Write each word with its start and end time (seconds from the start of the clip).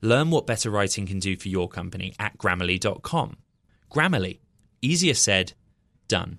Learn 0.00 0.30
what 0.30 0.46
better 0.46 0.70
writing 0.70 1.06
can 1.06 1.18
do 1.18 1.36
for 1.36 1.48
your 1.48 1.68
company 1.68 2.14
at 2.18 2.38
grammarly.com. 2.38 3.36
Grammarly, 3.90 4.38
easier 4.80 5.14
said, 5.14 5.54
done. 6.06 6.38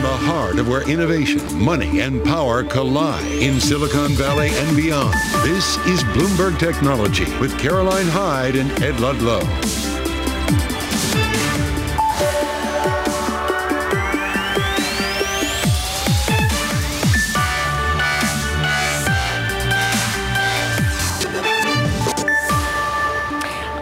The 0.00 0.08
heart 0.08 0.58
of 0.58 0.66
where 0.66 0.88
innovation, 0.88 1.62
money, 1.62 2.00
and 2.00 2.24
power 2.24 2.64
collide 2.64 3.30
in 3.30 3.60
Silicon 3.60 4.12
Valley 4.12 4.48
and 4.48 4.74
beyond, 4.74 5.12
this 5.44 5.76
is 5.86 6.02
Bloomberg 6.04 6.58
Technology 6.58 7.26
with 7.38 7.58
Caroline 7.58 8.06
Hyde 8.06 8.56
and 8.56 8.70
Ed 8.82 8.98
Ludlow. 8.98 9.89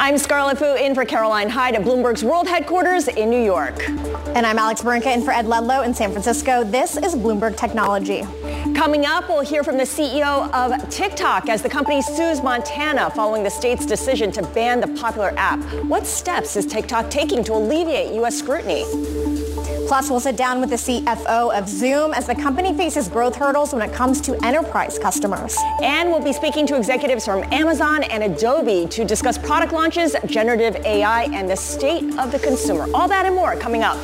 I'm 0.08 0.16
Scarlet 0.16 0.56
Fu 0.56 0.74
in 0.74 0.94
for 0.94 1.04
Caroline 1.04 1.50
Hyde 1.50 1.74
at 1.74 1.82
Bloomberg's 1.82 2.24
world 2.24 2.48
headquarters 2.48 3.08
in 3.08 3.28
New 3.28 3.44
York. 3.44 3.86
And 3.88 4.46
I'm 4.46 4.58
Alex 4.58 4.80
Barinka 4.80 5.14
in 5.14 5.22
for 5.22 5.32
Ed 5.32 5.44
Ludlow 5.44 5.82
in 5.82 5.92
San 5.92 6.12
Francisco. 6.12 6.64
This 6.64 6.96
is 6.96 7.14
Bloomberg 7.14 7.58
Technology. 7.58 8.22
Coming 8.74 9.04
up, 9.04 9.28
we'll 9.28 9.42
hear 9.42 9.62
from 9.62 9.76
the 9.76 9.82
CEO 9.82 10.50
of 10.54 10.88
TikTok 10.88 11.50
as 11.50 11.60
the 11.60 11.68
company 11.68 12.00
sues 12.00 12.42
Montana 12.42 13.10
following 13.10 13.42
the 13.42 13.50
state's 13.50 13.84
decision 13.84 14.32
to 14.32 14.42
ban 14.54 14.80
the 14.80 14.88
popular 14.98 15.34
app. 15.36 15.62
What 15.84 16.06
steps 16.06 16.56
is 16.56 16.64
TikTok 16.64 17.10
taking 17.10 17.44
to 17.44 17.52
alleviate 17.52 18.14
U.S. 18.14 18.38
scrutiny? 18.38 18.84
Plus, 19.88 20.10
we'll 20.10 20.20
sit 20.20 20.36
down 20.36 20.60
with 20.60 20.68
the 20.68 20.76
CFO 20.76 21.58
of 21.58 21.66
Zoom 21.66 22.12
as 22.12 22.26
the 22.26 22.34
company 22.34 22.76
faces 22.76 23.08
growth 23.08 23.34
hurdles 23.34 23.72
when 23.72 23.80
it 23.80 23.90
comes 23.90 24.20
to 24.20 24.34
enterprise 24.44 24.98
customers. 24.98 25.56
And 25.82 26.10
we'll 26.10 26.22
be 26.22 26.34
speaking 26.34 26.66
to 26.66 26.76
executives 26.76 27.24
from 27.24 27.42
Amazon 27.54 28.02
and 28.02 28.22
Adobe 28.22 28.86
to 28.90 29.06
discuss 29.06 29.38
product 29.38 29.72
launches, 29.72 30.14
generative 30.26 30.76
AI, 30.84 31.22
and 31.32 31.48
the 31.48 31.56
state 31.56 32.04
of 32.18 32.32
the 32.32 32.38
consumer. 32.38 32.86
All 32.92 33.08
that 33.08 33.24
and 33.24 33.34
more 33.34 33.56
coming 33.56 33.82
up. 33.82 33.96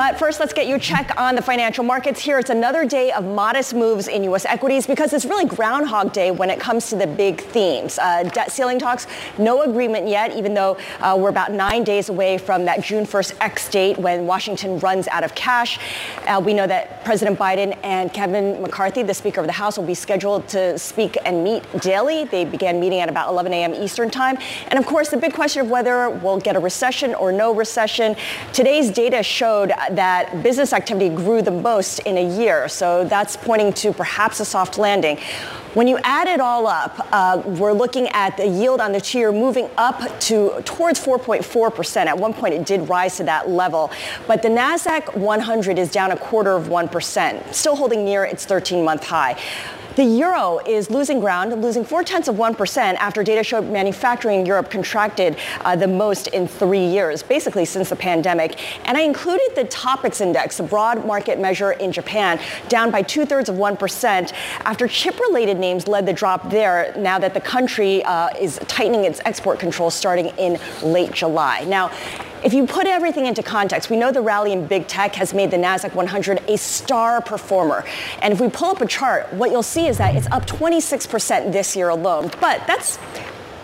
But 0.00 0.18
first, 0.18 0.40
let's 0.40 0.54
get 0.54 0.66
your 0.66 0.78
check 0.78 1.12
on 1.18 1.34
the 1.34 1.42
financial 1.42 1.84
markets. 1.84 2.22
Here, 2.22 2.38
it's 2.38 2.48
another 2.48 2.86
day 2.86 3.12
of 3.12 3.22
modest 3.22 3.74
moves 3.74 4.08
in 4.08 4.24
U.S. 4.24 4.46
equities 4.46 4.86
because 4.86 5.12
it's 5.12 5.26
really 5.26 5.44
Groundhog 5.44 6.14
Day 6.14 6.30
when 6.30 6.48
it 6.48 6.58
comes 6.58 6.88
to 6.88 6.96
the 6.96 7.06
big 7.06 7.42
themes. 7.42 7.98
Uh, 7.98 8.22
debt 8.22 8.50
ceiling 8.50 8.78
talks, 8.78 9.06
no 9.36 9.60
agreement 9.60 10.08
yet, 10.08 10.34
even 10.34 10.54
though 10.54 10.78
uh, 11.00 11.14
we're 11.20 11.28
about 11.28 11.52
nine 11.52 11.84
days 11.84 12.08
away 12.08 12.38
from 12.38 12.64
that 12.64 12.82
June 12.82 13.04
1st 13.04 13.36
X 13.42 13.68
date 13.68 13.98
when 13.98 14.26
Washington 14.26 14.78
runs 14.78 15.06
out 15.08 15.22
of 15.22 15.34
cash. 15.34 15.78
Uh, 16.26 16.40
we 16.42 16.54
know 16.54 16.66
that 16.66 17.04
President 17.04 17.38
Biden 17.38 17.78
and 17.82 18.10
Kevin 18.10 18.62
McCarthy, 18.62 19.02
the 19.02 19.12
Speaker 19.12 19.42
of 19.42 19.46
the 19.46 19.52
House, 19.52 19.76
will 19.76 19.84
be 19.84 19.92
scheduled 19.92 20.48
to 20.48 20.78
speak 20.78 21.18
and 21.26 21.44
meet 21.44 21.62
daily. 21.82 22.24
They 22.24 22.46
began 22.46 22.80
meeting 22.80 23.00
at 23.00 23.10
about 23.10 23.28
11 23.28 23.52
a.m. 23.52 23.74
Eastern 23.74 24.08
Time. 24.08 24.38
And 24.68 24.78
of 24.78 24.86
course, 24.86 25.10
the 25.10 25.18
big 25.18 25.34
question 25.34 25.60
of 25.60 25.68
whether 25.68 26.08
we'll 26.08 26.40
get 26.40 26.56
a 26.56 26.60
recession 26.60 27.14
or 27.14 27.32
no 27.32 27.54
recession. 27.54 28.16
Today's 28.54 28.90
data 28.90 29.22
showed 29.22 29.72
that 29.96 30.42
business 30.42 30.72
activity 30.72 31.08
grew 31.08 31.42
the 31.42 31.50
most 31.50 32.00
in 32.00 32.16
a 32.16 32.38
year. 32.38 32.68
So 32.68 33.04
that's 33.04 33.36
pointing 33.36 33.72
to 33.74 33.92
perhaps 33.92 34.40
a 34.40 34.44
soft 34.44 34.78
landing. 34.78 35.18
When 35.74 35.86
you 35.86 35.98
add 36.02 36.26
it 36.26 36.40
all 36.40 36.66
up, 36.66 37.06
uh, 37.12 37.42
we're 37.46 37.72
looking 37.72 38.08
at 38.08 38.36
the 38.36 38.46
yield 38.46 38.80
on 38.80 38.90
the 38.90 39.00
two-year 39.00 39.30
moving 39.30 39.70
up 39.76 40.18
to 40.20 40.60
towards 40.64 40.98
4.4%. 41.04 42.06
At 42.06 42.18
one 42.18 42.34
point, 42.34 42.54
it 42.54 42.66
did 42.66 42.88
rise 42.88 43.16
to 43.18 43.24
that 43.24 43.48
level, 43.48 43.92
but 44.26 44.42
the 44.42 44.48
Nasdaq 44.48 45.16
100 45.16 45.78
is 45.78 45.92
down 45.92 46.10
a 46.10 46.16
quarter 46.16 46.56
of 46.56 46.68
one 46.68 46.88
percent, 46.88 47.54
still 47.54 47.76
holding 47.76 48.04
near 48.04 48.24
its 48.24 48.44
13-month 48.44 49.04
high. 49.04 49.36
The 49.96 50.04
euro 50.04 50.60
is 50.66 50.88
losing 50.88 51.18
ground, 51.18 51.60
losing 51.60 51.84
four 51.84 52.04
tenths 52.04 52.28
of 52.28 52.36
1% 52.36 52.76
after 52.94 53.24
data 53.24 53.42
showed 53.42 53.68
manufacturing 53.68 54.40
in 54.40 54.46
Europe 54.46 54.70
contracted 54.70 55.36
uh, 55.62 55.74
the 55.74 55.88
most 55.88 56.28
in 56.28 56.46
three 56.46 56.86
years, 56.86 57.24
basically 57.24 57.64
since 57.64 57.90
the 57.90 57.96
pandemic. 57.96 58.60
And 58.88 58.96
I 58.96 59.00
included 59.00 59.48
the 59.56 59.64
Topix 59.64 60.20
Index, 60.20 60.58
the 60.58 60.62
broad 60.62 61.04
market 61.04 61.40
measure 61.40 61.72
in 61.72 61.90
Japan, 61.90 62.40
down 62.68 62.92
by 62.92 63.02
two 63.02 63.26
thirds 63.26 63.48
of 63.48 63.56
1% 63.56 64.32
after 64.60 64.86
chip 64.86 65.18
related 65.18 65.58
names 65.58 65.88
led 65.88 66.06
the 66.06 66.12
drop 66.12 66.50
there 66.50 66.94
now 66.96 67.18
that 67.18 67.34
the 67.34 67.40
country 67.40 68.04
uh, 68.04 68.28
is 68.38 68.60
tightening 68.68 69.04
its 69.04 69.20
export 69.24 69.58
controls 69.58 69.94
starting 69.94 70.28
in 70.38 70.58
late 70.82 71.12
July. 71.12 71.64
Now, 71.64 71.90
if 72.42 72.54
you 72.54 72.66
put 72.66 72.86
everything 72.86 73.26
into 73.26 73.42
context, 73.42 73.90
we 73.90 73.96
know 73.96 74.12
the 74.12 74.20
rally 74.20 74.52
in 74.52 74.66
big 74.66 74.86
tech 74.86 75.14
has 75.16 75.34
made 75.34 75.50
the 75.50 75.56
Nasdaq 75.56 75.94
100 75.94 76.42
a 76.48 76.56
star 76.56 77.20
performer. 77.20 77.84
And 78.22 78.32
if 78.32 78.40
we 78.40 78.48
pull 78.48 78.70
up 78.70 78.80
a 78.80 78.86
chart, 78.86 79.32
what 79.34 79.50
you'll 79.50 79.62
see 79.62 79.86
is 79.86 79.98
that 79.98 80.14
it's 80.14 80.26
up 80.28 80.46
26% 80.46 81.52
this 81.52 81.76
year 81.76 81.90
alone. 81.90 82.30
But 82.40 82.66
that's 82.66 82.98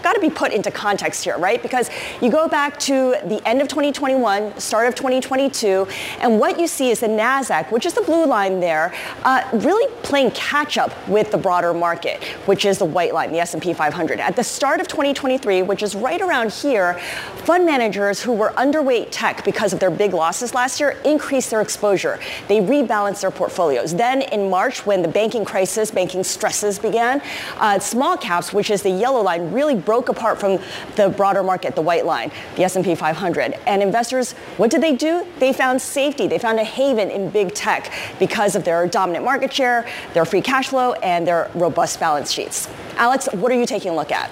got 0.06 0.12
to 0.12 0.21
be 0.21 0.31
put 0.31 0.53
into 0.53 0.71
context 0.71 1.25
here, 1.25 1.37
right? 1.37 1.61
Because 1.61 1.91
you 2.22 2.31
go 2.31 2.47
back 2.47 2.78
to 2.78 3.17
the 3.25 3.43
end 3.44 3.61
of 3.61 3.67
2021, 3.67 4.56
start 4.61 4.87
of 4.87 4.94
2022, 4.94 5.84
and 6.21 6.39
what 6.39 6.61
you 6.61 6.69
see 6.69 6.91
is 6.91 7.00
the 7.00 7.09
Nasdaq, 7.09 7.72
which 7.72 7.84
is 7.84 7.94
the 7.94 8.03
blue 8.03 8.25
line 8.25 8.61
there, 8.61 8.95
uh, 9.25 9.43
really 9.53 9.93
playing 10.05 10.31
catch 10.31 10.78
up 10.78 10.93
with 11.09 11.33
the 11.33 11.37
broader 11.37 11.75
market, 11.75 12.22
which 12.47 12.65
is 12.65 12.78
the 12.78 12.84
white 12.84 13.15
line, 13.15 13.33
the 13.33 13.41
S&P 13.41 13.72
500. 13.72 14.21
At 14.21 14.37
the 14.37 14.45
start 14.45 14.81
of 14.81 14.87
2023, 14.87 15.62
which 15.62 15.83
is 15.83 15.97
right 15.97 16.21
around 16.21 16.53
here, 16.53 17.00
fund 17.45 17.66
managers 17.66 18.22
who 18.22 18.33
were 18.33 18.50
underweight 18.50 19.09
tech 19.11 19.45
because 19.45 19.72
of 19.72 19.81
their 19.81 19.91
big 19.91 20.15
losses 20.15 20.55
last 20.55 20.78
year 20.78 20.91
increased 21.05 21.50
their 21.50 21.62
exposure. 21.62 22.21
They 22.47 22.61
rebalanced 22.61 23.22
their 23.22 23.33
portfolios. 23.33 23.93
Then 23.93 24.22
in 24.22 24.50
March, 24.50 24.87
when 24.87 25.03
the 25.03 25.09
banking 25.09 25.45
crisis, 25.45 25.91
banking 25.91 26.22
stresses 26.22 26.78
began, 26.78 27.21
uh, 27.56 27.81
small 27.81 28.16
caps, 28.16 28.53
which 28.53 28.71
is 28.71 28.83
the 28.83 28.91
yellow 28.91 29.21
line, 29.21 29.50
really 29.53 29.75
broke 29.75 29.96
broke 29.97 30.11
apart 30.11 30.39
from 30.39 30.59
the 30.97 31.09
broader 31.09 31.43
market, 31.43 31.75
the 31.75 31.81
white 31.81 32.05
line, 32.05 32.31
the 32.57 32.65
S&P 32.65 32.95
500. 32.95 33.55
And 33.67 33.83
investors, 33.83 34.33
what 34.59 34.71
did 34.71 34.83
they 34.83 34.95
do? 34.95 35.27
They 35.39 35.55
found 35.55 35.81
safety. 35.81 36.27
They 36.27 36.39
found 36.39 36.61
a 36.61 36.65
haven 36.65 37.11
in 37.11 37.31
big 37.31 37.55
tech 37.55 37.91
because 38.19 38.55
of 38.57 38.65
their 38.65 38.87
dominant 38.87 39.25
market 39.25 39.55
share, 39.55 39.89
their 40.12 40.27
free 40.27 40.43
cash 40.43 40.69
flow, 40.69 40.93
and 40.95 41.27
their 41.27 41.51
robust 41.55 41.99
balance 41.99 42.31
sheets. 42.31 42.69
Alex, 42.99 43.27
what 43.33 43.51
are 43.51 43.55
you 43.59 43.65
taking 43.65 43.93
a 43.93 43.95
look 43.95 44.12
at? 44.12 44.31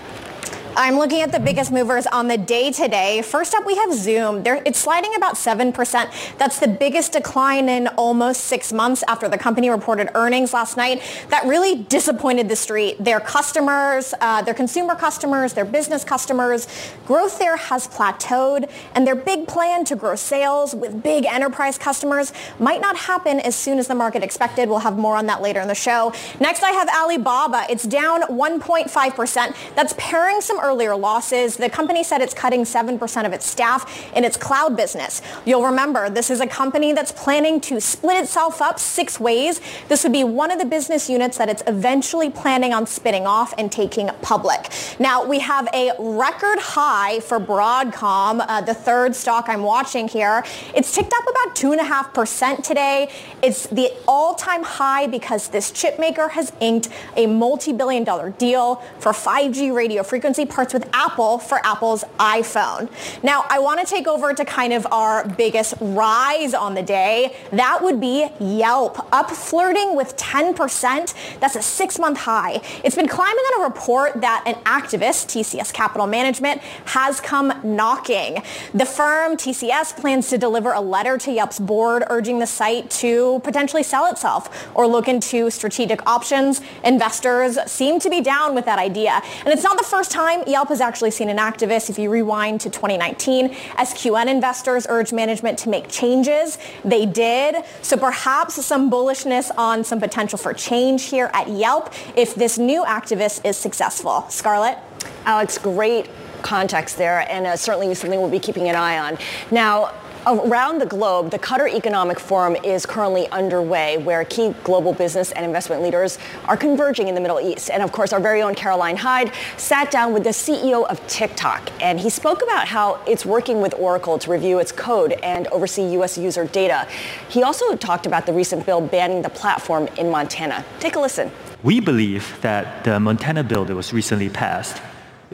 I'm 0.76 0.96
looking 0.96 1.20
at 1.20 1.30
the 1.30 1.38
biggest 1.38 1.70
movers 1.70 2.04
on 2.08 2.26
the 2.26 2.36
day 2.36 2.72
today. 2.72 3.22
First 3.22 3.54
up, 3.54 3.64
we 3.64 3.76
have 3.76 3.92
Zoom. 3.92 4.42
They're, 4.42 4.60
it's 4.66 4.80
sliding 4.80 5.14
about 5.14 5.36
7%. 5.36 6.36
That's 6.36 6.58
the 6.58 6.66
biggest 6.66 7.12
decline 7.12 7.68
in 7.68 7.86
almost 7.88 8.44
six 8.44 8.72
months 8.72 9.04
after 9.06 9.28
the 9.28 9.38
company 9.38 9.70
reported 9.70 10.10
earnings 10.16 10.52
last 10.52 10.76
night. 10.76 11.00
That 11.28 11.44
really 11.44 11.84
disappointed 11.84 12.48
the 12.48 12.56
street. 12.56 12.96
Their 12.98 13.20
customers, 13.20 14.14
uh, 14.20 14.42
their 14.42 14.54
consumer 14.54 14.96
customers, 14.96 15.52
their 15.52 15.64
business 15.64 16.02
customers, 16.02 16.66
growth 17.06 17.38
there 17.38 17.56
has 17.56 17.86
plateaued, 17.86 18.68
and 18.96 19.06
their 19.06 19.14
big 19.14 19.46
plan 19.46 19.84
to 19.84 19.94
grow 19.94 20.16
sales 20.16 20.74
with 20.74 21.04
big 21.04 21.24
enterprise 21.24 21.78
customers 21.78 22.32
might 22.58 22.80
not 22.80 22.96
happen 22.96 23.38
as 23.38 23.54
soon 23.54 23.78
as 23.78 23.86
the 23.86 23.94
market 23.94 24.24
expected. 24.24 24.68
We'll 24.68 24.80
have 24.80 24.98
more 24.98 25.14
on 25.14 25.26
that 25.26 25.40
later 25.40 25.60
in 25.60 25.68
the 25.68 25.74
show. 25.76 26.12
Next, 26.40 26.64
I 26.64 26.72
have 26.72 26.88
Alibaba. 26.88 27.66
It's 27.70 27.84
down 27.84 28.22
1.5%. 28.22 29.74
That's 29.76 29.94
paring 29.98 30.40
some 30.40 30.58
earlier 30.64 30.96
losses. 30.96 31.56
The 31.56 31.68
company 31.68 32.02
said 32.02 32.20
it's 32.22 32.34
cutting 32.34 32.62
7% 32.62 33.26
of 33.26 33.32
its 33.32 33.46
staff 33.46 34.10
in 34.16 34.24
its 34.24 34.36
cloud 34.36 34.76
business. 34.76 35.20
You'll 35.44 35.64
remember 35.64 36.08
this 36.08 36.30
is 36.30 36.40
a 36.40 36.46
company 36.46 36.92
that's 36.92 37.12
planning 37.12 37.60
to 37.62 37.80
split 37.80 38.16
itself 38.22 38.62
up 38.62 38.80
six 38.80 39.20
ways. 39.20 39.60
This 39.88 40.02
would 40.02 40.12
be 40.12 40.24
one 40.24 40.50
of 40.50 40.58
the 40.58 40.64
business 40.64 41.10
units 41.10 41.36
that 41.38 41.48
it's 41.48 41.62
eventually 41.66 42.30
planning 42.30 42.72
on 42.72 42.86
spinning 42.86 43.26
off 43.26 43.52
and 43.58 43.70
taking 43.70 44.08
public. 44.22 44.70
Now, 44.98 45.24
we 45.24 45.40
have 45.40 45.68
a 45.74 45.92
record 45.98 46.58
high 46.58 47.20
for 47.20 47.38
Broadcom, 47.38 48.44
uh, 48.48 48.60
the 48.62 48.74
third 48.74 49.14
stock 49.14 49.48
I'm 49.48 49.62
watching 49.62 50.08
here. 50.08 50.44
It's 50.74 50.94
ticked 50.94 51.12
up 51.12 51.24
about 51.24 51.54
2.5% 51.56 52.62
today. 52.62 53.10
It's 53.42 53.66
the 53.66 53.92
all-time 54.08 54.62
high 54.62 55.06
because 55.06 55.48
this 55.48 55.70
chip 55.70 55.98
maker 55.98 56.28
has 56.28 56.52
inked 56.60 56.88
a 57.16 57.26
multi-billion 57.26 58.04
dollar 58.04 58.30
deal 58.30 58.76
for 58.98 59.12
5G 59.12 59.74
radio 59.74 60.02
frequency 60.02 60.46
parts 60.54 60.72
with 60.72 60.88
Apple 60.92 61.38
for 61.38 61.58
Apple's 61.66 62.04
iPhone. 62.20 62.88
Now, 63.24 63.44
I 63.50 63.58
want 63.58 63.80
to 63.80 63.86
take 63.86 64.06
over 64.06 64.32
to 64.32 64.44
kind 64.44 64.72
of 64.72 64.86
our 64.92 65.26
biggest 65.26 65.74
rise 65.80 66.54
on 66.54 66.74
the 66.74 66.82
day. 66.82 67.36
That 67.50 67.82
would 67.82 68.00
be 68.00 68.28
Yelp, 68.38 69.12
up 69.12 69.30
flirting 69.30 69.96
with 69.96 70.16
10%. 70.16 71.40
That's 71.40 71.56
a 71.56 71.62
six-month 71.62 72.18
high. 72.18 72.60
It's 72.84 72.94
been 72.94 73.08
climbing 73.08 73.36
on 73.36 73.62
a 73.62 73.64
report 73.64 74.20
that 74.20 74.44
an 74.46 74.54
activist, 74.62 75.26
TCS 75.26 75.72
Capital 75.72 76.06
Management, 76.06 76.60
has 76.86 77.20
come 77.20 77.52
knocking. 77.64 78.42
The 78.72 78.86
firm, 78.86 79.36
TCS, 79.36 79.96
plans 79.96 80.28
to 80.28 80.38
deliver 80.38 80.72
a 80.72 80.80
letter 80.80 81.18
to 81.18 81.32
Yelp's 81.32 81.58
board 81.58 82.04
urging 82.10 82.38
the 82.38 82.46
site 82.46 82.90
to 82.90 83.40
potentially 83.42 83.82
sell 83.82 84.06
itself 84.06 84.68
or 84.76 84.86
look 84.86 85.08
into 85.08 85.50
strategic 85.50 86.06
options. 86.06 86.60
Investors 86.84 87.58
seem 87.66 87.98
to 87.98 88.08
be 88.08 88.20
down 88.20 88.54
with 88.54 88.66
that 88.66 88.78
idea. 88.78 89.20
And 89.44 89.48
it's 89.48 89.64
not 89.64 89.78
the 89.78 89.84
first 89.84 90.12
time 90.12 90.43
Yelp 90.48 90.68
has 90.68 90.80
actually 90.80 91.10
seen 91.10 91.28
an 91.28 91.38
activist. 91.38 91.90
If 91.90 91.98
you 91.98 92.10
rewind 92.10 92.60
to 92.62 92.70
2019, 92.70 93.50
SQN 93.50 94.26
investors 94.26 94.86
urged 94.88 95.12
management 95.12 95.58
to 95.60 95.68
make 95.68 95.88
changes. 95.88 96.58
They 96.84 97.06
did. 97.06 97.64
So 97.82 97.96
perhaps 97.96 98.64
some 98.64 98.90
bullishness 98.90 99.50
on 99.56 99.84
some 99.84 100.00
potential 100.00 100.38
for 100.38 100.52
change 100.52 101.04
here 101.04 101.30
at 101.34 101.48
Yelp 101.48 101.92
if 102.16 102.34
this 102.34 102.58
new 102.58 102.84
activist 102.84 103.44
is 103.44 103.56
successful. 103.56 104.26
Scarlet? 104.28 104.78
Alex, 105.24 105.58
great 105.58 106.08
context 106.42 106.98
there, 106.98 107.26
and 107.30 107.46
uh, 107.46 107.56
certainly 107.56 107.92
something 107.94 108.20
we'll 108.20 108.30
be 108.30 108.38
keeping 108.38 108.68
an 108.68 108.76
eye 108.76 108.98
on. 108.98 109.18
Now, 109.50 109.92
Around 110.26 110.80
the 110.80 110.86
globe, 110.86 111.30
the 111.30 111.38
Qatar 111.38 111.70
Economic 111.70 112.18
Forum 112.18 112.56
is 112.64 112.86
currently 112.86 113.28
underway 113.28 113.98
where 113.98 114.24
key 114.24 114.54
global 114.64 114.94
business 114.94 115.32
and 115.32 115.44
investment 115.44 115.82
leaders 115.82 116.16
are 116.46 116.56
converging 116.56 117.08
in 117.08 117.14
the 117.14 117.20
Middle 117.20 117.38
East. 117.40 117.68
And 117.68 117.82
of 117.82 117.92
course, 117.92 118.10
our 118.10 118.20
very 118.20 118.40
own 118.40 118.54
Caroline 118.54 118.96
Hyde 118.96 119.32
sat 119.58 119.90
down 119.90 120.14
with 120.14 120.24
the 120.24 120.30
CEO 120.30 120.86
of 120.86 121.06
TikTok 121.08 121.70
and 121.78 122.00
he 122.00 122.08
spoke 122.08 122.42
about 122.42 122.66
how 122.66 123.02
it's 123.06 123.26
working 123.26 123.60
with 123.60 123.74
Oracle 123.74 124.18
to 124.20 124.30
review 124.30 124.60
its 124.60 124.72
code 124.72 125.12
and 125.22 125.46
oversee 125.48 125.92
U.S. 125.92 126.16
user 126.16 126.46
data. 126.46 126.88
He 127.28 127.42
also 127.42 127.76
talked 127.76 128.06
about 128.06 128.24
the 128.24 128.32
recent 128.32 128.64
bill 128.64 128.80
banning 128.80 129.20
the 129.20 129.28
platform 129.28 129.88
in 129.98 130.10
Montana. 130.10 130.64
Take 130.80 130.96
a 130.96 131.00
listen. 131.00 131.30
We 131.62 131.80
believe 131.80 132.40
that 132.40 132.84
the 132.84 132.98
Montana 132.98 133.44
bill 133.44 133.66
that 133.66 133.74
was 133.74 133.92
recently 133.92 134.30
passed 134.30 134.80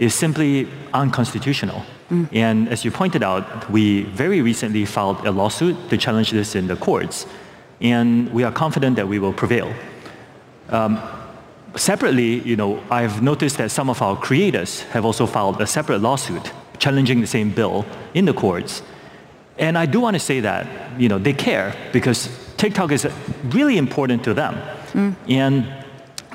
is 0.00 0.14
simply 0.14 0.66
unconstitutional. 0.94 1.84
Mm. 2.10 2.28
And 2.32 2.68
as 2.68 2.84
you 2.84 2.90
pointed 2.90 3.22
out, 3.22 3.70
we 3.70 4.02
very 4.04 4.40
recently 4.40 4.84
filed 4.86 5.24
a 5.26 5.30
lawsuit 5.30 5.76
to 5.90 5.96
challenge 5.96 6.30
this 6.30 6.56
in 6.56 6.66
the 6.66 6.76
courts, 6.76 7.26
and 7.80 8.32
we 8.32 8.42
are 8.42 8.50
confident 8.50 8.96
that 8.96 9.06
we 9.06 9.18
will 9.18 9.34
prevail. 9.34 9.72
Um, 10.70 10.98
separately, 11.76 12.40
you 12.40 12.56
know, 12.56 12.82
I've 12.90 13.22
noticed 13.22 13.58
that 13.58 13.70
some 13.70 13.90
of 13.90 14.00
our 14.02 14.16
creators 14.16 14.82
have 14.94 15.04
also 15.04 15.26
filed 15.26 15.60
a 15.60 15.66
separate 15.66 16.00
lawsuit 16.00 16.50
challenging 16.78 17.20
the 17.20 17.26
same 17.26 17.50
bill 17.50 17.84
in 18.14 18.24
the 18.24 18.32
courts. 18.32 18.82
And 19.58 19.76
I 19.76 19.84
do 19.84 20.00
want 20.00 20.14
to 20.14 20.20
say 20.20 20.40
that, 20.40 20.66
you 20.98 21.08
know, 21.10 21.18
they 21.18 21.34
care 21.34 21.74
because 21.92 22.30
TikTok 22.56 22.92
is 22.92 23.06
really 23.50 23.76
important 23.76 24.24
to 24.24 24.32
them. 24.32 24.54
Mm. 24.92 25.14
And 25.28 25.79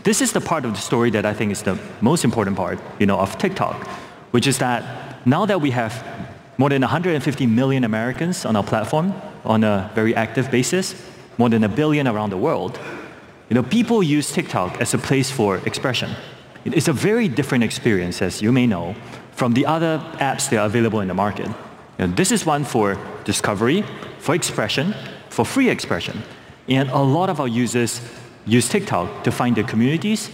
this 0.06 0.22
is 0.22 0.32
the 0.32 0.40
part 0.40 0.66
of 0.66 0.72
the 0.74 0.80
story 0.80 1.10
that 1.10 1.26
I 1.26 1.34
think 1.34 1.52
is 1.52 1.64
the 1.64 1.80
most 2.00 2.24
important 2.24 2.56
part, 2.56 2.80
you 3.00 3.08
know, 3.08 3.20
of 3.20 3.38
TikTok, 3.40 3.88
which 4.32 4.46
is 4.46 4.60
that 4.60 5.26
now 5.26 5.48
that 5.48 5.60
we 5.60 5.72
have 5.72 6.06
more 6.60 6.70
than 6.70 6.84
150 6.84 7.48
million 7.48 7.84
Americans 7.84 8.46
on 8.46 8.56
our 8.56 8.64
platform 8.64 9.14
on 9.44 9.64
a 9.64 9.92
very 9.96 10.16
active 10.16 10.52
basis, 10.52 10.96
more 11.40 11.50
than 11.50 11.64
a 11.64 11.70
billion 11.70 12.08
around 12.08 12.30
the 12.30 12.38
world, 12.38 12.80
you 13.50 13.56
know, 13.56 13.64
people 13.64 14.04
use 14.04 14.32
TikTok 14.32 14.80
as 14.80 14.94
a 14.94 15.00
place 15.00 15.32
for 15.32 15.58
expression. 15.66 16.12
It's 16.66 16.88
a 16.88 16.94
very 16.94 17.28
different 17.28 17.64
experience, 17.64 18.22
as 18.22 18.44
you 18.44 18.52
may 18.52 18.68
know, 18.68 18.96
from 19.32 19.54
the 19.54 19.66
other 19.66 19.98
apps 20.20 20.50
that 20.52 20.58
are 20.60 20.68
available 20.68 21.02
in 21.02 21.08
the 21.08 21.16
market. 21.16 21.48
You 21.98 22.08
know, 22.08 22.14
this 22.14 22.32
is 22.32 22.46
one 22.46 22.64
for 22.64 22.98
discovery, 23.24 23.84
for 24.20 24.36
expression, 24.36 24.94
for 25.30 25.46
free 25.46 25.70
expression. 25.70 26.22
And 26.68 26.90
a 26.90 27.02
lot 27.02 27.30
of 27.32 27.40
our 27.40 27.48
users 27.48 28.02
use 28.46 28.70
TikTok 28.70 29.24
to 29.24 29.32
find 29.32 29.56
their 29.56 29.64
communities, 29.64 30.30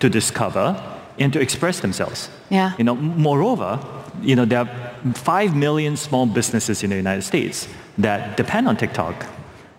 to 0.00 0.08
discover, 0.08 0.80
and 1.18 1.32
to 1.32 1.40
express 1.40 1.80
themselves. 1.80 2.28
Yeah. 2.50 2.72
You 2.78 2.84
know, 2.84 2.94
moreover, 2.94 3.78
you 4.22 4.36
know, 4.36 4.44
there 4.44 4.60
are 4.60 5.14
5 5.14 5.56
million 5.56 5.96
small 5.96 6.26
businesses 6.26 6.82
in 6.82 6.90
the 6.90 6.96
United 6.96 7.22
States 7.22 7.68
that 7.98 8.36
depend 8.36 8.68
on 8.68 8.76
TikTok 8.76 9.26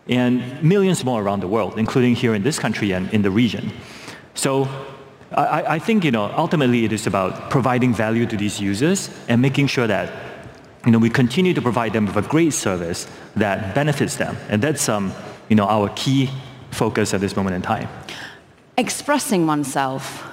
and 0.07 0.63
millions 0.63 1.03
more 1.03 1.21
around 1.21 1.39
the 1.41 1.47
world, 1.47 1.77
including 1.77 2.15
here 2.15 2.35
in 2.35 2.43
this 2.43 2.59
country 2.59 2.91
and 2.91 3.11
in 3.13 3.21
the 3.21 3.31
region. 3.31 3.71
So 4.35 4.67
I, 5.31 5.75
I 5.75 5.79
think, 5.79 6.03
you 6.03 6.11
know, 6.11 6.31
ultimately 6.37 6.85
it 6.85 6.93
is 6.93 7.07
about 7.07 7.49
providing 7.49 7.93
value 7.93 8.25
to 8.27 8.37
these 8.37 8.59
users 8.59 9.09
and 9.27 9.41
making 9.41 9.67
sure 9.67 9.87
that 9.87 10.11
you 10.85 10.91
know, 10.91 10.99
we 10.99 11.09
continue 11.09 11.53
to 11.53 11.61
provide 11.61 11.93
them 11.93 12.05
with 12.05 12.15
a 12.15 12.21
great 12.21 12.53
service 12.53 13.07
that 13.35 13.73
benefits 13.73 14.17
them. 14.17 14.37
And 14.49 14.61
that's 14.61 14.87
um, 14.87 15.13
you 15.49 15.55
know, 15.55 15.65
our 15.67 15.89
key 15.95 16.29
focus 16.75 17.13
at 17.13 17.21
this 17.21 17.35
moment 17.35 17.55
in 17.55 17.61
time. 17.61 17.87
Expressing 18.77 19.47
oneself 19.47 20.23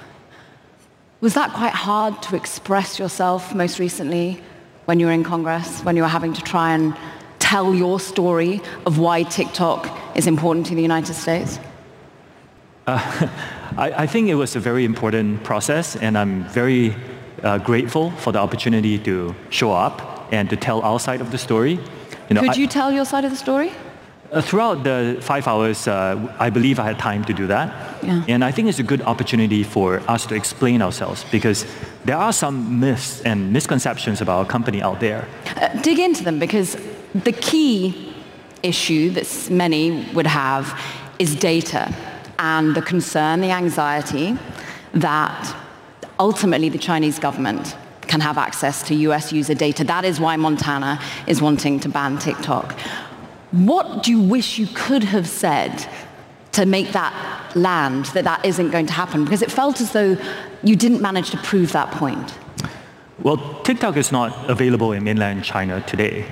was 1.20 1.34
that 1.34 1.52
quite 1.52 1.72
hard 1.72 2.20
to 2.22 2.36
express 2.36 2.98
yourself 2.98 3.54
most 3.54 3.78
recently 3.78 4.40
when 4.86 4.98
you 4.98 5.06
were 5.06 5.12
in 5.12 5.22
Congress, 5.22 5.80
when 5.82 5.96
you 5.96 6.02
were 6.02 6.08
having 6.08 6.32
to 6.32 6.42
try 6.42 6.74
and 6.74 6.94
tell 7.38 7.74
your 7.74 8.00
story 8.00 8.60
of 8.86 8.98
why 8.98 9.22
TikTok 9.22 10.16
is 10.16 10.26
important 10.26 10.66
to 10.66 10.74
the 10.74 10.82
United 10.82 11.14
States? 11.14 11.60
Uh, 12.86 13.28
I, 13.76 13.92
I, 14.04 14.06
think 14.06 14.28
it 14.28 14.34
was 14.34 14.56
a 14.56 14.60
very 14.60 14.84
important 14.84 15.44
process, 15.44 15.96
and 15.96 16.18
I'm 16.18 16.44
very 16.48 16.96
uh, 17.42 17.58
grateful 17.58 18.10
for 18.12 18.32
the 18.32 18.40
opportunity 18.40 18.98
to 18.98 19.34
show 19.50 19.70
up 19.70 20.28
and 20.32 20.50
to 20.50 20.56
tell 20.56 20.80
our 20.82 20.98
side 20.98 21.20
of 21.20 21.30
the 21.30 21.38
story. 21.38 21.78
You 22.28 22.34
know, 22.34 22.40
Could 22.40 22.56
you 22.56 22.64
I, 22.64 22.68
tell 22.68 22.90
your 22.90 23.04
side 23.04 23.24
of 23.24 23.30
the 23.30 23.36
story? 23.36 23.72
Uh, 24.32 24.40
throughout 24.40 24.82
the 24.82 25.18
five 25.20 25.46
hours, 25.46 25.86
uh, 25.86 26.16
I 26.38 26.48
believe 26.48 26.78
I 26.78 26.84
had 26.84 26.98
time 26.98 27.22
to 27.26 27.34
do 27.34 27.46
that. 27.48 28.02
Yeah. 28.02 28.24
And 28.28 28.42
I 28.42 28.50
think 28.50 28.68
it's 28.68 28.78
a 28.78 28.82
good 28.82 29.02
opportunity 29.02 29.62
for 29.62 30.00
us 30.08 30.24
to 30.26 30.34
explain 30.34 30.80
ourselves 30.80 31.22
because 31.30 31.66
there 32.06 32.16
are 32.16 32.32
some 32.32 32.80
myths 32.80 33.20
and 33.22 33.52
misconceptions 33.52 34.22
about 34.22 34.38
our 34.38 34.46
company 34.46 34.80
out 34.80 35.00
there. 35.00 35.28
Uh, 35.56 35.68
dig 35.82 35.98
into 35.98 36.24
them 36.24 36.38
because 36.38 36.78
the 37.14 37.32
key 37.32 38.14
issue 38.62 39.10
that 39.10 39.50
many 39.50 40.06
would 40.14 40.26
have 40.26 40.80
is 41.18 41.36
data 41.36 41.94
and 42.38 42.74
the 42.74 42.80
concern, 42.80 43.42
the 43.42 43.50
anxiety 43.50 44.38
that 44.94 45.56
ultimately 46.18 46.70
the 46.70 46.78
Chinese 46.78 47.18
government 47.18 47.76
can 48.08 48.20
have 48.20 48.38
access 48.38 48.82
to 48.84 48.94
US 48.94 49.30
user 49.30 49.54
data. 49.54 49.84
That 49.84 50.06
is 50.06 50.18
why 50.18 50.36
Montana 50.36 50.98
is 51.26 51.42
wanting 51.42 51.80
to 51.80 51.90
ban 51.90 52.16
TikTok. 52.16 52.74
What 53.52 54.02
do 54.02 54.10
you 54.10 54.20
wish 54.20 54.58
you 54.58 54.66
could 54.74 55.04
have 55.04 55.28
said 55.28 55.86
to 56.52 56.66
make 56.66 56.92
that 56.92 57.52
land 57.54 58.06
that 58.06 58.24
that 58.24 58.44
isn't 58.44 58.70
going 58.70 58.86
to 58.86 58.92
happen? 58.92 59.24
Because 59.24 59.42
it 59.42 59.52
felt 59.52 59.80
as 59.80 59.92
though 59.92 60.16
you 60.62 60.74
didn't 60.74 61.02
manage 61.02 61.30
to 61.30 61.36
prove 61.38 61.72
that 61.72 61.90
point. 61.92 62.34
Well, 63.22 63.60
TikTok 63.62 63.96
is 63.96 64.10
not 64.10 64.50
available 64.50 64.92
in 64.92 65.04
mainland 65.04 65.44
China 65.44 65.82
today. 65.86 66.24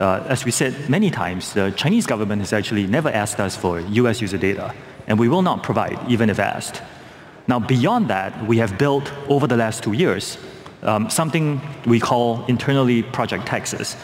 Uh, 0.00 0.24
as 0.28 0.44
we 0.44 0.52
said 0.52 0.88
many 0.88 1.10
times, 1.10 1.52
the 1.52 1.72
Chinese 1.72 2.06
government 2.06 2.40
has 2.42 2.52
actually 2.52 2.86
never 2.86 3.08
asked 3.08 3.40
us 3.40 3.56
for 3.56 3.80
US 3.80 4.20
user 4.20 4.38
data, 4.38 4.72
and 5.08 5.18
we 5.18 5.28
will 5.28 5.42
not 5.42 5.64
provide, 5.64 5.98
even 6.08 6.30
if 6.30 6.38
asked. 6.38 6.80
Now, 7.48 7.58
beyond 7.58 8.08
that, 8.08 8.46
we 8.46 8.58
have 8.58 8.78
built 8.78 9.12
over 9.28 9.46
the 9.46 9.56
last 9.56 9.82
two 9.82 9.94
years 9.94 10.38
um, 10.82 11.10
something 11.10 11.60
we 11.86 11.98
call 11.98 12.44
internally 12.46 13.02
Project 13.02 13.46
Texas. 13.46 13.96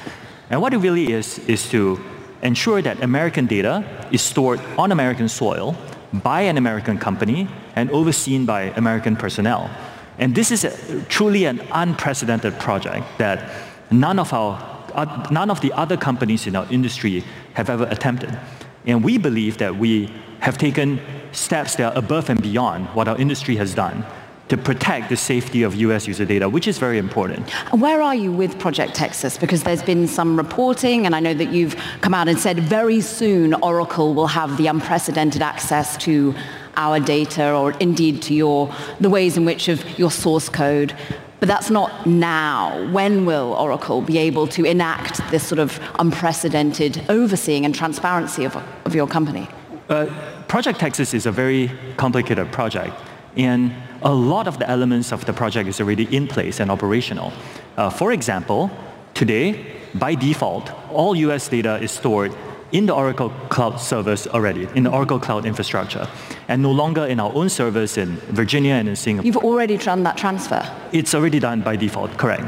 And 0.51 0.61
what 0.61 0.75
it 0.75 0.79
really 0.79 1.13
is, 1.13 1.39
is 1.41 1.69
to 1.71 2.01
ensure 2.45 2.83
that 2.83 3.03
American 3.03 3.47
data 3.47 3.85
is 4.13 4.23
stored 4.23 4.61
on 4.79 4.93
American 4.93 5.29
soil 5.29 5.77
by 6.13 6.43
an 6.43 6.57
American 6.57 6.99
company 6.99 7.49
and 7.75 7.91
overseen 7.91 8.47
by 8.47 8.65
American 8.77 9.17
personnel. 9.17 9.71
And 10.19 10.35
this 10.35 10.53
is 10.53 10.63
a, 10.65 11.03
truly 11.07 11.47
an 11.47 11.61
unprecedented 11.73 12.59
project 12.61 13.07
that 13.19 13.51
none 13.91 14.19
of, 14.19 14.33
our, 14.33 14.61
uh, 14.95 15.27
none 15.31 15.51
of 15.51 15.61
the 15.61 15.73
other 15.73 15.97
companies 15.97 16.47
in 16.47 16.55
our 16.55 16.71
industry 16.71 17.25
have 17.55 17.69
ever 17.69 17.85
attempted. 17.91 18.39
And 18.87 19.03
we 19.03 19.19
believe 19.19 19.59
that 19.59 19.77
we 19.77 20.13
have 20.41 20.59
taken 20.59 21.01
steps 21.33 21.75
that 21.77 21.95
are 21.95 21.99
above 21.99 22.31
and 22.31 22.41
beyond 22.41 22.87
what 22.89 23.09
our 23.09 23.17
industry 23.17 23.57
has 23.57 23.75
done 23.75 24.05
to 24.49 24.57
protect 24.57 25.09
the 25.09 25.17
safety 25.17 25.63
of 25.63 25.75
US 25.75 26.07
user 26.07 26.25
data, 26.25 26.49
which 26.49 26.69
is 26.69 26.79
very 26.79 26.99
important. 26.99 27.51
Where 27.73 28.03
are 28.03 28.15
you 28.15 28.31
with 28.31 28.59
Project 28.59 28.95
Texas? 28.95 29.39
Because 29.39 29.63
there's 29.63 29.83
been 29.83 30.07
some 30.07 30.37
reporting, 30.37 31.07
and 31.07 31.17
I 31.17 31.21
know 31.21 31.35
that 31.35 31.51
you've 31.51 31.77
come 32.03 32.15
out 32.15 32.29
and 32.29 32.39
said 32.39 32.61
very 32.61 33.01
soon 33.01 33.55
Oracle 33.55 34.15
will 34.15 34.27
have 34.27 34.57
the 34.59 34.67
unprecedented 34.67 35.41
access 35.41 35.97
to 35.99 36.35
our 36.77 37.01
data 37.01 37.55
or 37.55 37.73
indeed 37.73 38.21
to 38.23 38.35
your, 38.35 38.75
the 39.01 39.09
ways 39.09 39.37
in 39.37 39.45
which 39.45 39.69
of 39.69 39.99
your 39.99 40.11
source 40.11 40.49
code. 40.49 40.95
But 41.41 41.49
that's 41.49 41.71
not 41.71 42.07
now. 42.07 42.91
When 42.91 43.27
will 43.27 43.55
Oracle 43.55 44.01
be 44.01 44.19
able 44.19 44.47
to 44.49 44.65
enact 44.65 45.21
this 45.31 45.47
sort 45.47 45.59
of 45.59 45.79
unprecedented 45.99 47.05
overseeing 47.09 47.65
and 47.65 47.75
transparency 47.75 48.45
of, 48.45 48.57
of 48.85 48.95
your 48.95 49.07
company? 49.07 49.49
Uh, 49.89 50.07
project 50.49 50.81
Texas 50.81 51.13
is 51.13 51.27
a 51.27 51.33
very 51.33 51.71
complicated 51.97 52.51
project. 52.51 52.95
And 53.37 53.73
a 54.05 54.13
lot 54.13 54.47
of 54.47 54.59
the 54.59 54.69
elements 54.69 55.13
of 55.13 55.25
the 55.25 55.33
project 55.33 55.69
is 55.69 55.81
already 55.81 56.05
in 56.15 56.29
place 56.29 56.61
and 56.61 56.71
operational. 56.71 57.33
Uh, 57.77 57.89
for 57.89 58.13
example, 58.13 58.71
today, 59.15 59.67
by 59.95 60.15
default, 60.15 60.71
all 60.91 61.17
US 61.17 61.49
data 61.49 61.77
is 61.77 61.91
stored 61.91 62.35
in 62.73 62.87
the 62.87 62.95
Oracle 62.95 63.31
Cloud 63.49 63.81
servers 63.81 64.27
already, 64.27 64.69
in 64.75 64.83
the 64.83 64.91
Oracle 64.91 65.19
Cloud 65.19 65.47
infrastructure, 65.47 66.09
and 66.49 66.61
no 66.61 66.71
longer 66.71 67.07
in 67.07 67.19
our 67.21 67.33
own 67.35 67.49
servers 67.49 67.97
in 67.97 68.17
Virginia 68.33 68.75
and 68.75 68.89
in 68.89 68.97
Singapore. 68.97 69.27
You've 69.27 69.45
already 69.45 69.79
done 69.79 70.03
that 70.03 70.17
transfer? 70.17 70.69
It's 70.93 71.15
already 71.15 71.39
done 71.39 71.63
by 71.63 71.77
default, 71.77 72.17
correct. 72.19 72.45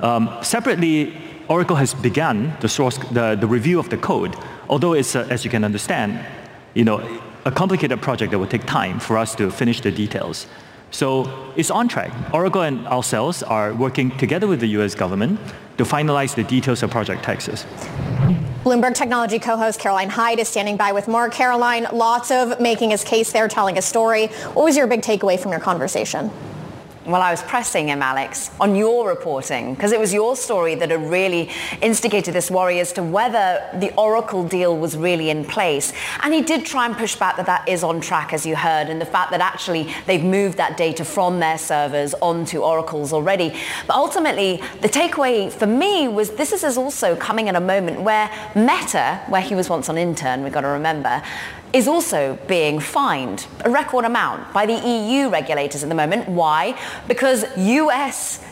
Um, 0.00 0.28
separately, 0.42 1.16
Oracle 1.48 1.76
has 1.76 1.94
begun 1.94 2.56
the, 2.60 2.68
source, 2.68 2.98
the, 2.98 3.36
the 3.36 3.46
review 3.46 3.78
of 3.78 3.88
the 3.90 3.96
code, 3.96 4.36
although 4.68 4.92
it's, 4.92 5.16
uh, 5.16 5.26
as 5.30 5.44
you 5.44 5.50
can 5.50 5.64
understand, 5.64 6.24
you 6.74 6.84
know, 6.84 6.98
a 7.44 7.50
complicated 7.50 8.02
project 8.02 8.32
that 8.32 8.38
will 8.38 8.46
take 8.46 8.66
time 8.66 9.00
for 9.00 9.16
us 9.16 9.34
to 9.36 9.50
finish 9.50 9.80
the 9.80 9.90
details. 9.90 10.46
So 10.90 11.52
it's 11.56 11.70
on 11.70 11.88
track. 11.88 12.12
Oracle 12.34 12.62
and 12.62 12.86
ourselves 12.86 13.42
are 13.42 13.72
working 13.74 14.16
together 14.18 14.46
with 14.46 14.60
the 14.60 14.68
US 14.80 14.94
government 14.94 15.40
to 15.78 15.84
finalize 15.84 16.34
the 16.34 16.44
details 16.44 16.82
of 16.82 16.90
Project 16.90 17.22
Texas. 17.22 17.64
Bloomberg 18.64 18.94
Technology 18.94 19.38
co-host 19.38 19.80
Caroline 19.80 20.10
Hyde 20.10 20.38
is 20.38 20.48
standing 20.48 20.76
by 20.76 20.92
with 20.92 21.08
more. 21.08 21.30
Caroline, 21.30 21.86
lots 21.92 22.30
of 22.30 22.60
making 22.60 22.90
his 22.90 23.02
case 23.02 23.32
there, 23.32 23.48
telling 23.48 23.78
a 23.78 23.82
story. 23.82 24.26
What 24.52 24.64
was 24.64 24.76
your 24.76 24.86
big 24.86 25.00
takeaway 25.00 25.40
from 25.40 25.50
your 25.50 25.60
conversation? 25.60 26.30
Well, 27.10 27.22
I 27.22 27.32
was 27.32 27.42
pressing 27.42 27.88
him, 27.88 28.02
Alex, 28.02 28.52
on 28.60 28.76
your 28.76 29.08
reporting, 29.08 29.74
because 29.74 29.90
it 29.90 29.98
was 29.98 30.14
your 30.14 30.36
story 30.36 30.76
that 30.76 30.92
had 30.92 31.10
really 31.10 31.50
instigated 31.82 32.34
this 32.34 32.52
worry 32.52 32.78
as 32.78 32.92
to 32.92 33.02
whether 33.02 33.68
the 33.74 33.92
Oracle 33.96 34.44
deal 34.44 34.78
was 34.78 34.96
really 34.96 35.28
in 35.28 35.44
place. 35.44 35.92
And 36.22 36.32
he 36.32 36.40
did 36.40 36.64
try 36.64 36.86
and 36.86 36.96
push 36.96 37.16
back 37.16 37.36
that 37.36 37.46
that 37.46 37.68
is 37.68 37.82
on 37.82 38.00
track, 38.00 38.32
as 38.32 38.46
you 38.46 38.54
heard, 38.54 38.88
and 38.88 39.00
the 39.00 39.06
fact 39.06 39.32
that 39.32 39.40
actually 39.40 39.92
they've 40.06 40.22
moved 40.22 40.56
that 40.58 40.76
data 40.76 41.04
from 41.04 41.40
their 41.40 41.58
servers 41.58 42.14
onto 42.14 42.60
Oracle's 42.60 43.12
already. 43.12 43.56
But 43.88 43.96
ultimately, 43.96 44.62
the 44.80 44.88
takeaway 44.88 45.50
for 45.52 45.66
me 45.66 46.06
was 46.06 46.30
this 46.30 46.52
is 46.52 46.78
also 46.78 47.16
coming 47.16 47.48
at 47.48 47.56
a 47.56 47.60
moment 47.60 48.02
where 48.02 48.30
Meta, 48.54 49.20
where 49.28 49.42
he 49.42 49.56
was 49.56 49.68
once 49.68 49.88
an 49.88 49.98
intern, 49.98 50.44
we've 50.44 50.52
got 50.52 50.60
to 50.60 50.68
remember, 50.68 51.20
is 51.72 51.86
also 51.86 52.38
being 52.48 52.80
fined 52.80 53.46
a 53.64 53.70
record 53.70 54.04
amount 54.04 54.52
by 54.52 54.66
the 54.66 54.74
EU 54.74 55.28
regulators 55.28 55.82
at 55.82 55.88
the 55.88 55.94
moment. 55.94 56.28
Why? 56.28 56.78
Because 57.06 57.44
US 57.56 58.44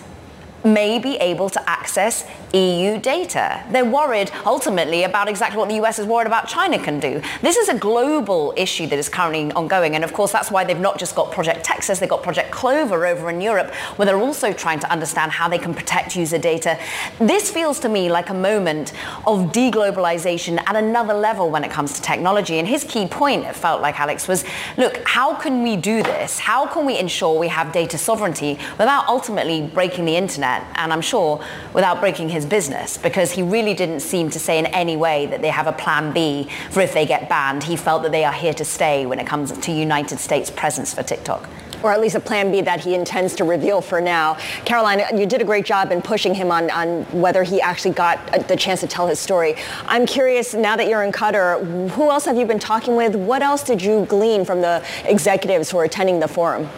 may 0.64 0.98
be 0.98 1.16
able 1.16 1.48
to 1.50 1.70
access 1.70 2.24
EU 2.54 2.98
data. 2.98 3.62
They're 3.70 3.84
worried 3.84 4.30
ultimately 4.46 5.04
about 5.04 5.28
exactly 5.28 5.58
what 5.58 5.68
the 5.68 5.76
US 5.76 5.98
is 5.98 6.06
worried 6.06 6.26
about 6.26 6.48
China 6.48 6.78
can 6.78 6.98
do. 6.98 7.20
This 7.42 7.56
is 7.56 7.68
a 7.68 7.74
global 7.78 8.54
issue 8.56 8.86
that 8.86 8.98
is 8.98 9.08
currently 9.08 9.52
ongoing. 9.52 9.94
And 9.94 10.02
of 10.02 10.12
course, 10.12 10.32
that's 10.32 10.50
why 10.50 10.64
they've 10.64 10.78
not 10.78 10.98
just 10.98 11.14
got 11.14 11.30
Project 11.30 11.64
Texas, 11.64 11.98
they've 11.98 12.08
got 12.08 12.22
Project 12.22 12.50
Clover 12.50 13.06
over 13.06 13.30
in 13.30 13.40
Europe, 13.40 13.74
where 13.96 14.06
they're 14.06 14.18
also 14.18 14.52
trying 14.52 14.80
to 14.80 14.90
understand 14.90 15.32
how 15.32 15.48
they 15.48 15.58
can 15.58 15.74
protect 15.74 16.16
user 16.16 16.38
data. 16.38 16.78
This 17.18 17.50
feels 17.50 17.78
to 17.80 17.88
me 17.88 18.10
like 18.10 18.30
a 18.30 18.34
moment 18.34 18.92
of 19.26 19.52
deglobalization 19.52 20.58
at 20.66 20.76
another 20.76 21.14
level 21.14 21.50
when 21.50 21.64
it 21.64 21.70
comes 21.70 21.92
to 21.94 22.02
technology. 22.02 22.58
And 22.58 22.66
his 22.66 22.84
key 22.84 23.06
point, 23.06 23.44
it 23.44 23.54
felt 23.54 23.82
like, 23.82 24.00
Alex, 24.00 24.26
was 24.26 24.44
look, 24.76 25.02
how 25.06 25.34
can 25.34 25.62
we 25.62 25.76
do 25.76 26.02
this? 26.02 26.38
How 26.38 26.66
can 26.66 26.86
we 26.86 26.98
ensure 26.98 27.38
we 27.38 27.48
have 27.48 27.72
data 27.72 27.98
sovereignty 27.98 28.58
without 28.78 29.06
ultimately 29.06 29.62
breaking 29.62 30.06
the 30.06 30.16
internet? 30.16 30.47
And 30.48 30.92
I'm 30.92 31.00
sure 31.00 31.44
without 31.74 32.00
breaking 32.00 32.28
his 32.28 32.46
business 32.46 32.96
because 32.96 33.32
he 33.32 33.42
really 33.42 33.74
didn't 33.74 34.00
seem 34.00 34.30
to 34.30 34.38
say 34.38 34.58
in 34.58 34.66
any 34.66 34.96
way 34.96 35.26
that 35.26 35.42
they 35.42 35.48
have 35.48 35.66
a 35.66 35.72
plan 35.72 36.12
B 36.12 36.48
for 36.70 36.80
if 36.80 36.92
they 36.94 37.06
get 37.06 37.28
banned. 37.28 37.64
He 37.64 37.76
felt 37.76 38.02
that 38.02 38.12
they 38.12 38.24
are 38.24 38.32
here 38.32 38.54
to 38.54 38.64
stay 38.64 39.06
when 39.06 39.18
it 39.18 39.26
comes 39.26 39.52
to 39.52 39.72
United 39.72 40.18
States 40.18 40.50
presence 40.50 40.94
for 40.94 41.02
TikTok 41.02 41.48
or 41.82 41.92
at 41.92 42.00
least 42.00 42.16
a 42.16 42.20
plan 42.20 42.50
B 42.50 42.60
that 42.62 42.80
he 42.80 42.94
intends 42.94 43.34
to 43.36 43.44
reveal 43.44 43.80
for 43.80 44.00
now. 44.00 44.34
Caroline, 44.64 45.02
you 45.16 45.26
did 45.26 45.40
a 45.40 45.44
great 45.44 45.64
job 45.64 45.92
in 45.92 46.02
pushing 46.02 46.34
him 46.34 46.50
on, 46.50 46.70
on 46.70 47.04
whether 47.20 47.42
he 47.42 47.60
actually 47.60 47.94
got 47.94 48.18
uh, 48.34 48.38
the 48.38 48.56
chance 48.56 48.80
to 48.80 48.86
tell 48.86 49.06
his 49.06 49.18
story. 49.18 49.54
I'm 49.86 50.06
curious, 50.06 50.54
now 50.54 50.76
that 50.76 50.88
you're 50.88 51.04
in 51.04 51.12
Qatar, 51.12 51.90
who 51.90 52.10
else 52.10 52.24
have 52.24 52.36
you 52.36 52.46
been 52.46 52.58
talking 52.58 52.96
with? 52.96 53.14
What 53.14 53.42
else 53.42 53.62
did 53.62 53.82
you 53.82 54.06
glean 54.06 54.44
from 54.44 54.60
the 54.60 54.84
executives 55.04 55.70
who 55.70 55.78
are 55.78 55.84
attending 55.84 56.20
the 56.20 56.28
forum? 56.28 56.68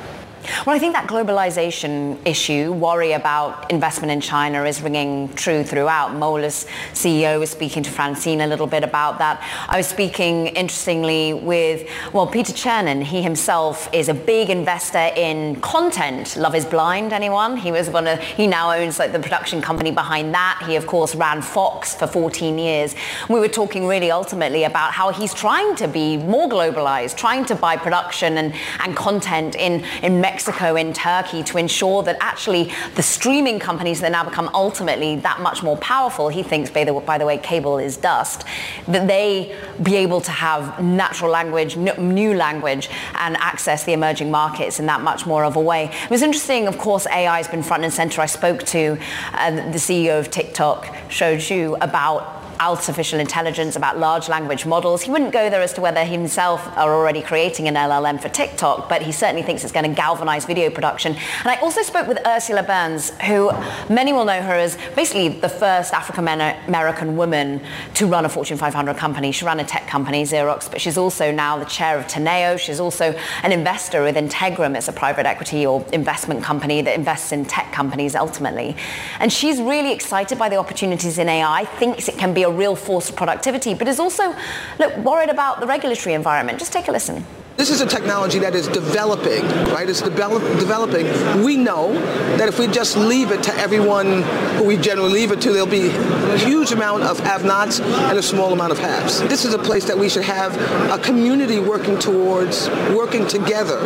Well, 0.66 0.74
I 0.74 0.78
think 0.78 0.94
that 0.94 1.06
globalization 1.06 2.18
issue, 2.24 2.72
worry 2.72 3.12
about 3.12 3.70
investment 3.70 4.10
in 4.10 4.22
China 4.22 4.64
is 4.64 4.80
ringing 4.80 5.28
true 5.34 5.62
throughout. 5.62 6.14
Mola's 6.14 6.66
CEO 6.94 7.38
was 7.38 7.50
speaking 7.50 7.82
to 7.82 7.90
Francine 7.90 8.40
a 8.40 8.46
little 8.46 8.66
bit 8.66 8.82
about 8.82 9.18
that. 9.18 9.42
I 9.68 9.76
was 9.76 9.86
speaking, 9.86 10.48
interestingly, 10.48 11.34
with, 11.34 11.86
well, 12.14 12.26
Peter 12.26 12.54
Chernin. 12.54 13.02
He 13.02 13.22
himself 13.22 13.92
is 13.92 14.08
a 14.08 14.14
big 14.14 14.48
investor 14.48 15.10
in 15.14 15.60
content. 15.60 16.36
Love 16.36 16.54
is 16.54 16.64
Blind, 16.64 17.12
anyone? 17.12 17.58
He 17.58 17.70
was 17.70 17.90
one 17.90 18.06
of, 18.06 18.18
he 18.20 18.46
now 18.46 18.72
owns 18.72 18.98
like 18.98 19.12
the 19.12 19.20
production 19.20 19.60
company 19.60 19.90
behind 19.90 20.34
that. 20.34 20.62
He, 20.66 20.76
of 20.76 20.86
course, 20.86 21.14
ran 21.14 21.42
Fox 21.42 21.94
for 21.94 22.06
14 22.06 22.58
years. 22.58 22.94
We 23.28 23.40
were 23.40 23.48
talking 23.48 23.86
really 23.86 24.10
ultimately 24.10 24.64
about 24.64 24.92
how 24.92 25.12
he's 25.12 25.34
trying 25.34 25.76
to 25.76 25.86
be 25.86 26.16
more 26.16 26.48
globalized, 26.48 27.16
trying 27.16 27.44
to 27.46 27.54
buy 27.54 27.76
production 27.76 28.38
and, 28.38 28.54
and 28.80 28.96
content 28.96 29.54
in, 29.54 29.84
in 30.02 30.20
Mexico 30.30 30.76
in 30.76 30.92
Turkey 30.92 31.42
to 31.42 31.58
ensure 31.58 32.04
that 32.04 32.16
actually 32.20 32.70
the 32.94 33.02
streaming 33.02 33.58
companies 33.58 34.00
that 34.00 34.12
now 34.12 34.22
become 34.22 34.48
ultimately 34.54 35.16
that 35.16 35.40
much 35.40 35.60
more 35.60 35.76
powerful, 35.78 36.28
he 36.28 36.44
thinks, 36.44 36.70
by 36.70 36.84
the, 36.84 36.92
by 36.92 37.18
the 37.18 37.26
way, 37.26 37.36
cable 37.36 37.78
is 37.78 37.96
dust, 37.96 38.44
that 38.86 39.08
they 39.08 39.52
be 39.82 39.96
able 39.96 40.20
to 40.20 40.30
have 40.30 40.80
natural 40.80 41.32
language, 41.32 41.76
new 41.76 42.32
language, 42.34 42.88
and 43.16 43.36
access 43.38 43.82
the 43.82 43.92
emerging 43.92 44.30
markets 44.30 44.78
in 44.78 44.86
that 44.86 45.00
much 45.00 45.26
more 45.26 45.42
of 45.44 45.56
a 45.56 45.60
way. 45.60 45.90
It 46.04 46.10
was 46.10 46.22
interesting, 46.22 46.68
of 46.68 46.78
course, 46.78 47.08
AI 47.08 47.38
has 47.38 47.48
been 47.48 47.64
front 47.64 47.82
and 47.82 47.92
center. 47.92 48.20
I 48.20 48.26
spoke 48.26 48.62
to 48.66 48.96
uh, 49.32 49.50
the 49.50 49.78
CEO 49.78 50.20
of 50.20 50.30
TikTok, 50.30 50.94
Shou 51.08 51.40
Chew, 51.40 51.76
about 51.80 52.39
artificial 52.60 53.18
intelligence, 53.18 53.74
about 53.74 53.98
large 53.98 54.28
language 54.28 54.66
models. 54.66 55.02
He 55.02 55.10
wouldn't 55.10 55.32
go 55.32 55.48
there 55.48 55.62
as 55.62 55.72
to 55.72 55.80
whether 55.80 56.04
himself 56.04 56.66
are 56.76 56.94
already 56.94 57.22
creating 57.22 57.66
an 57.68 57.74
LLM 57.74 58.20
for 58.20 58.28
TikTok, 58.28 58.88
but 58.88 59.02
he 59.02 59.12
certainly 59.12 59.42
thinks 59.42 59.64
it's 59.64 59.72
going 59.72 59.88
to 59.88 59.94
galvanize 59.94 60.44
video 60.44 60.70
production. 60.70 61.14
And 61.14 61.48
I 61.48 61.56
also 61.56 61.82
spoke 61.82 62.06
with 62.06 62.18
Ursula 62.26 62.62
Burns, 62.62 63.10
who 63.20 63.50
many 63.88 64.12
will 64.12 64.26
know 64.26 64.42
her 64.42 64.54
as 64.54 64.76
basically 64.94 65.28
the 65.28 65.48
first 65.48 65.94
African 65.94 66.28
American 66.28 67.16
woman 67.16 67.62
to 67.94 68.06
run 68.06 68.24
a 68.26 68.28
Fortune 68.28 68.58
500 68.58 68.96
company. 68.96 69.32
She 69.32 69.44
ran 69.46 69.58
a 69.58 69.64
tech 69.64 69.86
company, 69.86 70.22
Xerox, 70.24 70.70
but 70.70 70.80
she's 70.80 70.98
also 70.98 71.32
now 71.32 71.58
the 71.58 71.64
chair 71.64 71.98
of 71.98 72.06
Teneo. 72.06 72.58
She's 72.58 72.78
also 72.78 73.18
an 73.42 73.52
investor 73.52 74.02
with 74.02 74.16
Integrum. 74.16 74.76
It's 74.76 74.88
a 74.88 74.92
private 74.92 75.24
equity 75.24 75.64
or 75.64 75.84
investment 75.92 76.44
company 76.44 76.82
that 76.82 76.94
invests 76.94 77.32
in 77.32 77.46
tech 77.46 77.72
companies 77.72 78.14
ultimately. 78.14 78.76
And 79.18 79.32
she's 79.32 79.60
really 79.60 79.92
excited 79.92 80.38
by 80.38 80.50
the 80.50 80.56
opportunities 80.56 81.18
in 81.18 81.28
AI, 81.28 81.64
thinks 81.64 82.08
it 82.08 82.18
can 82.18 82.34
be 82.34 82.42
a 82.42 82.49
a 82.50 82.52
real 82.52 82.76
force 82.76 83.08
of 83.10 83.16
productivity, 83.16 83.74
but 83.74 83.88
is 83.88 84.00
also 84.00 84.34
look, 84.78 84.96
worried 84.98 85.30
about 85.30 85.60
the 85.60 85.66
regulatory 85.66 86.14
environment. 86.14 86.58
Just 86.58 86.72
take 86.72 86.88
a 86.88 86.92
listen. 86.92 87.24
This 87.60 87.68
is 87.68 87.82
a 87.82 87.86
technology 87.86 88.38
that 88.38 88.54
is 88.54 88.68
developing, 88.68 89.44
right? 89.70 89.86
It's 89.86 90.00
develop, 90.00 90.42
developing. 90.58 91.04
We 91.44 91.58
know 91.58 91.92
that 92.38 92.48
if 92.48 92.58
we 92.58 92.66
just 92.66 92.96
leave 92.96 93.32
it 93.32 93.42
to 93.42 93.54
everyone 93.56 94.22
who 94.56 94.64
we 94.64 94.78
generally 94.78 95.12
leave 95.12 95.30
it 95.30 95.42
to, 95.42 95.52
there'll 95.52 95.66
be 95.66 95.88
a 95.88 96.38
huge 96.38 96.72
amount 96.72 97.02
of 97.02 97.20
have-nots 97.20 97.80
and 97.80 98.18
a 98.18 98.22
small 98.22 98.54
amount 98.54 98.72
of 98.72 98.78
haves. 98.78 99.20
This 99.24 99.44
is 99.44 99.52
a 99.52 99.58
place 99.58 99.84
that 99.88 99.98
we 99.98 100.08
should 100.08 100.22
have 100.22 100.56
a 100.90 100.96
community 101.02 101.58
working 101.58 101.98
towards, 101.98 102.70
working 102.96 103.26
together, 103.26 103.78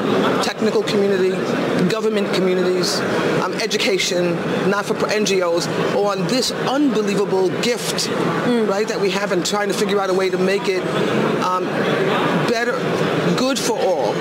technical 0.44 0.84
community, 0.84 1.30
government 1.88 2.32
communities, 2.32 3.00
um, 3.42 3.54
education, 3.54 4.36
not 4.70 4.86
for 4.86 4.94
NGOs, 4.94 5.66
on 5.96 6.24
this 6.28 6.52
unbelievable 6.52 7.48
gift, 7.60 8.08
mm. 8.46 8.68
right, 8.68 8.86
that 8.86 9.00
we 9.00 9.10
have 9.10 9.32
and 9.32 9.44
trying 9.44 9.66
to 9.66 9.74
figure 9.74 9.98
out 9.98 10.10
a 10.10 10.14
way 10.14 10.30
to 10.30 10.38
make 10.38 10.68
it 10.68 10.86
um, 11.42 11.64
good 13.54 13.62
for 13.62 13.78
all. 13.78 14.12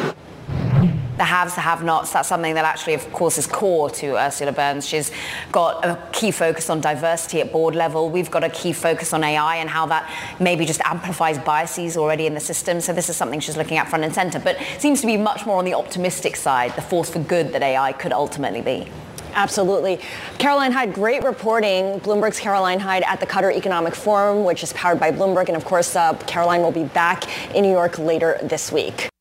the 1.18 1.24
haves, 1.24 1.56
the 1.56 1.62
have-nots. 1.62 2.12
That's 2.14 2.28
something 2.28 2.54
that 2.54 2.66
actually, 2.66 2.94
of 2.94 3.12
course, 3.14 3.40
is 3.40 3.48
core 3.48 3.90
to 3.92 4.16
Ursula 4.16 4.52
Burns. 4.52 4.88
She's 4.88 5.12
got 5.52 5.84
a 5.84 5.98
key 6.12 6.30
focus 6.30 6.70
on 6.70 6.82
diversity 6.82 7.42
at 7.42 7.52
board 7.52 7.76
level. 7.76 8.10
We've 8.10 8.30
got 8.30 8.44
a 8.44 8.50
key 8.50 8.74
focus 8.74 9.12
on 9.12 9.24
AI 9.24 9.56
and 9.58 9.70
how 9.70 9.88
that 9.88 10.12
maybe 10.40 10.66
just 10.66 10.82
amplifies 10.86 11.40
biases 11.40 11.98
already 11.98 12.28
in 12.28 12.36
the 12.36 12.40
system. 12.40 12.80
So 12.80 12.94
this 12.94 13.10
is 13.10 13.16
something 13.16 13.40
she's 13.40 13.58
looking 13.58 13.78
at 13.78 13.90
front 13.90 14.04
and 14.04 14.14
center, 14.14 14.40
but 14.40 14.58
seems 14.78 15.02
to 15.02 15.08
be 15.08 15.18
much 15.18 15.46
more 15.48 15.58
on 15.58 15.66
the 15.66 15.74
optimistic 15.74 16.36
side, 16.36 16.76
the 16.76 16.82
force 16.82 17.10
for 17.10 17.20
good 17.20 17.54
that 17.54 17.64
AI 17.64 17.94
could 17.94 18.12
ultimately 18.12 18.62
be. 18.62 18.88
Absolutely. 19.36 20.00
Caroline 20.38 20.72
Hyde, 20.72 20.94
great 20.94 21.24
reporting. 21.24 22.00
Bloomberg's 22.02 22.40
Caroline 22.40 22.80
Hyde 22.80 23.04
at 23.08 23.20
the 23.20 23.26
Qatar 23.26 23.56
Economic 23.56 23.96
Forum, 23.96 24.44
which 24.44 24.64
is 24.64 24.74
powered 24.74 25.00
by 25.00 25.12
Bloomberg. 25.12 25.48
And 25.48 25.58
of 25.58 25.66
course, 25.66 25.96
uh, 25.96 26.14
Caroline 26.28 26.62
will 26.62 26.72
be 26.72 26.86
back 26.86 27.56
in 27.56 27.64
New 27.64 27.72
York 27.72 27.98
later 27.98 28.40
this 28.44 28.72
week. 28.72 29.13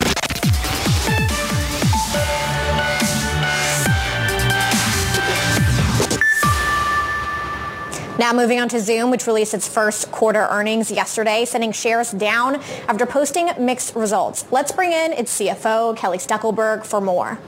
Now 8.22 8.32
moving 8.32 8.60
on 8.60 8.68
to 8.68 8.78
Zoom, 8.78 9.10
which 9.10 9.26
released 9.26 9.52
its 9.52 9.66
first 9.66 10.12
quarter 10.12 10.46
earnings 10.48 10.92
yesterday, 10.92 11.44
sending 11.44 11.72
shares 11.72 12.12
down 12.12 12.62
after 12.86 13.04
posting 13.04 13.50
mixed 13.58 13.96
results. 13.96 14.46
Let's 14.52 14.70
bring 14.70 14.92
in 14.92 15.12
its 15.12 15.40
CFO, 15.40 15.96
Kelly 15.96 16.18
Steckelberg, 16.18 16.86
for 16.86 17.00
more. 17.00 17.40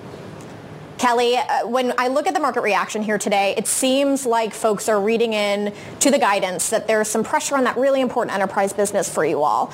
Kelly, 0.99 1.37
uh, 1.37 1.69
when 1.69 1.95
I 1.97 2.09
look 2.09 2.27
at 2.27 2.35
the 2.35 2.41
market 2.41 2.63
reaction 2.63 3.05
here 3.05 3.19
today, 3.19 3.55
it 3.57 3.69
seems 3.69 4.27
like 4.27 4.53
folks 4.53 4.89
are 4.89 5.01
reading 5.01 5.33
in 5.33 5.73
to 6.01 6.11
the 6.11 6.19
guidance 6.19 6.71
that 6.71 6.89
there's 6.89 7.07
some 7.07 7.23
pressure 7.23 7.57
on 7.57 7.63
that 7.63 7.77
really 7.77 8.01
important 8.01 8.35
enterprise 8.35 8.73
business 8.73 9.09
for 9.09 9.25
you 9.25 9.45
all. 9.45 9.67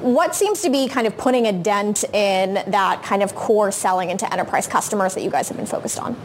What 0.00 0.34
seems 0.34 0.62
to 0.62 0.70
be 0.70 0.88
kind 0.88 1.06
of 1.06 1.18
putting 1.18 1.46
a 1.46 1.52
dent 1.52 2.02
in 2.14 2.54
that 2.54 3.02
kind 3.02 3.22
of 3.22 3.34
core 3.34 3.70
selling 3.70 4.08
into 4.08 4.32
enterprise 4.32 4.66
customers 4.66 5.12
that 5.16 5.22
you 5.22 5.30
guys 5.30 5.48
have 5.48 5.58
been 5.58 5.66
focused 5.66 5.98
on? 5.98 6.16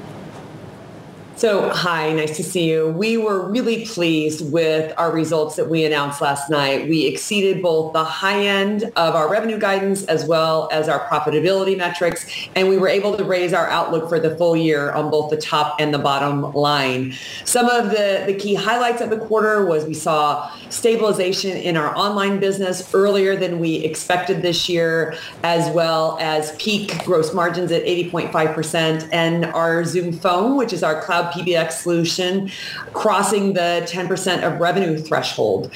So, 1.42 1.72
hi, 1.72 2.14
nice 2.14 2.38
to 2.38 2.44
see 2.44 2.70
you. 2.70 2.90
We 2.90 3.18
were 3.18 3.50
really 3.50 3.84
pleased 3.88 4.54
with 4.54 4.94
our 5.00 5.12
results 5.12 5.56
that 5.56 5.68
we 5.68 5.84
announced 5.86 6.22
last 6.22 6.52
night. 6.52 6.88
We 6.88 7.08
exceeded 7.08 7.64
both 7.64 7.94
the 7.94 8.04
high 8.04 8.46
end 8.46 8.84
of 8.96 9.16
our 9.16 9.28
revenue 9.28 9.58
guidance 9.58 10.04
as 10.04 10.24
well 10.24 10.70
as 10.72 10.88
our 10.88 11.00
profitability 11.08 11.76
metrics, 11.76 12.28
and 12.56 12.70
we 12.70 12.78
were 12.78 12.88
able 12.88 13.18
to 13.18 13.24
raise 13.24 13.54
our 13.54 13.68
outlook 13.70 14.08
for 14.08 14.20
the 14.20 14.38
full 14.38 14.56
year 14.56 14.92
on 14.92 15.10
both 15.10 15.32
the 15.32 15.38
top 15.38 15.78
and 15.80 15.92
the 15.92 15.98
bottom 15.98 16.54
line. 16.54 17.16
Some 17.44 17.68
of 17.68 17.90
the, 17.90 18.24
the 18.28 18.36
key 18.36 18.54
highlights 18.54 19.02
of 19.02 19.10
the 19.10 19.18
quarter 19.18 19.66
was 19.66 19.84
we 19.86 19.96
saw 19.96 20.52
stabilization 20.70 21.58
in 21.58 21.76
our 21.76 21.98
online 21.98 22.40
business 22.40 22.94
earlier 22.94 23.36
than 23.36 23.60
we 23.60 23.78
expected 23.78 24.44
this 24.44 24.70
year, 24.70 25.16
as 25.42 25.74
well 25.74 26.20
as 26.22 26.56
peak 26.58 27.04
gross 27.04 27.34
margins 27.34 27.72
at 27.72 27.84
80.5%, 27.84 29.10
and 29.12 29.46
our 29.46 29.84
Zoom 29.86 30.14
Phone, 30.14 30.56
which 30.56 30.72
is 30.72 30.84
our 30.84 31.02
cloud 31.02 31.31
PBX 31.32 31.72
solution 31.72 32.52
crossing 32.94 33.54
the 33.54 33.88
10% 33.88 34.44
of 34.44 34.60
revenue 34.60 34.98
threshold. 34.98 35.72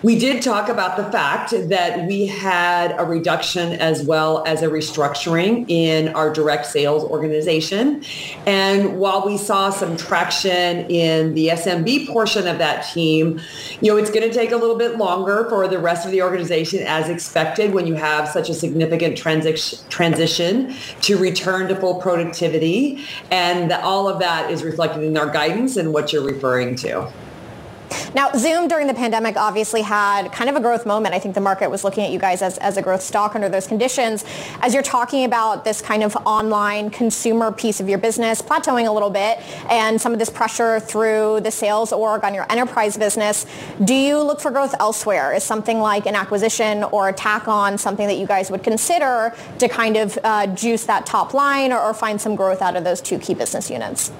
We 0.00 0.16
did 0.16 0.42
talk 0.42 0.68
about 0.68 0.96
the 0.96 1.10
fact 1.10 1.52
that 1.70 2.06
we 2.06 2.26
had 2.26 2.94
a 3.00 3.04
reduction 3.04 3.72
as 3.72 4.04
well 4.04 4.44
as 4.46 4.62
a 4.62 4.68
restructuring 4.68 5.68
in 5.68 6.10
our 6.10 6.32
direct 6.32 6.66
sales 6.66 7.02
organization. 7.02 8.04
And 8.46 9.00
while 9.00 9.26
we 9.26 9.36
saw 9.36 9.70
some 9.70 9.96
traction 9.96 10.88
in 10.88 11.34
the 11.34 11.48
SMB 11.48 12.06
portion 12.06 12.46
of 12.46 12.58
that 12.58 12.82
team, 12.92 13.40
you 13.80 13.90
know, 13.90 13.98
it's 13.98 14.10
going 14.12 14.28
to 14.28 14.32
take 14.32 14.52
a 14.52 14.56
little 14.56 14.78
bit 14.78 14.98
longer 14.98 15.46
for 15.48 15.66
the 15.66 15.80
rest 15.80 16.06
of 16.06 16.12
the 16.12 16.22
organization 16.22 16.84
as 16.86 17.08
expected 17.08 17.74
when 17.74 17.88
you 17.88 17.94
have 17.94 18.28
such 18.28 18.48
a 18.48 18.54
significant 18.54 19.18
transition 19.18 19.80
transition 19.88 20.74
to 21.00 21.16
return 21.16 21.66
to 21.68 21.74
full 21.74 22.00
productivity. 22.00 23.04
And 23.32 23.72
all 23.72 24.08
of 24.08 24.20
that 24.20 24.48
is 24.48 24.62
reflected 24.62 25.02
in 25.02 25.16
our 25.16 25.28
guidance 25.28 25.76
and 25.76 25.92
what 25.92 26.12
you're 26.12 26.24
referring 26.24 26.76
to. 26.76 27.12
Now, 28.14 28.30
Zoom 28.32 28.68
during 28.68 28.86
the 28.86 28.94
pandemic 28.94 29.36
obviously 29.36 29.82
had 29.82 30.32
kind 30.32 30.48
of 30.48 30.56
a 30.56 30.60
growth 30.60 30.86
moment. 30.86 31.14
I 31.14 31.18
think 31.18 31.34
the 31.34 31.40
market 31.40 31.70
was 31.70 31.84
looking 31.84 32.04
at 32.04 32.10
you 32.10 32.18
guys 32.18 32.42
as, 32.42 32.58
as 32.58 32.76
a 32.76 32.82
growth 32.82 33.02
stock 33.02 33.34
under 33.34 33.48
those 33.48 33.66
conditions. 33.66 34.24
As 34.60 34.74
you're 34.74 34.82
talking 34.82 35.24
about 35.24 35.64
this 35.64 35.80
kind 35.80 36.02
of 36.02 36.16
online 36.24 36.90
consumer 36.90 37.52
piece 37.52 37.80
of 37.80 37.88
your 37.88 37.98
business 37.98 38.40
plateauing 38.40 38.86
a 38.86 38.92
little 38.92 39.10
bit 39.10 39.38
and 39.70 40.00
some 40.00 40.12
of 40.12 40.18
this 40.18 40.30
pressure 40.30 40.80
through 40.80 41.40
the 41.40 41.50
sales 41.50 41.92
org 41.92 42.24
on 42.24 42.34
your 42.34 42.46
enterprise 42.50 42.96
business, 42.96 43.46
do 43.84 43.94
you 43.94 44.20
look 44.22 44.40
for 44.40 44.50
growth 44.50 44.74
elsewhere? 44.80 45.34
Is 45.34 45.44
something 45.44 45.80
like 45.80 46.06
an 46.06 46.14
acquisition 46.14 46.84
or 46.84 47.08
a 47.08 47.12
tack 47.12 47.48
on 47.48 47.78
something 47.78 48.06
that 48.06 48.16
you 48.16 48.26
guys 48.26 48.50
would 48.50 48.62
consider 48.62 49.34
to 49.58 49.68
kind 49.68 49.96
of 49.96 50.18
uh, 50.24 50.46
juice 50.48 50.84
that 50.84 51.06
top 51.06 51.34
line 51.34 51.72
or, 51.72 51.80
or 51.80 51.94
find 51.94 52.20
some 52.20 52.36
growth 52.36 52.62
out 52.62 52.76
of 52.76 52.84
those 52.84 53.00
two 53.00 53.18
key 53.18 53.34
business 53.34 53.70
units? 53.70 54.12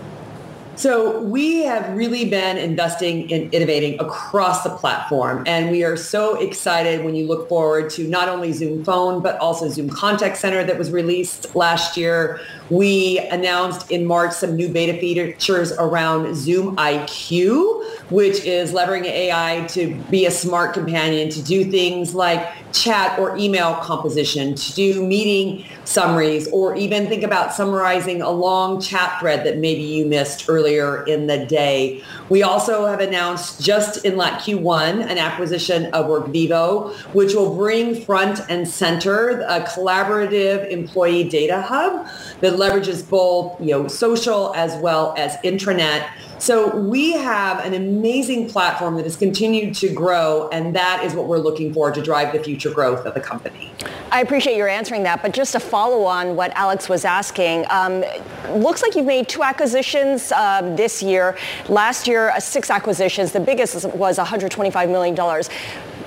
So 0.79 1.21
we 1.23 1.65
have 1.65 1.97
really 1.97 2.31
been 2.31 2.57
investing 2.57 3.29
in 3.31 3.51
innovating 3.51 3.99
across 3.99 4.63
the 4.63 4.71
platform. 4.71 5.43
And 5.45 5.73
we 5.73 5.83
are 5.83 5.97
so 5.97 6.37
excited 6.37 7.05
when 7.05 7.17
you 7.17 7.27
look 7.27 7.49
forward 7.49 7.91
to 7.91 8.07
not 8.07 8.29
only 8.29 8.53
Zoom 8.53 8.85
Phone, 8.85 9.21
but 9.21 9.37
also 9.41 9.69
Zoom 9.71 9.91
Contact 9.91 10.37
Center 10.37 10.63
that 10.63 10.79
was 10.79 10.93
released 10.93 11.57
last 11.57 11.97
year. 11.97 12.41
We 12.71 13.19
announced 13.31 13.91
in 13.91 14.05
March 14.05 14.33
some 14.33 14.55
new 14.55 14.69
beta 14.69 14.99
features 14.99 15.73
around 15.73 16.35
Zoom 16.35 16.77
IQ, 16.77 18.11
which 18.11 18.45
is 18.45 18.73
leveraging 18.73 19.05
AI 19.05 19.67
to 19.71 19.95
be 20.11 20.27
a 20.27 20.31
smart 20.31 20.75
companion 20.75 21.31
to 21.31 21.43
do 21.43 21.65
things 21.71 22.15
like 22.15 22.47
chat 22.73 23.19
or 23.19 23.37
email 23.39 23.75
composition, 23.77 24.55
to 24.55 24.75
do 24.75 25.07
meeting 25.07 25.65
summaries, 25.85 26.49
or 26.49 26.77
even 26.77 27.07
think 27.07 27.23
about 27.23 27.55
summarizing 27.55 28.21
a 28.21 28.31
long 28.31 28.81
chat 28.81 29.19
thread 29.21 29.47
that 29.47 29.59
maybe 29.59 29.83
you 29.83 30.05
missed 30.05 30.49
earlier 30.49 31.05
in 31.07 31.27
the 31.27 31.47
day. 31.47 32.03
We 32.29 32.43
also 32.43 32.87
have 32.87 33.01
announced 33.01 33.63
just 33.63 34.05
in 34.05 34.17
like 34.17 34.35
Q1 34.35 35.01
an 35.01 35.19
acquisition 35.19 35.87
of 35.95 36.07
Workvivo, 36.07 36.93
which 37.15 37.35
will 37.35 37.55
bring 37.55 38.03
front 38.03 38.41
and 38.49 38.69
center 38.69 39.41
a 39.41 39.61
collaborative 39.61 40.69
employee 40.71 41.29
data 41.29 41.63
hub 41.63 42.07
that 42.41 42.55
leverages 42.55 43.09
both 43.09 43.61
you 43.61 43.69
know 43.69 43.89
social 43.89 44.55
as 44.55 44.77
well 44.83 45.15
as 45.17 45.37
intranet 45.39 46.09
so 46.39 46.77
we 46.77 47.13
have 47.13 47.65
an 47.65 47.75
amazing 47.75 48.49
platform 48.49 48.97
that 48.97 49.05
has 49.05 49.17
continued 49.17 49.75
to 49.77 49.93
grow, 49.93 50.49
and 50.51 50.75
that 50.77 51.05
is 51.05 51.15
what 51.15 51.27
we're 51.27 51.39
looking 51.39 51.73
for 51.73 51.91
to 51.91 52.01
drive 52.01 52.33
the 52.33 52.43
future 52.43 52.73
growth 52.73 53.05
of 53.07 53.15
the 53.15 53.21
company. 53.21 53.73
I 54.11 54.21
appreciate 54.21 54.57
your 54.57 54.69
answering 54.69 55.03
that, 55.03 55.23
but 55.23 55.33
just 55.33 55.53
to 55.53 55.61
follow 55.61 56.05
on 56.05 56.37
what 56.37 56.53
Alex 56.55 56.89
was 56.89 57.05
asking, 57.05 57.67
um, 57.71 58.05
looks 58.51 58.83
like 58.83 58.95
you've 58.95 59.07
made 59.07 59.29
two 59.29 59.43
acquisitions 59.43 60.33
um, 60.33 60.77
this 60.77 61.03
year. 61.03 61.37
Last 61.69 62.07
year, 62.07 62.31
uh, 62.31 62.41
six 62.41 62.71
acquisitions. 62.71 63.33
The 63.33 63.41
biggest 63.41 63.85
was 63.95 64.19
$125 64.19 64.89
million. 64.91 65.45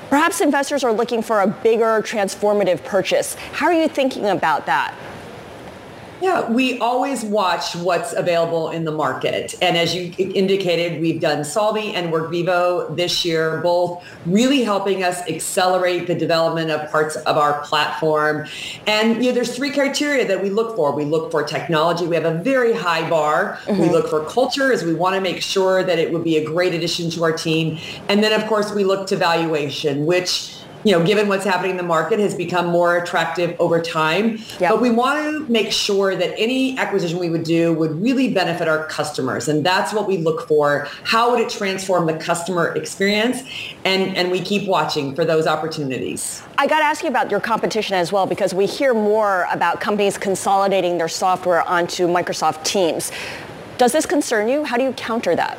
Perhaps 0.09 0.41
investors 0.41 0.83
are 0.83 0.91
looking 0.91 1.21
for 1.21 1.41
a 1.41 1.47
bigger 1.47 2.01
transformative 2.01 2.83
purchase. 2.83 3.35
How 3.53 3.67
are 3.67 3.73
you 3.73 3.87
thinking 3.87 4.25
about 4.25 4.65
that? 4.65 4.95
Yeah, 6.21 6.51
we 6.51 6.77
always 6.79 7.23
watch 7.23 7.75
what's 7.75 8.13
available 8.13 8.69
in 8.69 8.86
the 8.86 8.91
market. 8.91 9.55
And 9.60 9.75
as 9.75 9.95
you 9.95 10.13
indicated, 10.17 11.01
we've 11.01 11.19
done 11.19 11.39
Solvvy 11.39 11.95
and 11.95 12.13
Workvivo 12.13 12.95
this 12.95 13.25
year, 13.25 13.60
both 13.62 14.03
really 14.27 14.62
helping 14.62 15.03
us 15.03 15.19
accelerate 15.27 16.05
the 16.05 16.13
development 16.13 16.69
of 16.69 16.91
parts 16.91 17.15
of 17.15 17.38
our 17.38 17.62
platform. 17.63 18.47
And 18.86 19.23
you 19.23 19.29
know, 19.29 19.36
there's 19.36 19.55
three 19.55 19.71
criteria 19.71 20.27
that 20.27 20.43
we 20.43 20.51
look 20.51 20.75
for. 20.75 20.91
We 20.91 21.05
look 21.05 21.31
for 21.31 21.41
technology. 21.41 22.05
We 22.05 22.15
have 22.15 22.25
a 22.25 22.36
very 22.43 22.73
high 22.73 23.10
bar. 23.10 23.57
Mm-hmm. 23.63 23.81
We 23.81 23.89
look 23.89 24.07
for 24.07 24.23
culture 24.25 24.71
as 24.71 24.84
we 24.84 24.93
want 24.93 25.15
to 25.15 25.21
make 25.21 25.41
sure 25.41 25.84
that 25.84 25.97
it 25.97 26.13
would 26.13 26.23
be 26.23 26.38
a 26.38 26.45
great 26.45 26.75
addition 26.75 27.10
to 27.12 27.23
our 27.23 27.31
team. 27.31 27.79
And 28.10 28.23
then 28.23 28.39
of 28.39 28.47
course 28.47 28.71
we 28.71 28.84
look 28.84 29.07
to 29.07 29.15
valuation, 29.15 30.05
which 30.05 30.61
you 30.83 30.97
know, 30.97 31.05
given 31.05 31.27
what's 31.27 31.45
happening 31.45 31.71
in 31.71 31.77
the 31.77 31.83
market, 31.83 32.19
has 32.19 32.35
become 32.35 32.67
more 32.67 32.97
attractive 32.97 33.55
over 33.59 33.81
time. 33.81 34.37
Yep. 34.59 34.71
But 34.71 34.81
we 34.81 34.89
want 34.89 35.23
to 35.23 35.51
make 35.51 35.71
sure 35.71 36.15
that 36.15 36.33
any 36.37 36.77
acquisition 36.77 37.19
we 37.19 37.29
would 37.29 37.43
do 37.43 37.73
would 37.73 38.01
really 38.01 38.33
benefit 38.33 38.67
our 38.67 38.85
customers. 38.87 39.47
And 39.47 39.65
that's 39.65 39.93
what 39.93 40.07
we 40.07 40.17
look 40.17 40.47
for. 40.47 40.87
How 41.03 41.31
would 41.31 41.39
it 41.39 41.49
transform 41.49 42.05
the 42.05 42.15
customer 42.15 42.75
experience? 42.75 43.43
And, 43.85 44.15
and 44.15 44.31
we 44.31 44.41
keep 44.41 44.67
watching 44.67 45.15
for 45.15 45.25
those 45.25 45.47
opportunities. 45.47 46.41
I 46.57 46.67
got 46.67 46.79
to 46.79 46.85
ask 46.85 47.03
you 47.03 47.09
about 47.09 47.31
your 47.31 47.39
competition 47.39 47.95
as 47.95 48.11
well, 48.11 48.25
because 48.25 48.53
we 48.53 48.65
hear 48.65 48.93
more 48.93 49.47
about 49.51 49.81
companies 49.81 50.17
consolidating 50.17 50.97
their 50.97 51.07
software 51.07 51.67
onto 51.67 52.07
Microsoft 52.07 52.63
Teams. 52.63 53.11
Does 53.77 53.91
this 53.91 54.05
concern 54.05 54.47
you? 54.47 54.63
How 54.63 54.77
do 54.77 54.83
you 54.83 54.93
counter 54.93 55.35
that? 55.35 55.57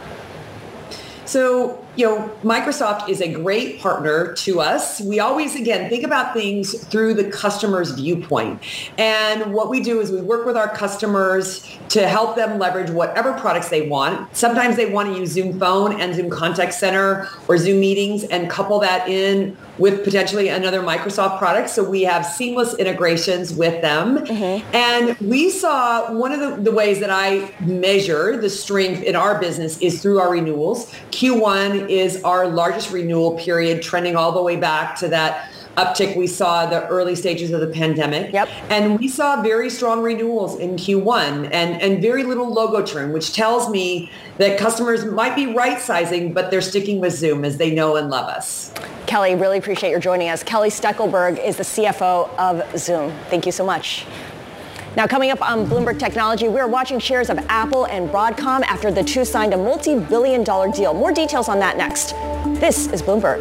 So 1.24 1.81
you 1.94 2.06
know, 2.06 2.30
Microsoft 2.42 3.08
is 3.08 3.20
a 3.20 3.30
great 3.30 3.78
partner 3.78 4.32
to 4.34 4.60
us. 4.60 5.00
We 5.00 5.20
always, 5.20 5.54
again, 5.54 5.90
think 5.90 6.04
about 6.04 6.32
things 6.32 6.82
through 6.84 7.14
the 7.14 7.24
customer's 7.24 7.90
viewpoint. 7.90 8.62
And 8.96 9.52
what 9.52 9.68
we 9.68 9.80
do 9.80 10.00
is 10.00 10.10
we 10.10 10.22
work 10.22 10.46
with 10.46 10.56
our 10.56 10.74
customers 10.74 11.66
to 11.90 12.08
help 12.08 12.34
them 12.34 12.58
leverage 12.58 12.90
whatever 12.90 13.34
products 13.34 13.68
they 13.68 13.88
want. 13.88 14.34
Sometimes 14.34 14.76
they 14.76 14.90
want 14.90 15.12
to 15.12 15.20
use 15.20 15.32
Zoom 15.32 15.58
Phone 15.58 16.00
and 16.00 16.14
Zoom 16.14 16.30
Contact 16.30 16.72
Center 16.72 17.28
or 17.46 17.58
Zoom 17.58 17.80
Meetings 17.80 18.24
and 18.24 18.48
couple 18.48 18.78
that 18.80 19.06
in 19.08 19.56
with 19.78 20.04
potentially 20.04 20.48
another 20.48 20.82
Microsoft 20.82 21.38
product. 21.38 21.70
So 21.70 21.88
we 21.88 22.02
have 22.02 22.26
seamless 22.26 22.74
integrations 22.74 23.54
with 23.54 23.80
them. 23.80 24.18
Mm-hmm. 24.18 24.76
And 24.76 25.18
we 25.20 25.50
saw 25.50 26.12
one 26.12 26.32
of 26.32 26.40
the, 26.40 26.62
the 26.62 26.72
ways 26.72 27.00
that 27.00 27.10
I 27.10 27.54
measure 27.60 28.36
the 28.36 28.50
strength 28.50 29.02
in 29.02 29.16
our 29.16 29.40
business 29.40 29.78
is 29.78 30.02
through 30.02 30.20
our 30.20 30.30
renewals. 30.30 30.92
Q1 31.10 31.88
is 31.88 32.22
our 32.22 32.48
largest 32.48 32.90
renewal 32.90 33.38
period, 33.38 33.82
trending 33.82 34.16
all 34.16 34.32
the 34.32 34.42
way 34.42 34.56
back 34.56 34.96
to 35.00 35.08
that 35.08 35.51
uptick 35.76 36.16
we 36.16 36.26
saw 36.26 36.66
the 36.66 36.86
early 36.88 37.14
stages 37.14 37.50
of 37.52 37.60
the 37.60 37.66
pandemic. 37.66 38.32
Yep. 38.32 38.48
And 38.68 38.98
we 38.98 39.08
saw 39.08 39.42
very 39.42 39.70
strong 39.70 40.02
renewals 40.02 40.58
in 40.58 40.76
Q1 40.76 41.50
and, 41.52 41.80
and 41.80 42.02
very 42.02 42.24
little 42.24 42.52
logo 42.52 42.84
churn, 42.84 43.12
which 43.12 43.32
tells 43.32 43.70
me 43.70 44.10
that 44.38 44.58
customers 44.58 45.04
might 45.04 45.34
be 45.34 45.54
right 45.54 45.80
sizing, 45.80 46.32
but 46.32 46.50
they're 46.50 46.60
sticking 46.60 47.00
with 47.00 47.14
Zoom 47.14 47.44
as 47.44 47.56
they 47.56 47.74
know 47.74 47.96
and 47.96 48.10
love 48.10 48.28
us. 48.28 48.72
Kelly, 49.06 49.34
really 49.34 49.58
appreciate 49.58 49.90
your 49.90 50.00
joining 50.00 50.28
us. 50.28 50.42
Kelly 50.42 50.68
Steckelberg 50.68 51.42
is 51.42 51.56
the 51.56 51.64
CFO 51.64 52.28
of 52.38 52.78
Zoom. 52.78 53.12
Thank 53.28 53.46
you 53.46 53.52
so 53.52 53.64
much. 53.64 54.06
Now, 54.94 55.06
coming 55.06 55.30
up 55.30 55.40
on 55.40 55.66
Bloomberg 55.66 55.98
Technology, 55.98 56.48
we're 56.48 56.66
watching 56.66 56.98
shares 56.98 57.30
of 57.30 57.38
Apple 57.48 57.86
and 57.86 58.10
Broadcom 58.10 58.62
after 58.64 58.90
the 58.90 59.02
two 59.02 59.24
signed 59.24 59.54
a 59.54 59.56
multi-billion 59.56 60.44
dollar 60.44 60.70
deal. 60.70 60.92
More 60.92 61.12
details 61.12 61.48
on 61.48 61.58
that 61.60 61.78
next. 61.78 62.12
This 62.60 62.88
is 62.88 63.00
Bloomberg. 63.00 63.40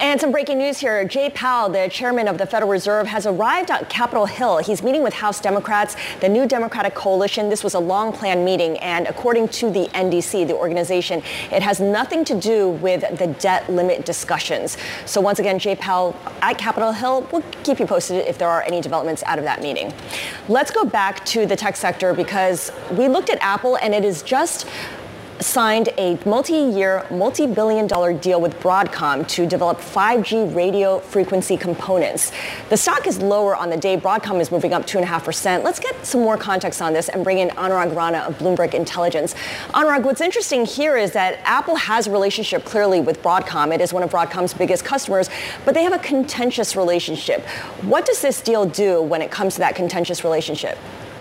And 0.00 0.18
some 0.18 0.32
breaking 0.32 0.56
news 0.56 0.78
here. 0.78 1.04
Jay 1.04 1.28
Powell, 1.28 1.68
the 1.68 1.86
chairman 1.90 2.26
of 2.26 2.38
the 2.38 2.46
Federal 2.46 2.70
Reserve, 2.70 3.06
has 3.08 3.26
arrived 3.26 3.70
at 3.70 3.90
Capitol 3.90 4.24
Hill. 4.24 4.56
He's 4.56 4.82
meeting 4.82 5.02
with 5.02 5.12
House 5.12 5.42
Democrats, 5.42 5.94
the 6.20 6.28
new 6.28 6.46
Democratic 6.46 6.94
coalition. 6.94 7.50
This 7.50 7.62
was 7.62 7.74
a 7.74 7.78
long 7.78 8.10
planned 8.10 8.42
meeting. 8.42 8.78
And 8.78 9.06
according 9.08 9.48
to 9.48 9.70
the 9.70 9.88
NDC, 9.88 10.46
the 10.46 10.56
organization, 10.56 11.22
it 11.52 11.62
has 11.62 11.80
nothing 11.80 12.24
to 12.24 12.34
do 12.34 12.70
with 12.70 13.18
the 13.18 13.26
debt 13.26 13.68
limit 13.68 14.06
discussions. 14.06 14.78
So 15.04 15.20
once 15.20 15.38
again, 15.38 15.58
Jay 15.58 15.76
Powell 15.76 16.16
at 16.40 16.56
Capitol 16.56 16.92
Hill. 16.92 17.28
We'll 17.30 17.44
keep 17.62 17.78
you 17.78 17.86
posted 17.86 18.26
if 18.26 18.38
there 18.38 18.48
are 18.48 18.62
any 18.62 18.80
developments 18.80 19.22
out 19.26 19.38
of 19.38 19.44
that 19.44 19.60
meeting. 19.60 19.92
Let's 20.48 20.70
go 20.70 20.86
back 20.86 21.26
to 21.26 21.44
the 21.44 21.56
tech 21.56 21.76
sector 21.76 22.14
because 22.14 22.72
we 22.92 23.06
looked 23.06 23.28
at 23.28 23.36
Apple 23.42 23.76
and 23.76 23.94
it 23.94 24.06
is 24.06 24.22
just 24.22 24.66
signed 25.40 25.88
a 25.98 26.18
multi-year, 26.26 27.06
multi-billion 27.10 27.86
dollar 27.86 28.12
deal 28.12 28.40
with 28.40 28.58
Broadcom 28.60 29.26
to 29.28 29.46
develop 29.46 29.78
5G 29.78 30.54
radio 30.54 30.98
frequency 30.98 31.56
components. 31.56 32.32
The 32.68 32.76
stock 32.76 33.06
is 33.06 33.20
lower 33.20 33.56
on 33.56 33.70
the 33.70 33.76
day. 33.76 33.96
Broadcom 33.96 34.40
is 34.40 34.50
moving 34.52 34.72
up 34.72 34.86
2.5%. 34.86 35.64
Let's 35.64 35.80
get 35.80 36.04
some 36.04 36.20
more 36.20 36.36
context 36.36 36.82
on 36.82 36.92
this 36.92 37.08
and 37.08 37.24
bring 37.24 37.38
in 37.38 37.48
Anurag 37.50 37.94
Rana 37.94 38.18
of 38.18 38.38
Bloomberg 38.38 38.74
Intelligence. 38.74 39.34
Anurag, 39.70 40.02
what's 40.02 40.20
interesting 40.20 40.66
here 40.66 40.96
is 40.96 41.12
that 41.12 41.40
Apple 41.44 41.76
has 41.76 42.06
a 42.06 42.10
relationship 42.10 42.64
clearly 42.64 43.00
with 43.00 43.22
Broadcom. 43.22 43.74
It 43.74 43.80
is 43.80 43.92
one 43.92 44.02
of 44.02 44.10
Broadcom's 44.10 44.54
biggest 44.54 44.84
customers, 44.84 45.30
but 45.64 45.74
they 45.74 45.82
have 45.82 45.94
a 45.94 45.98
contentious 45.98 46.76
relationship. 46.76 47.46
What 47.82 48.04
does 48.06 48.20
this 48.20 48.40
deal 48.40 48.66
do 48.66 49.02
when 49.02 49.22
it 49.22 49.30
comes 49.30 49.54
to 49.54 49.60
that 49.60 49.74
contentious 49.74 50.24
relationship? 50.24 50.78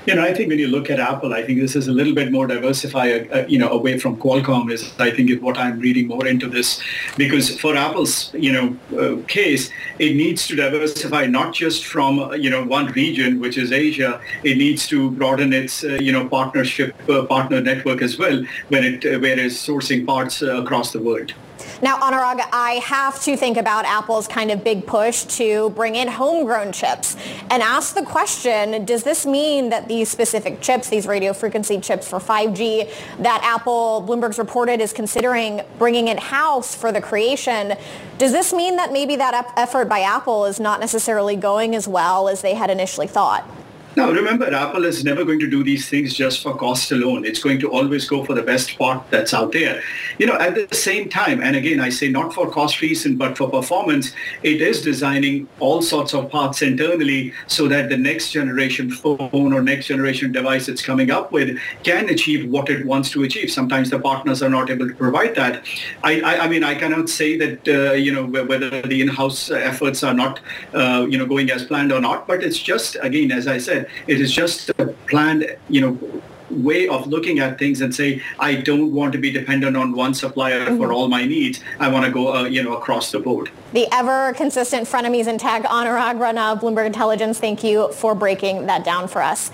You 0.10 0.16
know, 0.16 0.24
I 0.24 0.34
think 0.34 0.50
when 0.50 0.58
you 0.58 0.70
look 0.70 0.90
at 0.90 1.00
Apple, 1.00 1.36
I 1.36 1.44
think 1.44 1.60
this 1.60 1.76
is 1.76 1.88
a 1.88 1.92
little 1.92 2.16
bit 2.16 2.32
more 2.32 2.48
diversified, 2.48 3.32
uh, 3.32 3.46
you 3.48 3.60
know, 3.60 3.70
away 3.70 4.00
from 4.00 4.18
Qualcomm 4.18 4.72
is, 4.72 4.92
I 4.98 5.12
think, 5.12 5.30
is 5.30 5.40
what 5.40 5.56
I'm 5.56 5.80
reading 5.80 6.08
more 6.08 6.26
into 6.26 6.48
this. 6.48 6.82
Because 7.16 7.60
for 7.60 7.76
Apple's, 7.76 8.34
you 8.34 8.52
know, 8.52 8.66
uh, 9.00 9.22
case, 9.28 9.70
it 10.00 10.16
needs 10.16 10.48
to 10.48 10.56
diversify 10.56 11.28
not 11.28 11.54
just 11.54 11.86
from, 11.86 12.18
uh, 12.18 12.32
you 12.32 12.50
know, 12.50 12.64
one 12.64 12.88
region, 12.94 13.40
which 13.40 13.56
is 13.56 13.72
Asia. 13.72 14.20
It 14.44 14.58
needs 14.58 14.88
to 14.88 15.12
broaden 15.12 15.54
its, 15.54 15.84
uh, 15.84 16.00
you 16.02 16.12
know, 16.12 16.28
partnership, 16.28 16.96
uh, 17.08 17.28
partner 17.28 17.62
network 17.62 18.02
as 18.02 18.18
well, 18.18 18.44
when 18.70 18.84
it, 18.84 19.06
uh, 19.06 19.20
where 19.20 19.38
it's 19.38 19.64
sourcing 19.64 20.08
parts 20.08 20.42
across 20.42 20.92
the 20.92 21.00
world. 21.00 21.34
Now, 21.82 21.98
Anurag, 22.00 22.46
I 22.52 22.82
have 22.84 23.24
to 23.24 23.38
think 23.38 23.56
about 23.56 23.86
Apple's 23.86 24.28
kind 24.28 24.52
of 24.52 24.66
big 24.66 24.86
push 24.86 25.24
to 25.38 25.70
bring 25.70 25.96
in 25.96 26.10
homegrown 26.10 26.74
chips 26.74 27.16
and 27.50 27.64
ask 27.64 27.96
the 27.96 28.02
question, 28.02 28.84
does 28.84 29.04
this 29.04 29.26
mean 29.26 29.70
that 29.70 29.88
these 29.88 30.10
specific 30.10 30.60
chips, 30.60 30.90
these 30.90 31.08
radio 31.08 31.32
frequency 31.32 31.80
chips 31.80 32.06
for 32.06 32.20
5G 32.20 32.92
that 33.20 33.40
Apple, 33.46 34.04
Bloomberg's 34.06 34.38
reported, 34.38 34.82
is 34.82 34.92
considering 34.92 35.62
bringing 35.78 36.10
in-house 36.10 36.76
for 36.76 36.92
the 36.92 37.00
creation, 37.00 37.76
does 38.18 38.34
this 38.34 38.52
mean 38.52 38.76
that 38.76 38.92
maybe 38.92 39.16
that 39.16 39.54
effort 39.56 39.88
by 39.88 40.02
Apple 40.02 40.44
is 40.46 40.60
not 40.60 40.82
necessarily 40.82 41.38
going 41.38 41.76
as 41.76 41.88
well 41.88 42.28
as 42.28 42.42
they 42.42 42.56
had 42.56 42.70
initially 42.70 43.08
thought? 43.08 43.50
Now, 44.00 44.12
remember, 44.12 44.46
Apple 44.54 44.86
is 44.86 45.04
never 45.04 45.26
going 45.26 45.42
to 45.42 45.50
do 45.50 45.62
these 45.62 45.90
things 45.90 46.14
just 46.14 46.42
for 46.42 46.56
cost 46.56 46.90
alone. 46.94 47.26
It's 47.26 47.44
going 47.44 47.60
to 47.60 47.70
always 47.70 48.08
go 48.08 48.24
for 48.24 48.34
the 48.34 48.42
best 48.42 48.78
part 48.78 49.04
that's 49.12 49.34
out 49.34 49.52
there. 49.52 49.84
You 50.18 50.26
know, 50.26 50.36
at 50.36 50.56
the 50.56 50.74
same 50.74 51.10
time, 51.10 51.44
and 51.44 51.58
again, 51.58 51.82
I 51.82 51.90
say 51.90 52.08
not 52.08 52.34
for 52.34 52.50
cost 52.50 52.80
reason, 52.80 53.18
but 53.18 53.38
for 53.38 53.50
performance, 53.50 54.14
it 54.42 54.62
is 54.62 54.82
designing 54.82 55.50
all 55.60 55.82
sorts 55.82 56.14
of 56.14 56.32
parts 56.32 56.62
internally 56.62 57.34
so 57.48 57.68
that 57.68 57.90
the 57.90 57.98
next 57.98 58.32
generation 58.32 58.90
phone 58.90 59.52
or 59.52 59.62
next 59.62 59.88
generation 59.88 60.32
device 60.32 60.70
it's 60.70 60.82
coming 60.82 61.12
up 61.12 61.34
with 61.34 61.60
can 61.84 62.08
achieve 62.08 62.50
what 62.50 62.70
it 62.70 62.86
wants 62.86 63.10
to 63.10 63.24
achieve. 63.24 63.52
Sometimes 63.52 63.90
the 63.90 64.00
partners 64.00 64.42
are 64.42 64.50
not 64.50 64.70
able 64.70 64.88
to 64.88 64.96
provide 64.96 65.36
that. 65.36 65.66
I, 66.06 66.22
I, 66.22 66.46
I 66.46 66.48
mean, 66.48 66.64
I 66.64 66.76
cannot 66.76 67.10
say 67.10 67.36
that, 67.36 67.68
uh, 67.68 67.92
you 67.96 68.14
know, 68.14 68.26
whether 68.26 68.82
the 68.82 69.02
in-house 69.02 69.52
efforts 69.52 70.06
are 70.06 70.14
not, 70.14 70.40
uh, 70.74 71.06
you 71.10 71.18
know, 71.18 71.26
going 71.26 71.52
as 71.52 71.66
planned 71.66 71.92
or 71.92 72.00
not, 72.00 72.28
but 72.28 72.42
it's 72.42 72.60
just, 72.60 72.96
again, 73.02 73.34
as 73.34 73.46
I 73.46 73.58
said, 73.58 73.89
it 74.08 74.22
is 74.22 74.32
just 74.32 74.70
a 74.78 74.88
planned, 75.08 75.56
you 75.70 75.82
know, 75.82 76.22
way 76.50 76.88
of 76.88 77.08
looking 77.08 77.40
at 77.40 77.60
things 77.60 77.82
and 77.82 77.94
say, 77.94 78.22
I 78.40 78.56
don't 78.56 78.94
want 78.94 79.14
to 79.14 79.20
be 79.20 79.32
dependent 79.32 79.78
on 79.78 79.94
one 79.94 80.14
supplier 80.14 80.66
mm-hmm. 80.66 80.78
for 80.78 80.92
all 80.92 81.08
my 81.08 81.26
needs. 81.26 81.62
I 81.80 81.90
want 81.90 82.06
to 82.06 82.12
go, 82.12 82.34
uh, 82.34 82.44
you 82.46 82.64
know, 82.64 82.76
across 82.76 83.12
the 83.12 83.20
board. 83.20 83.52
The 83.74 83.88
ever 83.92 84.34
consistent 84.34 84.88
frenemies 84.88 85.28
in 85.28 85.38
tech, 85.38 85.64
Anurag 85.64 86.20
Rana 86.20 86.60
Bloomberg 86.60 86.86
Intelligence, 86.86 87.40
thank 87.40 87.64
you 87.64 87.92
for 87.94 88.16
breaking 88.16 88.66
that 88.66 88.84
down 88.84 89.08
for 89.08 89.22
us. 89.22 89.52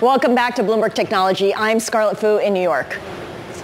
Welcome 0.00 0.36
back 0.36 0.54
to 0.54 0.62
Bloomberg 0.62 0.94
Technology. 0.94 1.52
I'm 1.52 1.80
Scarlet 1.80 2.18
Fu 2.18 2.36
in 2.36 2.54
New 2.54 2.62
York. 2.62 3.00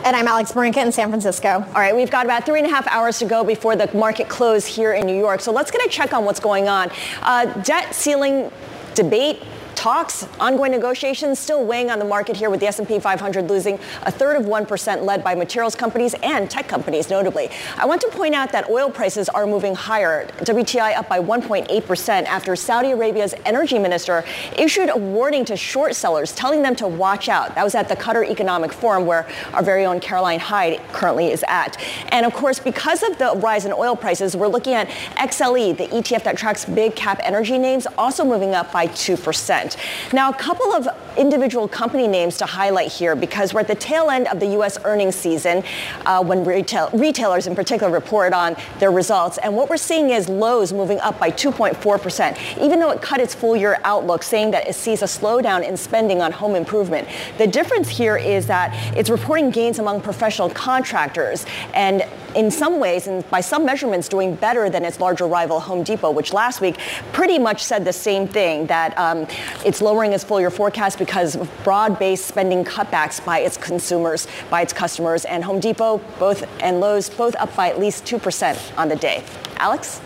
And 0.04 0.14
I'm 0.14 0.28
Alex 0.28 0.52
Barinka 0.52 0.84
in 0.84 0.92
San 0.92 1.08
Francisco. 1.08 1.48
All 1.48 1.80
right, 1.80 1.96
we've 1.96 2.10
got 2.10 2.26
about 2.26 2.44
three 2.44 2.58
and 2.58 2.68
a 2.68 2.70
half 2.70 2.86
hours 2.88 3.18
to 3.20 3.24
go 3.24 3.42
before 3.42 3.74
the 3.74 3.90
market 3.96 4.28
close 4.28 4.66
here 4.66 4.92
in 4.92 5.06
New 5.06 5.16
York. 5.16 5.40
So 5.40 5.50
let's 5.50 5.70
get 5.70 5.82
a 5.82 5.88
check 5.88 6.12
on 6.12 6.26
what's 6.26 6.40
going 6.40 6.68
on. 6.68 6.90
Uh, 7.22 7.46
debt 7.62 7.94
ceiling 7.94 8.50
debate 8.94 9.42
talks, 9.74 10.26
ongoing 10.40 10.72
negotiations 10.72 11.38
still 11.38 11.64
weighing 11.64 11.90
on 11.90 11.98
the 11.98 12.04
market 12.04 12.36
here 12.36 12.50
with 12.50 12.60
the 12.60 12.66
S&P 12.66 12.98
500 12.98 13.48
losing 13.48 13.78
a 14.02 14.10
third 14.10 14.36
of 14.36 14.44
1% 14.44 15.04
led 15.04 15.22
by 15.22 15.34
materials 15.34 15.74
companies 15.74 16.14
and 16.22 16.50
tech 16.50 16.68
companies 16.68 17.10
notably. 17.10 17.50
I 17.76 17.86
want 17.86 18.00
to 18.02 18.08
point 18.08 18.34
out 18.34 18.52
that 18.52 18.68
oil 18.68 18.90
prices 18.90 19.28
are 19.28 19.46
moving 19.46 19.74
higher. 19.74 20.26
WTI 20.38 20.96
up 20.96 21.08
by 21.08 21.20
1.8% 21.20 22.24
after 22.24 22.56
Saudi 22.56 22.92
Arabia's 22.92 23.34
energy 23.44 23.78
minister 23.78 24.24
issued 24.56 24.88
a 24.88 24.96
warning 24.96 25.44
to 25.46 25.56
short 25.56 25.94
sellers 25.94 26.32
telling 26.32 26.62
them 26.62 26.76
to 26.76 26.86
watch 26.86 27.28
out. 27.28 27.54
That 27.54 27.64
was 27.64 27.74
at 27.74 27.88
the 27.88 27.96
Qatar 27.96 28.28
Economic 28.28 28.72
Forum 28.72 29.06
where 29.06 29.28
our 29.52 29.62
very 29.62 29.84
own 29.84 30.00
Caroline 30.00 30.40
Hyde 30.40 30.80
currently 30.92 31.32
is 31.32 31.44
at. 31.48 31.76
And 32.08 32.24
of 32.26 32.32
course, 32.32 32.58
because 32.58 33.02
of 33.02 33.18
the 33.18 33.32
rise 33.36 33.64
in 33.64 33.72
oil 33.72 33.96
prices, 33.96 34.36
we're 34.36 34.48
looking 34.48 34.74
at 34.74 34.88
XLE, 35.16 35.76
the 35.76 35.88
ETF 35.88 36.24
that 36.24 36.36
tracks 36.36 36.64
big 36.64 36.94
cap 36.94 37.20
energy 37.22 37.58
names, 37.58 37.86
also 37.98 38.24
moving 38.24 38.54
up 38.54 38.72
by 38.72 38.86
2%. 38.86 39.63
Now, 40.12 40.30
a 40.30 40.34
couple 40.34 40.72
of 40.72 40.88
individual 41.16 41.68
company 41.68 42.06
names 42.06 42.38
to 42.38 42.46
highlight 42.46 42.90
here 42.90 43.14
because 43.14 43.54
we're 43.54 43.60
at 43.60 43.68
the 43.68 43.74
tail 43.74 44.10
end 44.10 44.28
of 44.28 44.40
the 44.40 44.46
U.S. 44.58 44.78
earnings 44.84 45.14
season 45.14 45.62
uh, 46.06 46.22
when 46.22 46.44
retail, 46.44 46.90
retailers 46.92 47.46
in 47.46 47.54
particular 47.54 47.92
report 47.92 48.32
on 48.32 48.56
their 48.78 48.90
results. 48.90 49.38
And 49.38 49.54
what 49.56 49.70
we're 49.70 49.76
seeing 49.76 50.10
is 50.10 50.28
Lowe's 50.28 50.72
moving 50.72 51.00
up 51.00 51.18
by 51.18 51.30
2.4%, 51.30 52.62
even 52.62 52.80
though 52.80 52.90
it 52.90 53.00
cut 53.00 53.20
its 53.20 53.34
full 53.34 53.56
year 53.56 53.80
outlook, 53.84 54.22
saying 54.22 54.50
that 54.52 54.66
it 54.66 54.74
sees 54.74 55.02
a 55.02 55.06
slowdown 55.06 55.66
in 55.66 55.76
spending 55.76 56.20
on 56.20 56.32
home 56.32 56.54
improvement. 56.54 57.08
The 57.38 57.46
difference 57.46 57.88
here 57.88 58.16
is 58.16 58.46
that 58.48 58.74
it's 58.96 59.10
reporting 59.10 59.50
gains 59.50 59.78
among 59.78 60.00
professional 60.00 60.50
contractors 60.50 61.46
and 61.74 62.04
in 62.34 62.50
some 62.50 62.78
ways 62.80 63.06
and 63.06 63.28
by 63.30 63.40
some 63.40 63.64
measurements 63.64 64.08
doing 64.08 64.34
better 64.34 64.68
than 64.70 64.84
its 64.84 65.00
larger 65.00 65.26
rival 65.26 65.60
Home 65.60 65.82
Depot, 65.82 66.10
which 66.10 66.32
last 66.32 66.60
week 66.60 66.78
pretty 67.12 67.38
much 67.38 67.62
said 67.62 67.84
the 67.84 67.92
same 67.92 68.26
thing, 68.26 68.66
that 68.66 68.96
um, 68.98 69.26
it's 69.64 69.80
lowering 69.80 70.12
its 70.12 70.24
full 70.24 70.40
year 70.40 70.50
forecast 70.50 70.98
because 70.98 71.36
of 71.36 71.50
broad-based 71.64 72.26
spending 72.26 72.64
cutbacks 72.64 73.24
by 73.24 73.40
its 73.40 73.56
consumers, 73.56 74.26
by 74.50 74.62
its 74.62 74.72
customers, 74.72 75.24
and 75.24 75.44
Home 75.44 75.60
Depot 75.60 75.98
both 76.18 76.44
and 76.60 76.80
Lowe's 76.80 77.08
both 77.08 77.34
up 77.36 77.54
by 77.56 77.68
at 77.68 77.78
least 77.78 78.04
2% 78.04 78.78
on 78.78 78.88
the 78.88 78.96
day. 78.96 79.22
Alex? 79.56 80.00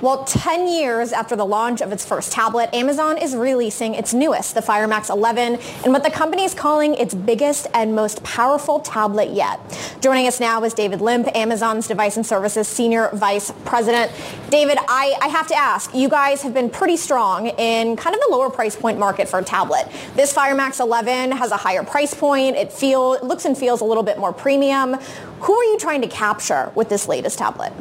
Well, 0.00 0.24
10 0.24 0.66
years 0.68 1.12
after 1.12 1.36
the 1.36 1.44
launch 1.44 1.82
of 1.82 1.92
its 1.92 2.06
first 2.06 2.32
tablet, 2.32 2.74
Amazon 2.74 3.18
is 3.18 3.36
releasing 3.36 3.94
its 3.94 4.14
newest, 4.14 4.54
the 4.54 4.62
Fire 4.62 4.88
Max 4.88 5.10
11, 5.10 5.58
and 5.84 5.92
what 5.92 6.04
the 6.04 6.10
company 6.10 6.44
is 6.44 6.54
calling 6.54 6.94
its 6.94 7.12
biggest 7.12 7.66
and 7.74 7.94
most 7.94 8.24
powerful 8.24 8.80
tablet 8.80 9.28
yet. 9.28 9.60
Joining 10.00 10.26
us 10.26 10.40
now 10.40 10.64
is 10.64 10.72
David 10.72 11.02
Limp, 11.02 11.28
Amazon's 11.36 11.86
Device 11.86 12.16
and 12.16 12.24
Services 12.24 12.66
Senior 12.66 13.10
Vice 13.12 13.52
President. 13.66 14.10
David, 14.48 14.78
I, 14.88 15.16
I 15.20 15.28
have 15.28 15.46
to 15.48 15.54
ask, 15.54 15.94
you 15.94 16.08
guys 16.08 16.40
have 16.40 16.54
been 16.54 16.70
pretty 16.70 16.96
strong 16.96 17.48
in 17.48 17.94
kind 17.96 18.16
of 18.16 18.22
the 18.26 18.28
lower 18.30 18.48
price 18.48 18.76
point 18.76 18.98
market 18.98 19.28
for 19.28 19.40
a 19.40 19.44
tablet. 19.44 19.86
This 20.14 20.32
Fire 20.32 20.54
Max 20.54 20.80
11 20.80 21.32
has 21.32 21.50
a 21.50 21.58
higher 21.58 21.84
price 21.84 22.14
point. 22.14 22.56
It, 22.56 22.72
feels, 22.72 23.22
looks 23.22 23.44
and 23.44 23.56
feels 23.56 23.82
a 23.82 23.84
little 23.84 24.02
bit 24.02 24.16
more 24.16 24.32
premium. 24.32 24.94
Who 25.40 25.52
are 25.52 25.64
you 25.64 25.78
trying 25.78 26.00
to 26.00 26.08
capture 26.08 26.72
with 26.74 26.88
this 26.88 27.06
latest 27.06 27.38
tablet? 27.38 27.74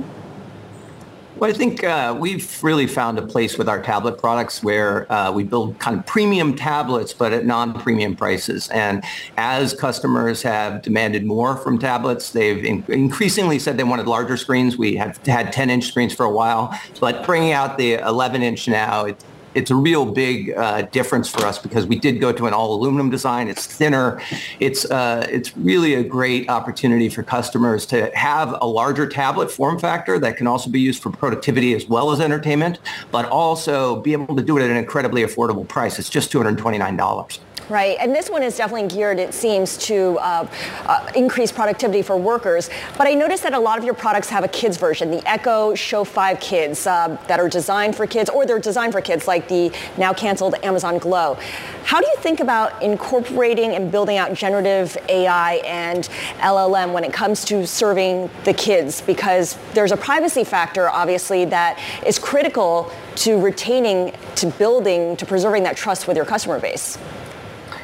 Well, 1.40 1.50
I 1.50 1.54
think 1.54 1.86
uh, 1.86 2.18
we've 2.20 2.62
really 2.62 2.86
found 2.86 3.18
a 3.18 3.22
place 3.22 3.58
with 3.58 3.70
our 3.70 3.82
tablet 3.82 4.18
products 4.18 4.62
where 4.62 5.10
uh, 5.10 5.32
we 5.32 5.46
build 5.46 5.80
kind 5.80 5.98
of 5.98 6.06
premium 6.06 6.54
tablets, 6.54 7.14
but 7.14 7.32
at 7.32 7.46
non-premium 7.46 8.18
prices. 8.18 8.68
And 8.72 9.06
as 9.38 9.74
customers 9.74 10.42
have 10.42 10.82
demanded 10.82 11.26
more 11.26 11.56
from 11.56 11.80
tablets, 11.80 12.32
they've 12.32 12.66
in- 12.66 12.84
increasingly 12.90 13.58
said 13.58 13.78
they 13.78 13.86
wanted 13.86 14.06
larger 14.06 14.36
screens. 14.36 14.76
We 14.76 14.98
have 14.98 15.16
had 15.26 15.54
10-inch 15.54 15.86
screens 15.86 16.14
for 16.14 16.26
a 16.26 16.30
while, 16.30 16.78
but 17.00 17.26
bringing 17.26 17.54
out 17.54 17.78
the 17.78 18.00
11-inch 18.00 18.68
now, 18.68 19.16
it's 19.54 19.72
a 19.72 19.76
real 19.76 20.06
big 20.06 20.52
uh, 20.52 20.84
difference 20.84 21.30
for 21.30 21.46
us 21.46 21.58
because 21.58 21.86
we 21.86 21.98
did 21.98 22.20
go 22.20 22.32
to 22.32 22.46
an 22.46 22.54
all 22.54 22.74
aluminum 22.74 23.10
design. 23.10 23.48
It's 23.48 23.66
thinner. 23.66 24.22
It's 24.60 24.90
uh, 24.90 25.28
it's 25.30 25.56
really 25.58 25.96
a 25.96 26.04
great 26.04 26.50
opportunity 26.50 27.10
for 27.10 27.24
customers 27.24 27.86
to 27.88 28.16
have 28.16 28.56
a 28.62 28.68
larger 28.68 29.08
tablet 29.08 29.52
form 29.52 29.80
factor 29.80 30.20
that 30.20 30.38
can 30.38 30.48
also 30.48 30.70
be 30.70 30.80
used 30.80 31.02
for 31.02 31.10
productivity 31.10 31.74
as 31.74 31.88
well 31.88 32.12
as 32.12 32.20
entertainment, 32.20 32.80
but 33.12 33.26
also 33.26 34.02
be 34.02 34.14
able 34.14 34.36
to 34.36 34.44
do 34.44 34.58
it 34.58 34.64
at 34.64 34.70
an 34.70 34.78
incredibly 34.78 35.24
affordable 35.24 35.68
price. 35.68 36.00
It's 36.00 36.10
just 36.10 36.32
$229. 36.32 37.40
Right, 37.70 37.98
and 38.00 38.16
this 38.16 38.32
one 38.32 38.42
is 38.42 38.58
definitely 38.58 38.88
geared, 38.88 39.20
it 39.20 39.32
seems, 39.32 39.78
to 39.86 40.18
uh, 40.18 40.48
uh, 40.88 41.12
increase 41.16 41.52
productivity 41.52 42.02
for 42.02 42.18
workers. 42.18 42.68
But 42.98 43.06
I 43.06 43.14
noticed 43.14 43.44
that 43.44 43.54
a 43.54 43.60
lot 43.60 43.78
of 43.78 43.84
your 43.86 43.94
products 43.94 44.28
have 44.30 44.44
a 44.44 44.48
kids 44.48 44.78
version, 44.78 45.12
the 45.12 45.22
Echo 45.30 45.76
Show 45.76 46.04
5 46.04 46.40
Kids, 46.40 46.88
uh, 46.88 47.16
that 47.28 47.40
are 47.40 47.48
designed 47.48 47.96
for 47.96 48.08
kids, 48.08 48.28
or 48.28 48.48
they're 48.48 48.58
designed 48.58 48.94
for 48.94 49.02
kids, 49.02 49.28
like 49.28 49.48
the 49.48 49.72
now 50.00 50.14
canceled 50.14 50.56
Amazon 50.64 50.98
Glow. 50.98 51.38
How 51.84 52.02
do 52.02 52.08
you 52.08 52.16
think 52.18 52.40
about 52.40 52.82
incorporating 52.82 53.76
and 53.76 53.92
building 53.92 54.18
out 54.18 54.34
generative 54.34 54.98
AI 55.08 55.56
and 55.58 56.10
LLM 56.40 56.92
when 56.92 57.04
it 57.04 57.14
comes 57.14 57.46
to 57.46 57.68
serving 57.68 58.32
the 58.46 58.54
kids? 58.54 59.02
Because 59.02 59.60
there's 59.76 59.92
a 59.92 59.98
privacy 59.98 60.44
factor, 60.44 60.90
obviously, 60.90 61.46
that 61.46 61.80
is 62.04 62.18
critical 62.18 62.92
to 63.18 63.40
retaining, 63.40 64.12
to 64.38 64.48
building, 64.48 65.16
to 65.18 65.26
preserving 65.28 65.62
that 65.64 65.78
trust 65.78 66.08
with 66.08 66.18
your 66.18 66.26
customer 66.26 66.60
base. 66.60 66.98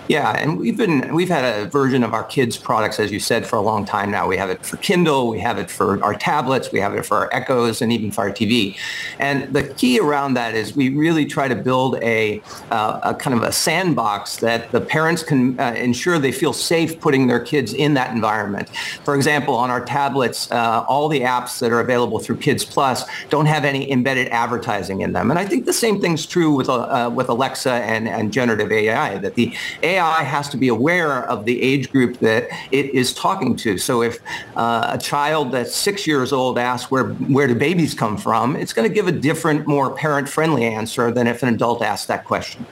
Yeah, 0.08 0.38
and 0.38 0.60
we've 0.60 0.78
been 0.78 1.14
we've 1.16 1.30
had 1.30 1.44
a 1.44 1.68
version 1.68 2.04
of 2.04 2.14
our 2.14 2.24
kids 2.24 2.58
products, 2.58 3.00
as 3.00 3.12
you 3.12 3.20
said, 3.20 3.46
for 3.48 3.56
a 3.56 3.62
long 3.62 3.86
time 3.86 4.12
now. 4.12 4.28
We 4.28 4.38
have 4.38 4.52
it 4.52 4.64
for 4.64 4.78
Kindle, 4.78 5.30
we 5.30 5.40
have 5.40 5.58
it 5.58 5.72
for 5.72 6.04
our 6.04 6.14
tablets, 6.14 6.72
we 6.72 6.80
have 6.80 6.94
it 6.94 7.06
for 7.06 7.18
our 7.18 7.30
Echoes, 7.34 7.82
and 7.82 7.92
even 7.92 8.12
our 8.18 8.30
TV. 8.30 8.78
And 9.18 9.52
the 9.52 9.64
key 9.64 10.00
around 10.00 10.36
that 10.36 10.54
is 10.54 10.76
we 10.76 10.90
really 10.90 11.26
try 11.26 11.48
to 11.48 11.56
build 11.56 11.96
a, 12.04 12.42
uh, 12.70 13.00
a 13.02 13.16
kind 13.16 13.36
of 13.36 13.44
a 13.44 13.52
sandbox 13.52 14.38
that 14.38 14.72
the 14.72 14.80
parents 14.80 15.24
can 15.24 15.60
uh, 15.60 15.74
ensure 15.74 16.20
they 16.20 16.32
feel 16.32 16.54
safe 16.54 17.00
putting 17.00 17.26
their 17.26 17.40
kids 17.40 17.74
in 17.74 17.96
that 17.96 18.14
environment. 18.14 18.70
For 19.04 19.16
example, 19.16 19.56
on 19.56 19.72
our 19.72 19.84
tablets, 19.84 20.52
uh, 20.52 20.86
all 20.88 21.10
the 21.10 21.22
apps 21.22 21.60
that 21.60 21.72
are 21.72 21.80
available 21.80 22.20
through 22.20 22.38
Kids 22.38 22.64
Plus 22.64 23.04
don't 23.30 23.48
have 23.48 23.66
any 23.66 23.92
embedded 23.92 24.28
advertising 24.28 25.02
in 25.02 25.14
them. 25.14 25.32
And 25.32 25.40
I 25.40 25.46
think 25.46 25.66
the 25.66 25.74
same 25.74 26.00
thing's 26.00 26.28
true 26.28 26.52
with 26.52 26.70
uh, 26.70 27.10
with 27.14 27.28
Alexa 27.28 27.72
and, 27.72 28.08
and 28.08 28.32
generative 28.32 28.72
AI. 28.72 29.18
That 29.18 29.34
the 29.34 29.54
AI 29.82 29.95
AI 29.96 30.24
has 30.24 30.50
to 30.50 30.58
be 30.58 30.68
aware 30.68 31.24
of 31.30 31.46
the 31.46 31.62
age 31.62 31.92
group 31.92 32.20
that 32.20 32.48
it 32.72 32.88
is 32.94 33.14
talking 33.14 33.56
to. 33.58 33.78
So 33.78 34.02
if 34.02 34.20
uh, 34.56 34.92
a 34.92 34.98
child 34.98 35.52
that's 35.52 35.76
six 35.76 36.06
years 36.06 36.32
old 36.34 36.58
asks 36.58 36.92
where, 36.92 37.10
where 37.36 37.48
do 37.48 37.56
babies 37.56 37.94
come 37.94 38.18
from, 38.18 38.56
it's 38.56 38.74
going 38.74 38.88
to 38.88 38.94
give 38.94 39.08
a 39.08 39.12
different, 39.12 39.68
more 39.68 39.96
parent-friendly 39.96 40.66
answer 40.66 41.12
than 41.12 41.28
if 41.28 41.44
an 41.44 41.50
adult 41.50 41.82
asks 41.82 42.08
that 42.08 42.26
question. 42.26 42.66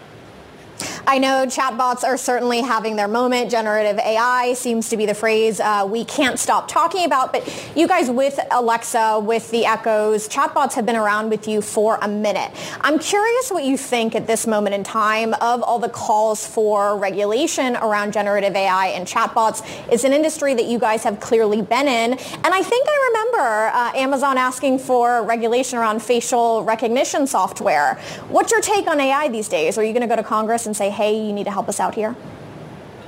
I 1.06 1.18
know 1.18 1.46
chatbots 1.46 2.06
are 2.06 2.16
certainly 2.16 2.62
having 2.62 2.96
their 2.96 3.10
moment. 3.10 3.52
Generative 3.52 4.00
AI 4.00 4.54
seems 4.54 4.88
to 4.88 4.96
be 4.96 5.06
the 5.06 5.14
phrase 5.14 5.60
uh, 5.60 5.86
we 5.90 6.06
can't 6.06 6.40
stop 6.40 6.70
talking 6.70 7.04
about. 7.04 7.34
But 7.34 7.46
you 7.76 7.90
guys 7.90 8.10
with 8.10 8.40
Alexa, 8.52 9.20
with 9.20 9.52
the 9.52 9.66
Echoes, 9.66 10.30
chatbots 10.30 10.74
have 10.76 10.86
been 10.86 10.96
around 10.96 11.30
with 11.30 11.46
you 11.46 11.62
for 11.62 12.00
a 12.02 12.08
minute. 12.08 12.52
I'm 12.80 13.00
curious 13.00 13.52
what 13.52 13.66
you 13.66 13.76
think 13.76 14.16
at 14.16 14.28
this 14.28 14.48
moment 14.48 14.76
in 14.76 14.84
time 14.86 15.34
of 15.36 15.62
all 15.62 15.78
the 15.78 15.90
calls 15.90 16.48
for 16.48 16.98
regulation 16.98 17.76
around 17.76 18.14
generative 18.14 18.56
AI 18.56 18.88
and 18.88 19.06
chatbots. 19.06 19.62
It's 19.92 20.06
an 20.06 20.14
industry 20.14 20.54
that 20.54 20.68
you 20.68 20.80
guys 20.80 21.04
have 21.04 21.20
clearly 21.20 21.62
been 21.62 21.90
in. 21.90 22.14
And 22.14 22.48
I 22.48 22.64
think 22.64 22.88
I 22.88 23.10
remember 23.12 23.72
uh, 23.74 23.92
Amazon 23.96 24.38
asking 24.38 24.80
for 24.80 25.22
regulation 25.24 25.80
around 25.80 26.02
facial 26.02 26.64
recognition 26.64 27.28
software. 27.28 27.96
What's 28.30 28.54
your 28.54 28.62
take 28.62 28.88
on 28.88 29.02
AI 29.02 29.28
these 29.28 29.50
days? 29.50 29.78
Are 29.78 29.84
you 29.84 29.92
going 29.92 30.02
to 30.02 30.08
go 30.08 30.16
to 30.16 30.24
Congress 30.24 30.66
and 30.66 30.76
say, 30.76 30.93
hey, 30.94 31.16
you 31.16 31.34
need 31.34 31.46
to 31.46 31.52
help 31.52 31.68
us 31.68 31.80
out 31.80 31.96
here? 31.96 32.16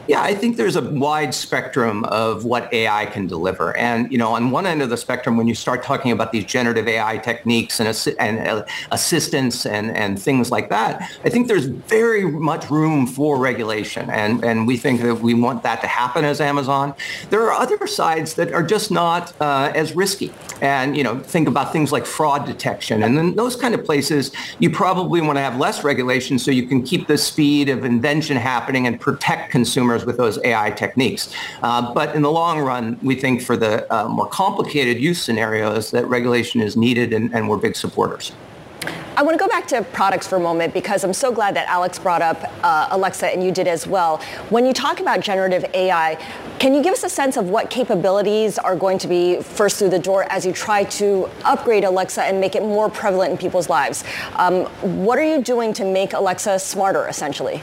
Yeah, 0.08 0.22
I 0.22 0.36
think 0.36 0.58
there's 0.58 0.76
a 0.76 0.82
wide 0.82 1.34
spectrum 1.34 2.04
of 2.06 2.46
what 2.46 2.72
AI 2.72 3.08
can 3.08 3.26
deliver. 3.26 3.76
And, 3.76 4.12
you 4.12 4.20
know, 4.20 4.34
on 4.34 4.52
one 4.52 4.68
end 4.68 4.84
of 4.84 4.92
the 4.92 4.98
spectrum, 4.98 5.36
when 5.36 5.48
you 5.48 5.56
start 5.56 5.82
talking 5.82 6.12
about 6.12 6.32
these 6.32 6.46
generative 6.46 6.88
AI 6.88 7.18
techniques 7.18 7.80
and, 7.80 7.90
assi- 7.90 8.16
and 8.20 8.48
uh, 8.48 8.66
assistance 8.92 9.66
and, 9.66 9.96
and 9.98 10.22
things 10.22 10.52
like 10.52 10.70
that, 10.70 11.12
I 11.24 11.30
think 11.30 11.48
there's 11.48 11.66
very 11.66 12.24
much 12.24 12.70
room 12.70 13.08
for 13.08 13.40
regulation. 13.40 14.08
And, 14.12 14.44
and 14.44 14.68
we 14.68 14.78
think 14.78 15.02
that 15.02 15.16
we 15.16 15.34
want 15.34 15.64
that 15.64 15.82
to 15.82 15.88
happen 15.88 16.24
as 16.24 16.40
Amazon. 16.40 16.94
There 17.32 17.42
are 17.42 17.54
other 17.54 17.88
sides 17.88 18.36
that 18.36 18.54
are 18.54 18.64
just 18.64 18.92
not 18.92 19.34
uh, 19.42 19.72
as 19.74 19.96
risky. 19.96 20.32
And, 20.62 20.96
you 20.96 21.04
know, 21.04 21.20
think 21.20 21.48
about 21.48 21.74
things 21.74 21.92
like 21.92 22.06
fraud 22.06 22.46
detection. 22.46 23.02
And 23.02 23.18
then 23.18 23.36
those 23.36 23.56
kind 23.56 23.74
of 23.74 23.84
places, 23.84 24.32
you 24.60 24.70
probably 24.70 25.22
want 25.22 25.38
to 25.38 25.42
have 25.42 25.58
less 25.58 25.84
regulation 25.84 26.38
so 26.38 26.52
you 26.52 26.68
can 26.68 26.84
keep 26.84 27.08
the 27.08 27.18
speed 27.18 27.70
of 27.70 27.84
invention 27.84 28.38
happening 28.38 28.86
and 28.86 29.02
protect 29.02 29.52
consumers 29.52 29.95
customers 29.96 30.06
with 30.06 30.18
those 30.18 30.44
AI 30.44 30.72
techniques. 30.72 31.34
Uh, 31.62 31.94
but 31.94 32.16
in 32.16 32.22
the 32.22 32.32
long 32.32 32.60
run, 32.60 32.98
we 33.02 33.16
think 33.16 33.42
for 33.42 33.58
the 33.58 33.86
uh, 33.94 34.08
more 34.08 34.28
complicated 34.28 35.00
use 35.00 35.22
scenarios 35.22 35.92
that 35.92 36.06
regulation 36.08 36.62
is 36.62 36.76
needed 36.76 37.14
and, 37.14 37.34
and 37.34 37.48
we're 37.48 37.58
big 37.58 37.76
supporters. 37.76 38.34
I 39.18 39.24
want 39.24 39.40
to 39.40 39.44
go 39.44 39.48
back 39.48 39.66
to 39.68 39.82
products 39.82 40.28
for 40.28 40.36
a 40.36 40.42
moment 40.42 40.74
because 40.74 41.06
I'm 41.06 41.14
so 41.14 41.32
glad 41.32 41.56
that 41.56 41.70
Alex 41.70 41.98
brought 41.98 42.22
up 42.22 42.38
uh, 42.64 42.90
Alexa 42.92 43.28
and 43.28 43.42
you 43.42 43.50
did 43.50 43.66
as 43.66 43.88
well. 43.88 44.18
When 44.50 44.66
you 44.66 44.74
talk 44.74 45.00
about 45.00 45.22
generative 45.22 45.64
AI, 45.74 46.18
can 46.60 46.74
you 46.74 46.84
give 46.84 46.94
us 46.94 47.04
a 47.06 47.10
sense 47.10 47.38
of 47.38 47.50
what 47.50 47.70
capabilities 47.70 48.58
are 48.60 48.76
going 48.76 48.98
to 49.00 49.08
be 49.08 49.42
first 49.42 49.80
through 49.80 49.90
the 49.90 50.00
door 50.00 50.26
as 50.30 50.46
you 50.46 50.52
try 50.52 50.84
to 51.00 51.30
upgrade 51.46 51.86
Alexa 51.86 52.24
and 52.24 52.42
make 52.42 52.56
it 52.56 52.62
more 52.62 52.90
prevalent 52.90 53.32
in 53.32 53.38
people's 53.38 53.70
lives? 53.70 54.04
Um, 54.36 54.66
what 55.06 55.18
are 55.18 55.24
you 55.24 55.42
doing 55.42 55.72
to 55.74 55.86
make 55.86 56.12
Alexa 56.12 56.60
smarter, 56.60 57.08
essentially? 57.08 57.62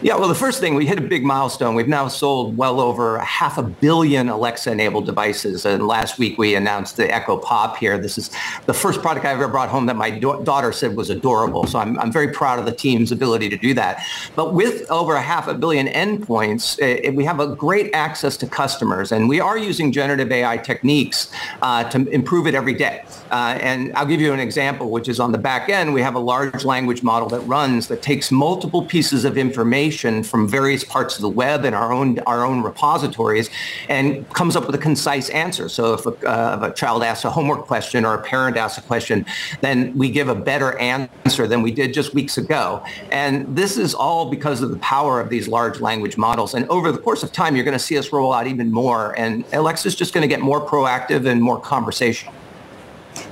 Yeah, 0.00 0.14
well, 0.14 0.28
the 0.28 0.34
first 0.36 0.60
thing, 0.60 0.76
we 0.76 0.86
hit 0.86 0.96
a 0.96 1.02
big 1.02 1.24
milestone. 1.24 1.74
We've 1.74 1.88
now 1.88 2.06
sold 2.06 2.56
well 2.56 2.78
over 2.78 3.18
half 3.18 3.58
a 3.58 3.64
billion 3.64 4.28
Alexa-enabled 4.28 5.06
devices. 5.06 5.66
And 5.66 5.88
last 5.88 6.20
week 6.20 6.38
we 6.38 6.54
announced 6.54 6.96
the 6.96 7.12
Echo 7.12 7.36
Pop 7.36 7.76
here. 7.76 7.98
This 7.98 8.16
is 8.16 8.30
the 8.66 8.74
first 8.74 9.02
product 9.02 9.26
I've 9.26 9.38
ever 9.38 9.48
brought 9.48 9.68
home 9.68 9.86
that 9.86 9.96
my 9.96 10.10
daughter 10.10 10.70
said 10.70 10.94
was 10.94 11.10
adorable. 11.10 11.66
So 11.66 11.80
I'm, 11.80 11.98
I'm 11.98 12.12
very 12.12 12.28
proud 12.28 12.60
of 12.60 12.64
the 12.64 12.72
team's 12.72 13.10
ability 13.10 13.48
to 13.48 13.56
do 13.56 13.74
that. 13.74 14.00
But 14.36 14.54
with 14.54 14.88
over 14.88 15.16
a 15.16 15.22
half 15.22 15.48
a 15.48 15.54
billion 15.54 15.88
endpoints, 15.88 16.78
it, 16.78 17.04
eh, 17.04 17.10
we 17.10 17.24
have 17.24 17.40
a 17.40 17.56
great 17.56 17.92
access 17.92 18.36
to 18.36 18.46
customers. 18.46 19.10
And 19.10 19.28
we 19.28 19.40
are 19.40 19.58
using 19.58 19.90
generative 19.90 20.30
AI 20.30 20.58
techniques 20.58 21.32
uh, 21.60 21.82
to 21.90 22.06
improve 22.10 22.46
it 22.46 22.54
every 22.54 22.74
day. 22.74 23.04
Uh, 23.30 23.58
and 23.60 23.94
I'll 23.94 24.06
give 24.06 24.20
you 24.20 24.32
an 24.32 24.40
example, 24.40 24.90
which 24.90 25.08
is 25.08 25.20
on 25.20 25.32
the 25.32 25.38
back 25.38 25.68
end, 25.68 25.92
we 25.92 26.02
have 26.02 26.14
a 26.14 26.20
large 26.20 26.64
language 26.64 27.02
model 27.02 27.28
that 27.28 27.40
runs 27.40 27.88
that 27.88 28.02
takes 28.02 28.30
multiple 28.30 28.84
pieces 28.84 29.24
of 29.24 29.36
information 29.36 30.22
from 30.22 30.48
various 30.48 30.84
parts 30.84 31.16
of 31.16 31.22
the 31.22 31.28
web 31.28 31.64
and 31.64 31.74
our 31.74 31.92
own 31.92 32.18
our 32.20 32.44
own 32.44 32.62
repositories 32.62 33.50
and 33.88 34.28
comes 34.30 34.56
up 34.56 34.66
with 34.66 34.74
a 34.74 34.78
concise 34.78 35.28
answer. 35.30 35.68
So 35.68 35.94
if 35.94 36.06
a, 36.06 36.10
uh, 36.26 36.56
if 36.56 36.70
a 36.70 36.74
child 36.74 37.02
asks 37.02 37.24
a 37.24 37.30
homework 37.30 37.66
question 37.66 38.04
or 38.04 38.14
a 38.14 38.22
parent 38.22 38.56
asks 38.56 38.78
a 38.78 38.82
question, 38.82 39.26
then 39.60 39.96
we 39.96 40.10
give 40.10 40.28
a 40.28 40.34
better 40.34 40.78
answer 40.78 41.46
than 41.46 41.62
we 41.62 41.70
did 41.70 41.92
just 41.92 42.14
weeks 42.14 42.38
ago. 42.38 42.82
And 43.10 43.56
this 43.56 43.76
is 43.76 43.94
all 43.94 44.30
because 44.30 44.62
of 44.62 44.70
the 44.70 44.78
power 44.78 45.20
of 45.20 45.28
these 45.28 45.48
large 45.48 45.80
language 45.80 46.16
models. 46.16 46.54
And 46.54 46.68
over 46.68 46.92
the 46.92 46.98
course 46.98 47.22
of 47.22 47.32
time, 47.32 47.56
you're 47.56 47.64
going 47.64 47.78
to 47.78 47.84
see 47.84 47.98
us 47.98 48.12
roll 48.12 48.32
out 48.32 48.46
even 48.46 48.70
more. 48.72 49.18
And 49.18 49.44
Alexa's 49.52 49.94
just 49.94 50.14
going 50.14 50.22
to 50.22 50.28
get 50.28 50.40
more 50.40 50.60
proactive 50.66 51.26
and 51.26 51.42
more 51.42 51.60
conversational. 51.60 52.34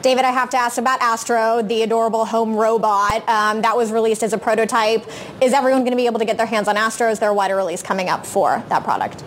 David, 0.07 0.25
I 0.25 0.31
have 0.31 0.51
to 0.51 0.57
ask 0.57 0.79
about 0.79 1.01
Astro, 1.01 1.63
the 1.63 1.83
adorable 1.83 2.25
home 2.25 2.55
robot 2.55 3.29
um, 3.29 3.63
that 3.63 3.77
was 3.77 3.91
released 3.91 4.23
as 4.23 4.33
a 4.33 4.39
prototype. 4.39 5.05
Is 5.43 5.53
everyone 5.53 5.81
going 5.81 5.91
to 5.91 5.97
be 5.97 6.07
able 6.07 6.21
to 6.21 6.25
get 6.25 6.37
their 6.37 6.47
hands 6.47 6.69
on 6.69 6.77
Astro? 6.77 7.11
Is 7.11 7.19
there 7.19 7.31
a 7.31 7.35
wider 7.35 7.57
release 7.57 7.83
coming 7.83 8.09
up 8.09 8.25
for 8.25 8.63
that 8.69 8.85
product? 8.85 9.25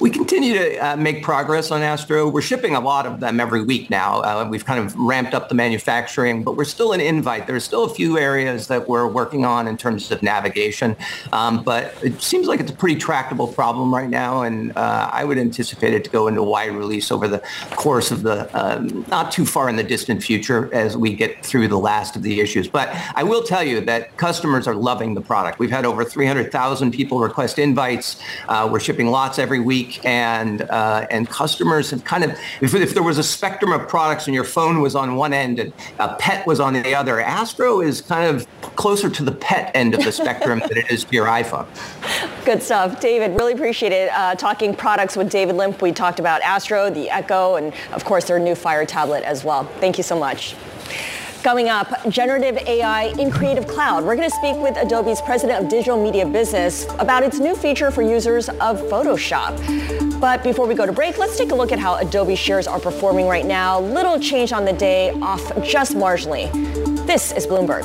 We 0.00 0.10
continue 0.10 0.54
to 0.54 0.76
uh, 0.78 0.96
make 0.96 1.22
progress 1.22 1.70
on 1.70 1.82
Astro. 1.82 2.28
We're 2.28 2.42
shipping 2.42 2.74
a 2.74 2.80
lot 2.80 3.06
of 3.06 3.20
them 3.20 3.38
every 3.38 3.62
week 3.62 3.90
now. 3.90 4.22
Uh, 4.22 4.46
we've 4.50 4.64
kind 4.64 4.84
of 4.84 4.92
ramped 4.96 5.34
up 5.34 5.48
the 5.48 5.54
manufacturing, 5.54 6.42
but 6.42 6.56
we're 6.56 6.64
still 6.64 6.92
an 6.92 7.00
invite. 7.00 7.46
There's 7.46 7.62
still 7.62 7.84
a 7.84 7.88
few 7.88 8.18
areas 8.18 8.66
that 8.66 8.88
we're 8.88 9.06
working 9.06 9.44
on 9.44 9.68
in 9.68 9.76
terms 9.76 10.10
of 10.10 10.20
navigation, 10.20 10.96
um, 11.32 11.62
but 11.62 11.94
it 12.02 12.20
seems 12.20 12.48
like 12.48 12.58
it's 12.58 12.72
a 12.72 12.74
pretty 12.74 12.96
tractable 12.96 13.46
problem 13.46 13.94
right 13.94 14.08
now, 14.08 14.42
and 14.42 14.76
uh, 14.76 15.10
I 15.12 15.22
would 15.22 15.38
anticipate 15.38 15.94
it 15.94 16.02
to 16.04 16.10
go 16.10 16.26
into 16.26 16.42
wide 16.42 16.72
release 16.72 17.12
over 17.12 17.28
the 17.28 17.40
course 17.76 18.10
of 18.10 18.24
the 18.24 18.50
um, 18.52 19.06
not 19.08 19.30
too 19.30 19.46
far 19.46 19.68
in 19.68 19.76
the 19.76 19.84
distant 19.84 20.24
future 20.24 20.74
as 20.74 20.96
we 20.96 21.14
get 21.14 21.44
through 21.46 21.68
the 21.68 21.78
last 21.78 22.16
of 22.16 22.22
the 22.22 22.40
issues. 22.40 22.66
But 22.66 22.88
I 23.14 23.22
will 23.22 23.44
tell 23.44 23.62
you 23.62 23.80
that 23.82 24.16
customers 24.16 24.66
are 24.66 24.74
loving 24.74 25.14
the 25.14 25.20
product. 25.20 25.60
We've 25.60 25.70
had 25.70 25.86
over 25.86 26.04
300,000 26.04 26.90
people 26.90 27.20
request 27.20 27.60
invites. 27.60 28.20
Uh, 28.48 28.68
we're 28.70 28.80
shipping 28.80 29.06
lots 29.06 29.38
every 29.38 29.60
week 29.60 29.83
week, 29.84 30.04
and 30.04 30.62
uh, 30.62 31.06
and 31.10 31.28
customers 31.28 31.90
have 31.90 32.04
kind 32.04 32.24
of 32.24 32.30
if, 32.60 32.74
if 32.74 32.94
there 32.94 33.02
was 33.02 33.18
a 33.18 33.22
spectrum 33.22 33.72
of 33.72 33.88
products 33.88 34.26
and 34.26 34.34
your 34.34 34.44
phone 34.44 34.80
was 34.80 34.94
on 34.94 35.16
one 35.16 35.32
end 35.32 35.58
and 35.58 35.72
a 35.98 36.14
pet 36.16 36.46
was 36.46 36.60
on 36.60 36.74
the 36.74 36.94
other, 36.94 37.20
Astro 37.20 37.80
is 37.80 38.00
kind 38.00 38.34
of 38.34 38.46
closer 38.76 39.10
to 39.10 39.22
the 39.22 39.32
pet 39.32 39.70
end 39.74 39.94
of 39.94 40.04
the 40.04 40.12
spectrum 40.12 40.60
than 40.60 40.78
it 40.78 40.90
is 40.90 41.04
to 41.04 41.14
your 41.14 41.26
iPhone. 41.26 41.66
Good 42.44 42.62
stuff, 42.62 43.00
David. 43.00 43.38
Really 43.38 43.52
appreciate 43.52 43.92
it. 43.92 44.10
Uh, 44.12 44.34
talking 44.34 44.74
products 44.74 45.16
with 45.16 45.30
David 45.30 45.56
Limp, 45.56 45.80
we 45.82 45.92
talked 45.92 46.20
about 46.20 46.42
Astro, 46.42 46.90
the 46.90 47.10
Echo, 47.10 47.56
and 47.56 47.72
of 47.92 48.04
course 48.04 48.24
their 48.24 48.38
new 48.38 48.54
Fire 48.54 48.86
tablet 48.86 49.24
as 49.24 49.44
well. 49.44 49.64
Thank 49.80 49.98
you 49.98 50.04
so 50.04 50.18
much. 50.18 50.54
Coming 51.44 51.68
up, 51.68 52.08
generative 52.08 52.56
AI 52.66 53.12
in 53.18 53.30
Creative 53.30 53.66
Cloud. 53.66 54.02
We're 54.02 54.16
going 54.16 54.30
to 54.30 54.34
speak 54.34 54.56
with 54.56 54.78
Adobe's 54.78 55.20
president 55.20 55.62
of 55.62 55.68
digital 55.68 56.02
media 56.02 56.24
business 56.24 56.86
about 57.00 57.22
its 57.22 57.38
new 57.38 57.54
feature 57.54 57.90
for 57.90 58.00
users 58.00 58.48
of 58.48 58.80
Photoshop. 58.84 59.52
But 60.18 60.42
before 60.42 60.66
we 60.66 60.74
go 60.74 60.86
to 60.86 60.92
break, 60.92 61.18
let's 61.18 61.36
take 61.36 61.52
a 61.52 61.54
look 61.54 61.70
at 61.70 61.78
how 61.78 61.96
Adobe 61.96 62.34
shares 62.34 62.66
are 62.66 62.80
performing 62.80 63.26
right 63.26 63.44
now. 63.44 63.78
Little 63.78 64.18
change 64.18 64.54
on 64.54 64.64
the 64.64 64.72
day, 64.72 65.10
off 65.20 65.42
just 65.62 65.92
marginally. 65.92 66.50
This 67.06 67.30
is 67.32 67.46
Bloomberg. 67.46 67.84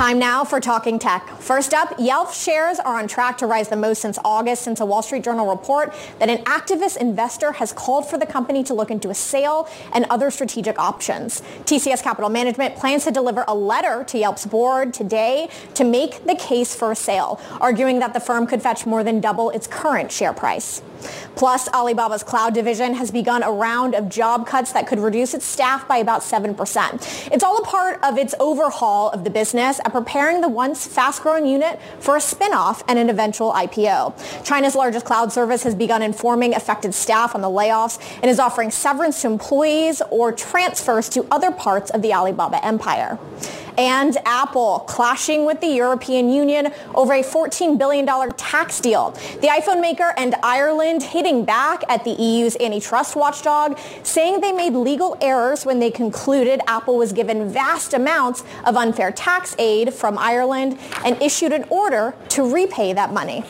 Time 0.00 0.18
now 0.18 0.44
for 0.44 0.60
Talking 0.60 0.98
Tech. 0.98 1.28
First 1.40 1.74
up, 1.74 1.94
Yelp 1.98 2.32
shares 2.32 2.78
are 2.78 2.98
on 2.98 3.06
track 3.06 3.36
to 3.36 3.46
rise 3.46 3.68
the 3.68 3.76
most 3.76 4.00
since 4.00 4.18
August 4.24 4.62
since 4.62 4.80
a 4.80 4.86
Wall 4.86 5.02
Street 5.02 5.22
Journal 5.22 5.46
report 5.46 5.92
that 6.18 6.30
an 6.30 6.38
activist 6.44 6.96
investor 6.96 7.52
has 7.52 7.70
called 7.74 8.08
for 8.08 8.16
the 8.16 8.24
company 8.24 8.64
to 8.64 8.72
look 8.72 8.90
into 8.90 9.10
a 9.10 9.14
sale 9.14 9.68
and 9.92 10.06
other 10.08 10.30
strategic 10.30 10.78
options. 10.78 11.42
TCS 11.66 12.02
Capital 12.02 12.30
Management 12.30 12.76
plans 12.76 13.04
to 13.04 13.10
deliver 13.10 13.44
a 13.46 13.54
letter 13.54 14.02
to 14.04 14.16
Yelp's 14.16 14.46
board 14.46 14.94
today 14.94 15.50
to 15.74 15.84
make 15.84 16.24
the 16.24 16.34
case 16.34 16.74
for 16.74 16.92
a 16.92 16.96
sale, 16.96 17.38
arguing 17.60 17.98
that 17.98 18.14
the 18.14 18.20
firm 18.20 18.46
could 18.46 18.62
fetch 18.62 18.86
more 18.86 19.04
than 19.04 19.20
double 19.20 19.50
its 19.50 19.66
current 19.66 20.10
share 20.10 20.32
price. 20.32 20.80
Plus, 21.36 21.68
Alibaba's 21.68 22.22
cloud 22.22 22.54
division 22.54 22.94
has 22.94 23.10
begun 23.10 23.42
a 23.42 23.50
round 23.50 23.94
of 23.94 24.08
job 24.08 24.46
cuts 24.46 24.72
that 24.72 24.86
could 24.86 24.98
reduce 24.98 25.34
its 25.34 25.44
staff 25.44 25.86
by 25.88 25.98
about 25.98 26.22
7%. 26.22 27.32
It's 27.32 27.44
all 27.44 27.58
a 27.58 27.64
part 27.64 28.02
of 28.02 28.18
its 28.18 28.34
overhaul 28.40 29.10
of 29.10 29.24
the 29.24 29.30
business 29.30 29.80
and 29.84 29.92
preparing 29.92 30.40
the 30.40 30.48
once 30.48 30.86
fast-growing 30.86 31.46
unit 31.46 31.80
for 31.98 32.16
a 32.16 32.20
spin-off 32.20 32.82
and 32.88 32.98
an 32.98 33.10
eventual 33.10 33.52
IPO. 33.52 34.44
China's 34.44 34.74
largest 34.74 35.06
cloud 35.06 35.32
service 35.32 35.62
has 35.62 35.74
begun 35.74 36.02
informing 36.02 36.54
affected 36.54 36.94
staff 36.94 37.34
on 37.34 37.40
the 37.40 37.48
layoffs 37.48 37.98
and 38.22 38.30
is 38.30 38.38
offering 38.38 38.70
severance 38.70 39.22
to 39.22 39.28
employees 39.28 40.02
or 40.10 40.32
transfers 40.32 41.08
to 41.08 41.26
other 41.30 41.50
parts 41.50 41.90
of 41.90 42.02
the 42.02 42.12
Alibaba 42.12 42.64
empire 42.64 43.18
and 43.78 44.16
Apple 44.24 44.80
clashing 44.80 45.44
with 45.44 45.60
the 45.60 45.68
European 45.68 46.30
Union 46.30 46.72
over 46.94 47.12
a 47.12 47.22
$14 47.22 47.78
billion 47.78 48.06
tax 48.36 48.80
deal. 48.80 49.10
The 49.40 49.48
iPhone 49.48 49.80
maker 49.80 50.12
and 50.16 50.34
Ireland 50.42 51.02
hitting 51.02 51.44
back 51.44 51.82
at 51.88 52.04
the 52.04 52.10
EU's 52.10 52.56
antitrust 52.60 53.16
watchdog, 53.16 53.78
saying 54.02 54.40
they 54.40 54.52
made 54.52 54.74
legal 54.74 55.16
errors 55.20 55.64
when 55.64 55.78
they 55.78 55.90
concluded 55.90 56.60
Apple 56.66 56.96
was 56.96 57.12
given 57.12 57.48
vast 57.48 57.94
amounts 57.94 58.44
of 58.64 58.76
unfair 58.76 59.12
tax 59.12 59.54
aid 59.58 59.94
from 59.94 60.18
Ireland 60.18 60.78
and 61.04 61.20
issued 61.22 61.52
an 61.52 61.64
order 61.70 62.14
to 62.30 62.52
repay 62.52 62.92
that 62.92 63.12
money. 63.12 63.44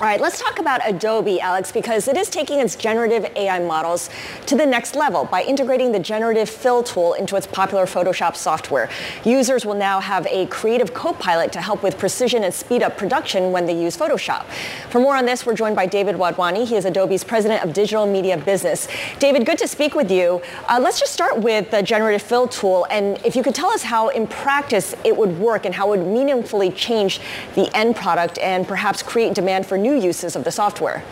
All 0.00 0.06
right, 0.06 0.20
let's 0.20 0.38
talk 0.38 0.60
about 0.60 0.80
Adobe, 0.88 1.40
Alex, 1.40 1.72
because 1.72 2.06
it 2.06 2.16
is 2.16 2.30
taking 2.30 2.60
its 2.60 2.76
generative 2.76 3.24
AI 3.34 3.58
models 3.58 4.10
to 4.46 4.54
the 4.54 4.64
next 4.64 4.94
level 4.94 5.24
by 5.24 5.42
integrating 5.42 5.90
the 5.90 5.98
generative 5.98 6.48
fill 6.48 6.84
tool 6.84 7.14
into 7.14 7.34
its 7.34 7.48
popular 7.48 7.84
Photoshop 7.84 8.36
software. 8.36 8.88
Users 9.24 9.66
will 9.66 9.74
now 9.74 9.98
have 9.98 10.24
a 10.28 10.46
creative 10.46 10.94
co-pilot 10.94 11.50
to 11.50 11.60
help 11.60 11.82
with 11.82 11.98
precision 11.98 12.44
and 12.44 12.54
speed 12.54 12.80
up 12.84 12.96
production 12.96 13.50
when 13.50 13.66
they 13.66 13.76
use 13.76 13.96
Photoshop. 13.96 14.44
For 14.88 15.00
more 15.00 15.16
on 15.16 15.26
this, 15.26 15.44
we're 15.44 15.56
joined 15.56 15.74
by 15.74 15.86
David 15.86 16.14
Wadhwani. 16.14 16.64
He 16.64 16.76
is 16.76 16.84
Adobe's 16.84 17.24
president 17.24 17.64
of 17.64 17.72
digital 17.72 18.06
media 18.06 18.36
business. 18.36 18.86
David, 19.18 19.46
good 19.46 19.58
to 19.58 19.66
speak 19.66 19.96
with 19.96 20.12
you. 20.12 20.40
Uh, 20.68 20.78
let's 20.80 21.00
just 21.00 21.12
start 21.12 21.38
with 21.38 21.72
the 21.72 21.82
generative 21.82 22.22
fill 22.22 22.46
tool, 22.46 22.86
and 22.88 23.18
if 23.24 23.34
you 23.34 23.42
could 23.42 23.56
tell 23.56 23.70
us 23.70 23.82
how 23.82 24.10
in 24.10 24.28
practice 24.28 24.94
it 25.02 25.16
would 25.16 25.36
work 25.40 25.66
and 25.66 25.74
how 25.74 25.92
it 25.92 25.98
would 25.98 26.06
meaningfully 26.06 26.70
change 26.70 27.18
the 27.56 27.68
end 27.76 27.96
product 27.96 28.38
and 28.38 28.64
perhaps 28.68 29.02
create 29.02 29.34
demand 29.34 29.66
for 29.66 29.76
new 29.76 29.87
new 29.88 29.98
uses 29.98 30.36
of 30.36 30.44
the 30.44 30.52
software. 30.52 31.02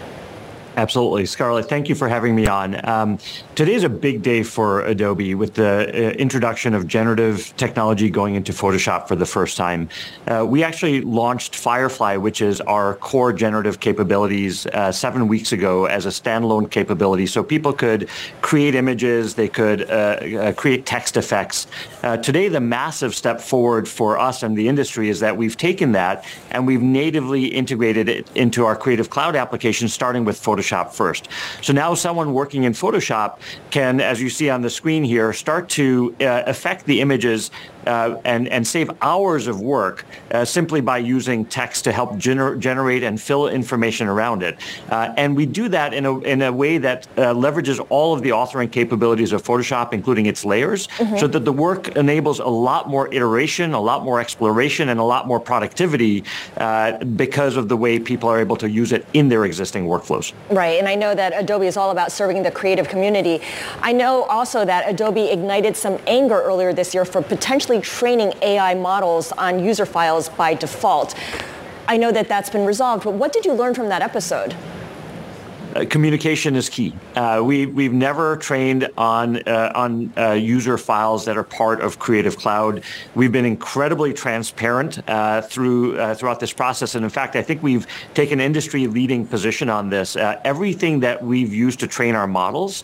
Absolutely. 0.76 1.24
Scarlet, 1.24 1.70
thank 1.70 1.88
you 1.88 1.94
for 1.94 2.06
having 2.06 2.36
me 2.36 2.46
on. 2.46 2.86
Um, 2.86 3.18
today 3.54 3.72
is 3.72 3.82
a 3.82 3.88
big 3.88 4.20
day 4.20 4.42
for 4.42 4.82
Adobe 4.82 5.34
with 5.34 5.54
the 5.54 5.88
uh, 5.88 6.10
introduction 6.18 6.74
of 6.74 6.86
generative 6.86 7.56
technology 7.56 8.10
going 8.10 8.34
into 8.34 8.52
Photoshop 8.52 9.08
for 9.08 9.16
the 9.16 9.24
first 9.24 9.56
time. 9.56 9.88
Uh, 10.26 10.44
we 10.46 10.62
actually 10.62 11.00
launched 11.00 11.56
Firefly, 11.56 12.16
which 12.16 12.42
is 12.42 12.60
our 12.60 12.96
core 12.96 13.32
generative 13.32 13.80
capabilities, 13.80 14.66
uh, 14.66 14.92
seven 14.92 15.28
weeks 15.28 15.50
ago 15.50 15.86
as 15.86 16.04
a 16.04 16.10
standalone 16.10 16.70
capability. 16.70 17.26
So 17.26 17.42
people 17.42 17.72
could 17.72 18.10
create 18.42 18.74
images, 18.74 19.34
they 19.34 19.48
could 19.48 19.90
uh, 19.90 19.94
uh, 19.94 20.52
create 20.52 20.84
text 20.84 21.16
effects. 21.16 21.68
Uh, 22.02 22.18
today, 22.18 22.48
the 22.48 22.60
massive 22.60 23.14
step 23.14 23.40
forward 23.40 23.88
for 23.88 24.18
us 24.18 24.42
and 24.42 24.58
the 24.58 24.68
industry 24.68 25.08
is 25.08 25.20
that 25.20 25.38
we've 25.38 25.56
taken 25.56 25.92
that 25.92 26.26
and 26.50 26.66
we've 26.66 26.82
natively 26.82 27.46
integrated 27.46 28.10
it 28.10 28.30
into 28.34 28.66
our 28.66 28.76
Creative 28.76 29.08
Cloud 29.08 29.36
application, 29.36 29.88
starting 29.88 30.26
with 30.26 30.38
Photoshop. 30.38 30.65
Photoshop 30.66 30.92
first. 30.92 31.28
So 31.62 31.72
now 31.72 31.94
someone 31.94 32.32
working 32.32 32.64
in 32.64 32.72
Photoshop 32.72 33.38
can, 33.70 34.00
as 34.00 34.20
you 34.20 34.30
see 34.30 34.50
on 34.50 34.62
the 34.62 34.70
screen 34.70 35.04
here, 35.04 35.32
start 35.32 35.68
to 35.70 36.14
uh, 36.20 36.42
affect 36.46 36.86
the 36.86 37.00
images 37.00 37.50
uh, 37.86 38.20
and, 38.24 38.48
and 38.48 38.66
save 38.66 38.90
hours 39.02 39.46
of 39.46 39.60
work 39.60 40.04
uh, 40.30 40.44
simply 40.44 40.80
by 40.80 40.98
using 40.98 41.44
text 41.44 41.84
to 41.84 41.92
help 41.92 42.12
gener- 42.14 42.58
generate 42.58 43.02
and 43.02 43.20
fill 43.20 43.48
information 43.48 44.08
around 44.08 44.42
it. 44.42 44.58
Uh, 44.90 45.12
and 45.16 45.36
we 45.36 45.46
do 45.46 45.68
that 45.68 45.94
in 45.94 46.06
a, 46.06 46.18
in 46.20 46.42
a 46.42 46.52
way 46.52 46.78
that 46.78 47.06
uh, 47.16 47.34
leverages 47.34 47.84
all 47.90 48.14
of 48.14 48.22
the 48.22 48.30
authoring 48.30 48.70
capabilities 48.70 49.32
of 49.32 49.42
Photoshop, 49.42 49.92
including 49.92 50.26
its 50.26 50.44
layers, 50.44 50.86
mm-hmm. 50.88 51.16
so 51.16 51.26
that 51.26 51.44
the 51.44 51.52
work 51.52 51.96
enables 51.96 52.40
a 52.40 52.46
lot 52.46 52.88
more 52.88 53.12
iteration, 53.14 53.74
a 53.74 53.80
lot 53.80 54.04
more 54.04 54.20
exploration, 54.20 54.88
and 54.88 55.00
a 55.00 55.04
lot 55.04 55.26
more 55.26 55.40
productivity 55.40 56.24
uh, 56.56 56.98
because 57.04 57.56
of 57.56 57.68
the 57.68 57.76
way 57.76 57.98
people 57.98 58.28
are 58.28 58.40
able 58.40 58.56
to 58.56 58.68
use 58.68 58.92
it 58.92 59.06
in 59.12 59.28
their 59.28 59.44
existing 59.44 59.86
workflows. 59.86 60.32
Right, 60.50 60.78
and 60.78 60.88
I 60.88 60.94
know 60.94 61.14
that 61.14 61.32
Adobe 61.36 61.66
is 61.66 61.76
all 61.76 61.90
about 61.90 62.12
serving 62.12 62.42
the 62.42 62.50
creative 62.50 62.88
community. 62.88 63.40
I 63.80 63.92
know 63.92 64.24
also 64.24 64.64
that 64.64 64.88
Adobe 64.88 65.30
ignited 65.30 65.76
some 65.76 65.98
anger 66.06 66.42
earlier 66.42 66.72
this 66.72 66.94
year 66.94 67.04
for 67.04 67.22
potentially 67.22 67.75
training 67.80 68.32
AI 68.42 68.74
models 68.74 69.32
on 69.32 69.62
user 69.62 69.86
files 69.86 70.28
by 70.28 70.54
default. 70.54 71.14
I 71.88 71.96
know 71.96 72.10
that 72.12 72.28
that's 72.28 72.50
been 72.50 72.66
resolved, 72.66 73.04
but 73.04 73.14
what 73.14 73.32
did 73.32 73.44
you 73.44 73.52
learn 73.52 73.74
from 73.74 73.88
that 73.88 74.02
episode? 74.02 74.56
Uh, 75.76 75.84
communication 75.84 76.56
is 76.56 76.70
key. 76.70 76.94
Uh, 77.16 77.42
we 77.44 77.66
we've 77.66 77.92
never 77.92 78.38
trained 78.38 78.88
on 78.96 79.36
uh, 79.46 79.72
on 79.74 80.10
uh, 80.16 80.30
user 80.30 80.78
files 80.78 81.26
that 81.26 81.36
are 81.36 81.42
part 81.42 81.82
of 81.82 81.98
Creative 81.98 82.34
Cloud. 82.34 82.82
We've 83.14 83.32
been 83.32 83.44
incredibly 83.44 84.14
transparent 84.14 85.06
uh, 85.06 85.42
through 85.42 85.98
uh, 85.98 86.14
throughout 86.14 86.40
this 86.40 86.52
process, 86.52 86.94
and 86.94 87.04
in 87.04 87.10
fact, 87.10 87.36
I 87.36 87.42
think 87.42 87.62
we've 87.62 87.86
taken 88.14 88.40
industry 88.40 88.86
leading 88.86 89.26
position 89.26 89.68
on 89.68 89.90
this. 89.90 90.16
everything 90.16 91.00
that 91.00 91.22
we've 91.22 91.52
used 91.52 91.78
to 91.80 91.86
train 91.86 92.14
our 92.14 92.26
models, 92.26 92.82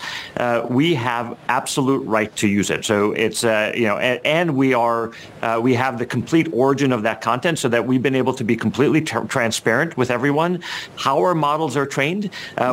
we 0.68 0.94
have 0.94 1.38
absolute 1.48 2.04
right 2.06 2.34
to 2.36 2.46
use 2.46 2.68
it. 2.68 2.84
So 2.84 3.12
it's 3.12 3.42
you 3.42 3.86
know, 3.86 3.96
and, 3.96 4.20
and 4.26 4.54
we 4.54 4.74
are 4.74 5.12
we 5.60 5.72
have 5.74 5.98
the 5.98 6.06
complete 6.06 6.48
origin 6.52 6.92
of 6.92 7.02
that 7.04 7.22
content, 7.22 7.58
so 7.58 7.68
that 7.70 7.86
we've 7.86 8.02
been 8.02 8.16
able 8.16 8.34
to 8.34 8.44
be 8.44 8.54
completely 8.54 9.00
transparent 9.00 9.96
with 9.96 10.10
everyone 10.10 10.62
how 10.96 11.18
our 11.20 11.34
models 11.34 11.74
are 11.74 11.86
trained 11.86 12.28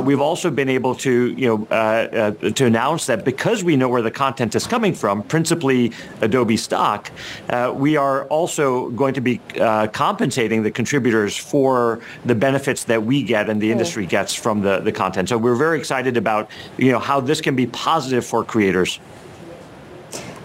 we've 0.09 0.21
also 0.21 0.49
been 0.49 0.69
able 0.69 0.95
to, 0.95 1.27
you 1.33 1.47
know, 1.47 1.67
uh, 1.69 1.73
uh, 2.43 2.49
to 2.49 2.65
announce 2.65 3.05
that 3.05 3.23
because 3.23 3.63
we 3.63 3.75
know 3.77 3.87
where 3.87 4.01
the 4.01 4.09
content 4.09 4.55
is 4.55 4.65
coming 4.65 4.91
from, 4.91 5.21
principally 5.21 5.91
Adobe 6.21 6.57
stock, 6.57 7.11
uh, 7.49 7.71
we 7.75 7.95
are 7.95 8.25
also 8.25 8.89
going 9.01 9.13
to 9.13 9.21
be 9.21 9.39
uh, 9.59 9.85
compensating 9.89 10.63
the 10.63 10.71
contributors 10.71 11.37
for 11.37 11.99
the 12.25 12.33
benefits 12.33 12.85
that 12.85 13.03
we 13.03 13.21
get 13.21 13.51
and 13.51 13.61
the 13.61 13.71
industry 13.71 14.07
gets 14.07 14.33
from 14.33 14.61
the, 14.61 14.79
the 14.79 14.91
content. 14.91 15.29
So 15.29 15.37
we're 15.37 15.53
very 15.67 15.77
excited 15.77 16.17
about, 16.17 16.49
you 16.79 16.91
know, 16.91 16.97
how 16.97 17.19
this 17.19 17.39
can 17.39 17.55
be 17.55 17.67
positive 17.67 18.25
for 18.25 18.43
creators. 18.43 18.99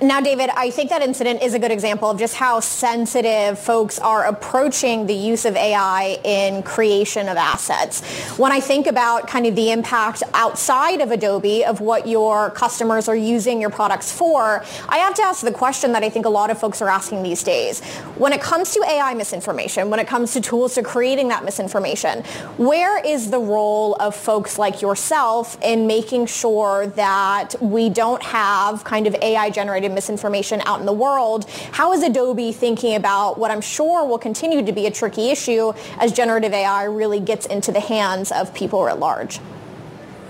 Now, 0.03 0.21
David, 0.21 0.51
I 0.57 0.71
think 0.71 0.91
that 0.91 1.03
incident 1.03 1.41
is 1.41 1.55
a 1.55 1.59
good 1.59 1.71
example 1.71 2.11
of 2.11 2.19
just 2.19 2.35
how 2.35 2.59
sensitive 2.59 3.61
folks 3.61 4.01
are 4.01 4.25
approaching 4.25 5.07
the 5.07 5.15
use 5.15 5.45
of 5.45 5.55
AI 5.55 6.19
in 6.25 6.65
creation 6.65 7.29
of 7.29 7.37
assets. 7.37 8.03
When 8.37 8.51
I 8.51 8.59
think 8.59 8.89
about 8.89 9.29
kind 9.29 9.47
of 9.47 9.55
the 9.55 9.71
impact 9.71 10.25
outside 10.35 11.01
of 11.01 11.13
Adobe 11.13 11.65
of 11.65 11.81
what 11.81 12.09
your 12.09 12.51
customers 12.51 13.09
are 13.09 13.15
using 13.15 13.61
your 13.61 13.71
products 13.71 14.11
for, 14.11 14.65
I 14.89 14.99
have 14.99 15.15
to 15.15 15.23
ask 15.23 15.45
the 15.45 15.53
question 15.53 15.93
that 15.93 16.03
I 16.03 16.11
think 16.11 16.27
a 16.27 16.31
lot 16.31 16.51
of 16.51 16.59
folks 16.59 16.83
are 16.83 16.89
asking 16.89 17.23
these 17.23 17.45
days. 17.45 17.81
When 18.17 18.33
it 18.33 18.41
comes 18.41 18.73
to 18.75 18.85
AI 18.85 19.15
misinformation, 19.15 19.91
when 19.91 20.01
it 20.01 20.09
comes 20.09 20.33
to 20.33 20.41
tools 20.41 20.75
to 20.75 20.83
creating 20.83 21.29
that 21.29 21.45
misinformation, 21.45 22.25
where 22.57 22.99
is 22.99 23.31
the 23.31 23.39
role 23.39 23.95
of 24.01 24.17
folks 24.17 24.59
like 24.59 24.83
yourself 24.83 25.57
in 25.63 25.87
making 25.87 26.27
sure 26.27 26.89
that 26.89 27.55
we 27.61 27.89
don't 27.89 28.23
have 28.25 28.83
kind 28.83 29.07
of 29.07 29.15
AI 29.23 29.51
generated 29.51 29.84
misinformation 29.91 30.63
out 30.67 30.81
in 30.81 30.87
the 30.87 30.93
world. 30.93 31.49
How 31.73 31.93
is 31.93 32.03
Adobe 32.03 32.53
thinking 32.53 32.95
about 32.95 33.39
what 33.39 33.51
I'm 33.51 33.61
sure 33.61 34.05
will 34.07 34.19
continue 34.19 34.65
to 34.65 34.73
be 34.73 34.87
a 34.87 34.91
tricky 34.91 35.31
issue 35.31 35.73
as 35.99 36.13
generative 36.13 36.53
AI 36.53 36.85
really 36.85 37.21
gets 37.21 37.47
into 37.47 37.73
the 37.73 37.81
hands 37.81 38.33
of 38.33 38.55
people 38.55 38.89
at 38.89 38.99
large? 38.99 39.41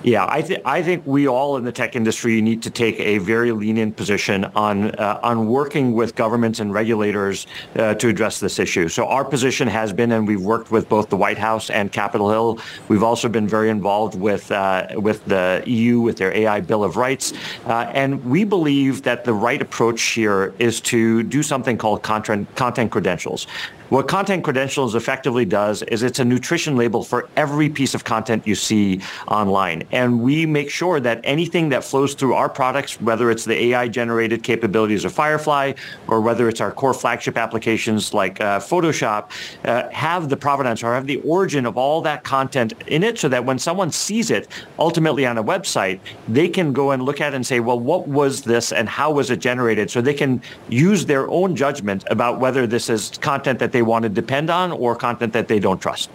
Yeah, 0.05 0.27
I, 0.29 0.43
th- 0.43 0.61
I 0.67 0.83
think 0.83 1.07
we 1.07 1.27
all 1.27 1.57
in 1.57 1.65
the 1.65 1.73
tech 1.73 1.97
industry 1.97 2.43
need 2.43 2.63
to 2.65 2.71
take 2.71 3.01
a 3.01 3.17
very 3.17 3.53
lenient 3.53 3.97
position 3.97 4.45
on 4.55 4.91
uh, 4.97 5.19
on 5.23 5.47
working 5.47 5.95
with 5.95 6.15
governments 6.15 6.61
and 6.61 6.75
regulators 6.75 7.47
uh, 7.77 7.95
to 7.95 8.09
address 8.11 8.39
this 8.39 8.59
issue. 8.59 8.89
So 8.89 9.07
our 9.07 9.25
position 9.25 9.67
has 9.67 9.95
been, 9.95 10.13
and 10.13 10.29
we've 10.29 10.43
worked 10.43 10.71
with 10.71 10.91
both 10.91 11.09
the 11.09 11.17
White 11.17 11.39
House 11.39 11.71
and 11.71 11.91
Capitol 11.91 12.29
Hill. 12.29 12.59
We've 12.89 13.03
also 13.03 13.31
been 13.31 13.49
very 13.49 13.71
involved 13.71 14.15
with 14.15 14.53
uh, 14.53 14.89
with 14.97 15.25
the 15.25 15.63
EU 15.65 16.01
with 16.01 16.19
their 16.19 16.37
AI 16.37 16.61
Bill 16.61 16.85
of 16.85 16.99
Rights, 16.99 17.33
uh, 17.65 17.91
and 17.95 18.23
we 18.27 18.45
believe 18.45 19.05
that 19.05 19.25
the 19.25 19.33
right 19.33 19.63
approach 19.63 20.03
here 20.03 20.53
is 20.59 20.83
to 20.83 21.23
do 21.23 21.43
something 21.43 21.79
called 21.79 22.03
content 22.03 22.55
content 22.57 22.91
credentials. 22.91 23.47
What 23.91 24.09
Content 24.09 24.43
Credentials 24.45 24.95
effectively 24.95 25.45
does 25.45 25.83
is 25.83 26.03
it's 26.03 26.19
a 26.19 26.25
nutrition 26.25 26.75
label 26.75 27.05
for 27.05 27.29
every 27.37 27.69
piece 27.69 27.95
of 27.95 28.03
content 28.03 28.47
you 28.47 28.55
see 28.55 29.03
online. 29.29 29.83
And 29.93 30.23
we 30.23 30.47
make 30.47 30.71
sure 30.71 31.01
that 31.01 31.21
anything 31.23 31.69
that 31.69 31.85
flows 31.85 32.15
through 32.15 32.33
our 32.33 32.49
products, 32.49 32.99
whether 32.99 33.31
it's 33.31 33.45
the 33.45 33.55
AI 33.67 33.89
generated 33.89 34.43
capabilities 34.43 35.05
of 35.05 35.13
Firefly 35.13 35.75
or 36.09 36.23
whether 36.23 36.49
it's 36.49 36.63
our 36.63 36.73
core 36.73 36.95
flagship 36.95 37.37
applications 37.37 38.15
like 38.15 38.41
uh, 38.41 38.59
Photoshop, 38.59 39.31
uh, 39.67 39.91
have 39.91 40.31
the 40.31 40.37
provenance 40.37 40.83
or 40.83 40.95
have 40.95 41.07
the 41.07 41.19
origin 41.19 41.67
of 41.67 41.77
all 41.77 42.01
that 42.01 42.25
content 42.25 42.73
in 42.87 43.05
it 43.05 43.19
so 43.19 43.29
that 43.29 43.45
when 43.45 43.59
someone 43.59 43.93
sees 43.93 44.31
it 44.31 44.49
ultimately 44.79 45.27
on 45.27 45.37
a 45.37 45.45
website, 45.45 46.01
they 46.27 46.49
can 46.49 46.73
go 46.73 46.93
and 46.93 47.03
look 47.03 47.21
at 47.21 47.35
it 47.35 47.37
and 47.37 47.47
say, 47.47 47.61
well, 47.61 47.79
what 47.79 48.09
was 48.09 48.41
this 48.41 48.73
and 48.73 48.89
how 48.89 49.13
was 49.13 49.31
it 49.31 49.41
generated? 49.41 49.91
So 49.91 50.01
they 50.01 50.15
can 50.15 50.41
use 50.71 51.05
their 51.05 51.29
own 51.29 51.55
judgment 51.55 52.03
about 52.11 52.41
whether 52.41 52.67
this 52.67 52.89
is 52.89 53.11
content 53.19 53.59
that 53.59 53.74
they 53.75 53.83
want 53.83 54.05
to 54.05 54.09
depend 54.09 54.49
on 54.49 54.73
or 54.73 54.97
content 54.97 55.35
that 55.35 55.49
they 55.49 55.59
don't 55.59 55.83
trust. 55.83 56.09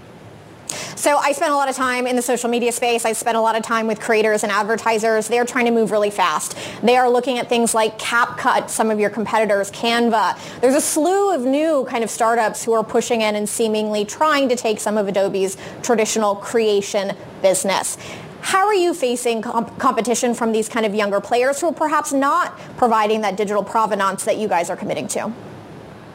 So 0.96 1.18
I 1.18 1.32
spent 1.32 1.52
a 1.52 1.56
lot 1.56 1.70
of 1.70 1.76
time 1.76 2.08
in 2.08 2.16
the 2.16 2.22
social 2.22 2.50
media 2.50 2.72
space. 2.72 3.06
I 3.06 3.14
spent 3.14 3.36
a 3.36 3.42
lot 3.42 3.56
of 3.56 3.64
time 3.64 3.86
with 3.86 4.00
creators 4.00 4.44
and 4.44 4.52
advertisers. 4.52 5.28
They're 5.28 5.46
trying 5.46 5.66
to 5.66 5.72
move 5.72 5.92
really 5.92 6.10
fast. 6.10 6.58
They 6.84 6.96
are 6.96 7.10
looking 7.10 7.38
at 7.38 7.50
things 7.50 7.74
like 7.74 7.98
CapCut, 8.00 8.70
some 8.70 8.92
of 8.92 9.00
your 9.00 9.10
competitors, 9.10 9.72
Canva. 9.72 10.62
There's 10.62 10.76
a 10.76 10.82
slew 10.82 11.34
of 11.34 11.42
new 11.42 11.86
kind 11.86 12.04
of 12.04 12.10
startups 12.10 12.64
who 12.64 12.74
are 12.74 12.84
pushing 12.84 13.22
in 13.22 13.36
and 13.36 13.48
seemingly 13.48 14.06
trying 14.06 14.48
to 14.50 14.56
take 14.56 14.80
some 14.80 14.98
of 14.98 15.08
Adobe's 15.08 15.58
traditional 15.82 16.36
creation 16.36 17.16
business. 17.42 17.98
How 18.42 18.66
are 18.68 18.76
you 18.76 18.94
facing 18.94 19.42
comp- 19.42 19.78
competition 19.80 20.34
from 20.34 20.52
these 20.52 20.70
kind 20.70 20.86
of 20.86 20.96
younger 20.96 21.20
players 21.20 21.60
who 21.60 21.68
are 21.68 21.74
perhaps 21.74 22.14
not 22.14 22.58
providing 22.78 23.22
that 23.22 23.36
digital 23.36 23.64
provenance 23.64 24.24
that 24.26 24.38
you 24.38 24.48
guys 24.48 24.70
are 24.70 24.78
committing 24.78 25.08
to? 25.10 25.34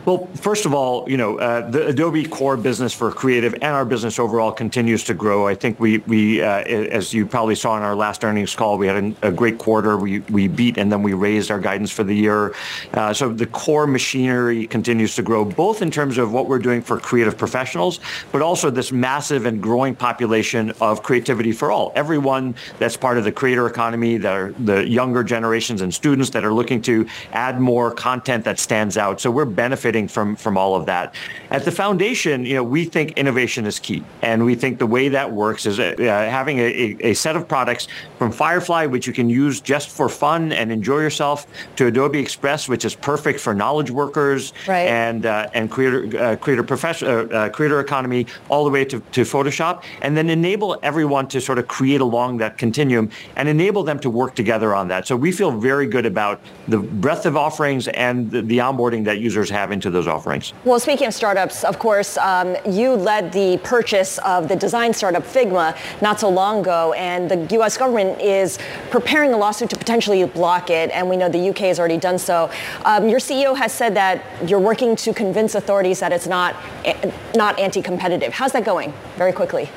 Well, 0.05 0.27
first 0.35 0.67
of 0.67 0.75
all, 0.75 1.09
you 1.09 1.17
know, 1.17 1.39
uh, 1.39 1.71
the 1.71 1.87
Adobe 1.87 2.27
core 2.27 2.59
business 2.59 2.93
for 2.93 3.11
creative 3.11 3.55
and 3.55 3.65
our 3.65 3.87
business 3.87 4.19
overall 4.19 4.53
continues 4.53 5.03
to 5.05 5.15
grow. 5.15 5.49
I 5.49 5.55
think 5.55 5.81
we, 5.81 5.99
we 5.99 6.43
uh, 6.43 6.61
as 6.61 7.15
you 7.15 7.25
probably 7.25 7.55
saw 7.55 7.79
in 7.79 7.83
our 7.83 7.97
last 7.97 8.23
earnings 8.23 8.55
call, 8.55 8.77
we 8.77 8.87
had 8.87 9.03
a, 9.03 9.29
a, 9.29 9.33
great 9.33 9.57
quarter. 9.57 9.97
We, 9.97 10.21
we 10.21 10.47
beat 10.47 10.77
and 10.77 10.93
then 10.93 11.03
we 11.03 11.15
raised 11.15 11.51
our 11.51 11.59
guidance 11.59 11.91
for 11.91 12.05
the 12.05 12.15
year. 12.15 12.55
Uh, 12.93 13.15
so 13.15 13.33
the 13.33 13.47
core 13.47 13.87
machinery 13.87 14.67
continues 14.67 15.15
to 15.15 15.23
grow, 15.23 15.43
both 15.43 15.81
in 15.81 15.91
terms 15.91 16.19
of 16.19 16.33
what 16.33 16.49
we're 16.49 16.59
doing 16.59 16.83
for 16.83 17.01
creative 17.01 17.39
professionals, 17.39 17.99
but 18.31 18.43
also 18.43 18.69
this 18.69 18.93
massive 18.93 19.47
and 19.47 19.63
growing 19.63 19.95
population 19.95 20.75
of 20.83 21.03
creativity 21.03 21.51
for 21.51 21.73
all. 21.73 21.93
Everyone 21.95 22.55
that's 22.79 22.97
part 22.97 23.17
of 23.17 23.25
the 23.25 23.33
creator 23.33 23.67
economy, 23.67 24.19
that 24.19 24.33
are 24.35 24.53
the 24.53 24.87
younger 24.87 25.25
generations 25.25 25.81
and 25.81 25.95
students 25.95 26.29
that 26.31 26.45
are 26.45 26.53
looking 26.53 26.83
to 26.83 27.07
add 27.33 27.59
more 27.59 27.91
content 27.91 28.45
that 28.45 28.59
stands 28.59 28.99
out. 28.99 29.19
So 29.19 29.31
we're 29.31 29.47
benefiting 29.47 29.94
from 30.09 30.37
from 30.37 30.59
all 30.59 30.75
of 30.75 30.87
that. 30.87 31.15
At 31.51 31.65
the 31.65 31.71
foundation, 31.71 32.45
you 32.45 32.55
know, 32.55 32.65
we 32.65 32.85
think 32.85 33.13
innovation 33.13 33.67
is 33.67 33.79
key, 33.79 34.03
and 34.23 34.45
we 34.45 34.55
think 34.55 34.79
the 34.79 34.87
way 34.87 35.09
that 35.09 35.31
works 35.31 35.67
is 35.67 35.79
uh, 35.79 35.95
having 35.99 36.59
a, 36.59 36.97
a, 37.01 37.15
set 37.15 37.37
of 37.37 37.47
products 37.47 37.87
from 38.19 38.33
Firefly, 38.33 38.87
which 38.87 39.07
you 39.07 39.13
can 39.13 39.31
use 39.31 39.61
just 39.61 39.89
for 39.89 40.09
fun 40.09 40.53
and 40.53 40.73
enjoy 40.73 41.01
yourself, 41.01 41.47
to 41.77 41.87
Adobe 41.87 42.19
Express, 42.19 42.69
which 42.69 42.85
is 42.85 42.95
perfect 42.95 43.39
for 43.41 43.55
knowledge 43.55 43.91
workers 43.91 44.53
right. 44.67 44.89
and 44.89 45.27
uh, 45.27 45.49
and 45.55 45.71
creator 45.71 46.19
uh, 46.19 46.37
creator 46.37 46.65
profession 46.65 47.09
uh, 47.09 47.13
uh, 47.13 47.49
creator 47.51 47.81
economy, 47.81 48.27
all 48.49 48.65
the 48.65 48.71
way 48.71 48.85
to, 48.85 49.01
to 49.13 49.23
Photoshop, 49.23 49.85
and 50.03 50.17
then 50.17 50.29
enable 50.29 50.79
everyone 50.83 51.29
to 51.29 51.41
sort 51.41 51.59
of 51.59 51.69
create 51.69 52.01
along 52.01 52.39
that 52.39 52.59
continuum 52.59 53.11
and 53.37 53.49
enable 53.49 53.83
them 53.85 53.99
to 54.01 54.11
work 54.11 54.35
together 54.35 54.75
on 54.75 54.89
that. 54.89 55.07
So 55.07 55.17
we 55.17 55.31
feel 55.31 55.53
very 55.53 55.87
good 55.87 56.07
about 56.07 56.41
the 56.69 56.79
breadth 56.79 57.27
of 57.27 57.37
offerings 57.37 57.89
and 57.89 58.31
the, 58.31 58.43
the 58.43 58.59
onboarding 58.59 59.05
that 59.05 59.19
users 59.19 59.51
have 59.51 59.71
into 59.71 59.84
those 59.93 60.07
offerings. 60.07 60.53
Well, 60.65 60.81
speaking 60.81 61.07
of 61.07 61.15
startups, 61.15 61.65
of 61.65 61.79
course, 61.79 62.17
um, 62.19 62.57
you 62.69 62.95
led 62.95 63.33
the 63.33 63.59
purchase 63.65 64.19
of 64.19 64.49
the 64.49 64.57
design 64.57 64.93
startup 64.93 65.23
Figma 65.23 65.77
not 66.01 66.21
so 66.21 66.29
long 66.29 66.61
ago, 66.61 66.93
and 66.95 67.31
the 67.31 67.47
U.S. 67.57 67.77
government 67.77 68.21
is 68.21 68.59
preparing 68.91 69.33
a 69.33 69.37
lawsuit 69.37 69.71
to 69.71 69.77
potentially 69.77 70.25
block 70.25 70.71
it, 70.71 70.91
and 70.91 71.09
we 71.09 71.17
know 71.17 71.29
the 71.29 71.39
U.K. 71.39 71.69
has 71.69 71.79
already 71.79 71.99
done 71.99 72.19
so. 72.19 72.51
Um, 72.85 73.09
your 73.09 73.21
CEO 73.21 73.57
has 73.57 73.73
said 73.73 73.95
that 73.95 74.23
you're 74.49 74.61
working 74.61 74.97
to 74.97 75.13
convince 75.13 75.55
authorities 75.55 76.01
that 76.01 76.13
it's 76.13 76.27
not 76.27 76.57
not 77.35 77.59
anti-competitive. 77.59 78.33
How's 78.33 78.53
that 78.53 78.65
going? 78.65 78.93
Very 79.17 79.33
quickly 79.33 79.71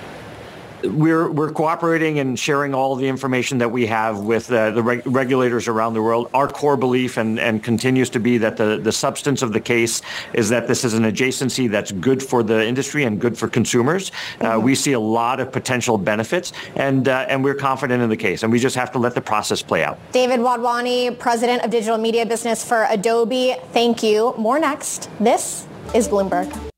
we're 0.83 1.29
we're 1.29 1.51
cooperating 1.51 2.19
and 2.19 2.37
sharing 2.37 2.73
all 2.73 2.95
the 2.95 3.07
information 3.07 3.57
that 3.57 3.69
we 3.69 3.85
have 3.87 4.19
with 4.19 4.51
uh, 4.51 4.71
the 4.71 4.83
reg- 4.83 5.05
regulators 5.05 5.67
around 5.67 5.93
the 5.93 6.01
world. 6.01 6.29
Our 6.33 6.47
core 6.47 6.77
belief 6.77 7.17
and, 7.17 7.39
and 7.39 7.63
continues 7.63 8.09
to 8.11 8.19
be 8.19 8.37
that 8.39 8.57
the, 8.57 8.79
the 8.81 8.91
substance 8.91 9.41
of 9.41 9.53
the 9.53 9.59
case 9.59 10.01
is 10.33 10.49
that 10.49 10.67
this 10.67 10.83
is 10.83 10.93
an 10.93 11.03
adjacency 11.03 11.69
that's 11.69 11.91
good 11.91 12.21
for 12.21 12.43
the 12.43 12.65
industry 12.65 13.03
and 13.05 13.19
good 13.19 13.37
for 13.37 13.47
consumers. 13.47 14.11
Uh, 14.39 14.51
mm-hmm. 14.51 14.65
we 14.65 14.75
see 14.75 14.93
a 14.93 14.99
lot 14.99 15.39
of 15.39 15.51
potential 15.51 15.97
benefits, 15.97 16.53
and 16.75 17.07
uh, 17.07 17.25
and 17.29 17.43
we're 17.43 17.55
confident 17.55 18.01
in 18.03 18.09
the 18.09 18.17
case, 18.17 18.43
and 18.43 18.51
we 18.51 18.59
just 18.59 18.75
have 18.75 18.91
to 18.91 18.99
let 18.99 19.15
the 19.15 19.21
process 19.21 19.61
play 19.61 19.83
out. 19.83 19.97
David 20.11 20.39
Wadhwani, 20.39 21.17
president 21.17 21.63
of 21.63 21.71
digital 21.71 21.97
media 21.97 22.25
business 22.25 22.63
for 22.63 22.85
Adobe. 22.89 23.55
Thank 23.73 24.03
you. 24.03 24.33
More 24.37 24.59
next. 24.59 25.09
This 25.19 25.67
is 25.93 26.07
Bloomberg. 26.07 26.71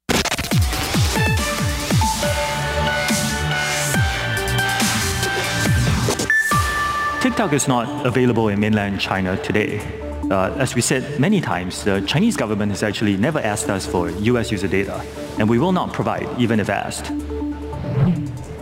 TikTok 7.30 7.53
is 7.53 7.67
not 7.67 8.07
available 8.07 8.47
in 8.47 8.59
mainland 8.59 8.99
China 8.99 9.38
today. 9.38 9.77
Uh, 10.32 10.51
as 10.57 10.73
we 10.73 10.82
said 10.82 11.19
many 11.19 11.39
times, 11.39 11.84
the 11.84 12.01
Chinese 12.01 12.36
government 12.36 12.71
has 12.71 12.82
actually 12.82 13.17
never 13.17 13.38
asked 13.38 13.69
us 13.69 13.86
for 13.86 14.09
US 14.09 14.51
user 14.51 14.67
data, 14.67 14.99
and 15.38 15.47
we 15.47 15.59
will 15.59 15.71
not 15.71 15.93
provide 15.93 16.27
even 16.39 16.59
if 16.59 16.69
asked. 16.69 17.11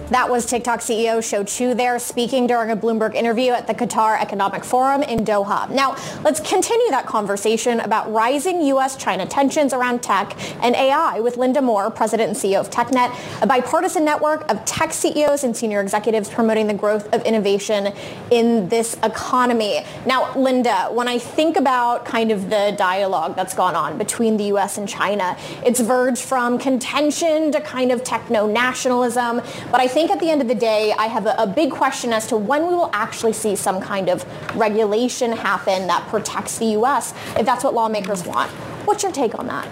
That 0.09 0.29
was 0.29 0.45
TikTok 0.45 0.79
CEO 0.79 1.21
Shou 1.21 1.43
Chew 1.43 1.73
there 1.73 1.99
speaking 1.99 2.47
during 2.47 2.71
a 2.71 2.77
Bloomberg 2.77 3.13
interview 3.13 3.51
at 3.51 3.67
the 3.67 3.73
Qatar 3.73 4.17
Economic 4.21 4.63
Forum 4.63 5.03
in 5.03 5.25
Doha. 5.25 5.69
Now, 5.69 5.97
let's 6.23 6.39
continue 6.39 6.89
that 6.91 7.05
conversation 7.05 7.81
about 7.81 8.09
rising 8.09 8.61
U.S.-China 8.61 9.27
tensions 9.29 9.73
around 9.73 10.01
tech 10.01 10.37
and 10.63 10.77
AI 10.77 11.19
with 11.19 11.35
Linda 11.35 11.61
Moore, 11.61 11.91
President 11.91 12.29
and 12.29 12.37
CEO 12.37 12.61
of 12.61 12.69
TechNet, 12.69 13.41
a 13.41 13.47
bipartisan 13.47 14.05
network 14.05 14.49
of 14.49 14.63
tech 14.63 14.93
CEOs 14.93 15.43
and 15.43 15.57
senior 15.57 15.81
executives 15.81 16.29
promoting 16.29 16.67
the 16.67 16.73
growth 16.73 17.13
of 17.13 17.21
innovation 17.23 17.91
in 18.31 18.69
this 18.69 18.95
economy. 19.03 19.83
Now, 20.05 20.33
Linda, 20.35 20.87
when 20.89 21.09
I 21.09 21.19
think 21.19 21.57
about 21.57 22.05
kind 22.05 22.31
of 22.31 22.49
the 22.49 22.73
dialogue 22.77 23.35
that's 23.35 23.53
gone 23.53 23.75
on 23.75 23.97
between 23.97 24.37
the 24.37 24.45
U.S. 24.45 24.77
and 24.77 24.87
China, 24.87 25.35
it's 25.65 25.81
verged 25.81 26.21
from 26.21 26.57
contention 26.57 27.51
to 27.51 27.59
kind 27.59 27.91
of 27.91 28.05
techno-nationalism, 28.05 29.41
but 29.69 29.81
I 29.81 29.96
think 29.97 30.11
at 30.11 30.19
the 30.19 30.29
end 30.29 30.43
of 30.43 30.47
the 30.47 30.53
day, 30.53 30.93
I 30.95 31.07
have 31.07 31.25
a, 31.25 31.33
a 31.39 31.47
big 31.47 31.71
question 31.71 32.13
as 32.13 32.27
to 32.27 32.37
when 32.37 32.67
we 32.67 32.75
will 32.75 32.91
actually 32.93 33.33
see 33.33 33.55
some 33.55 33.81
kind 33.81 34.09
of 34.09 34.23
regulation 34.55 35.31
happen 35.31 35.87
that 35.87 36.07
protects 36.07 36.59
the 36.59 36.65
U.S. 36.77 37.15
if 37.35 37.47
that's 37.47 37.63
what 37.63 37.73
lawmakers 37.73 38.23
want. 38.23 38.51
What's 38.85 39.01
your 39.01 39.11
take 39.11 39.39
on 39.39 39.47
that? 39.47 39.67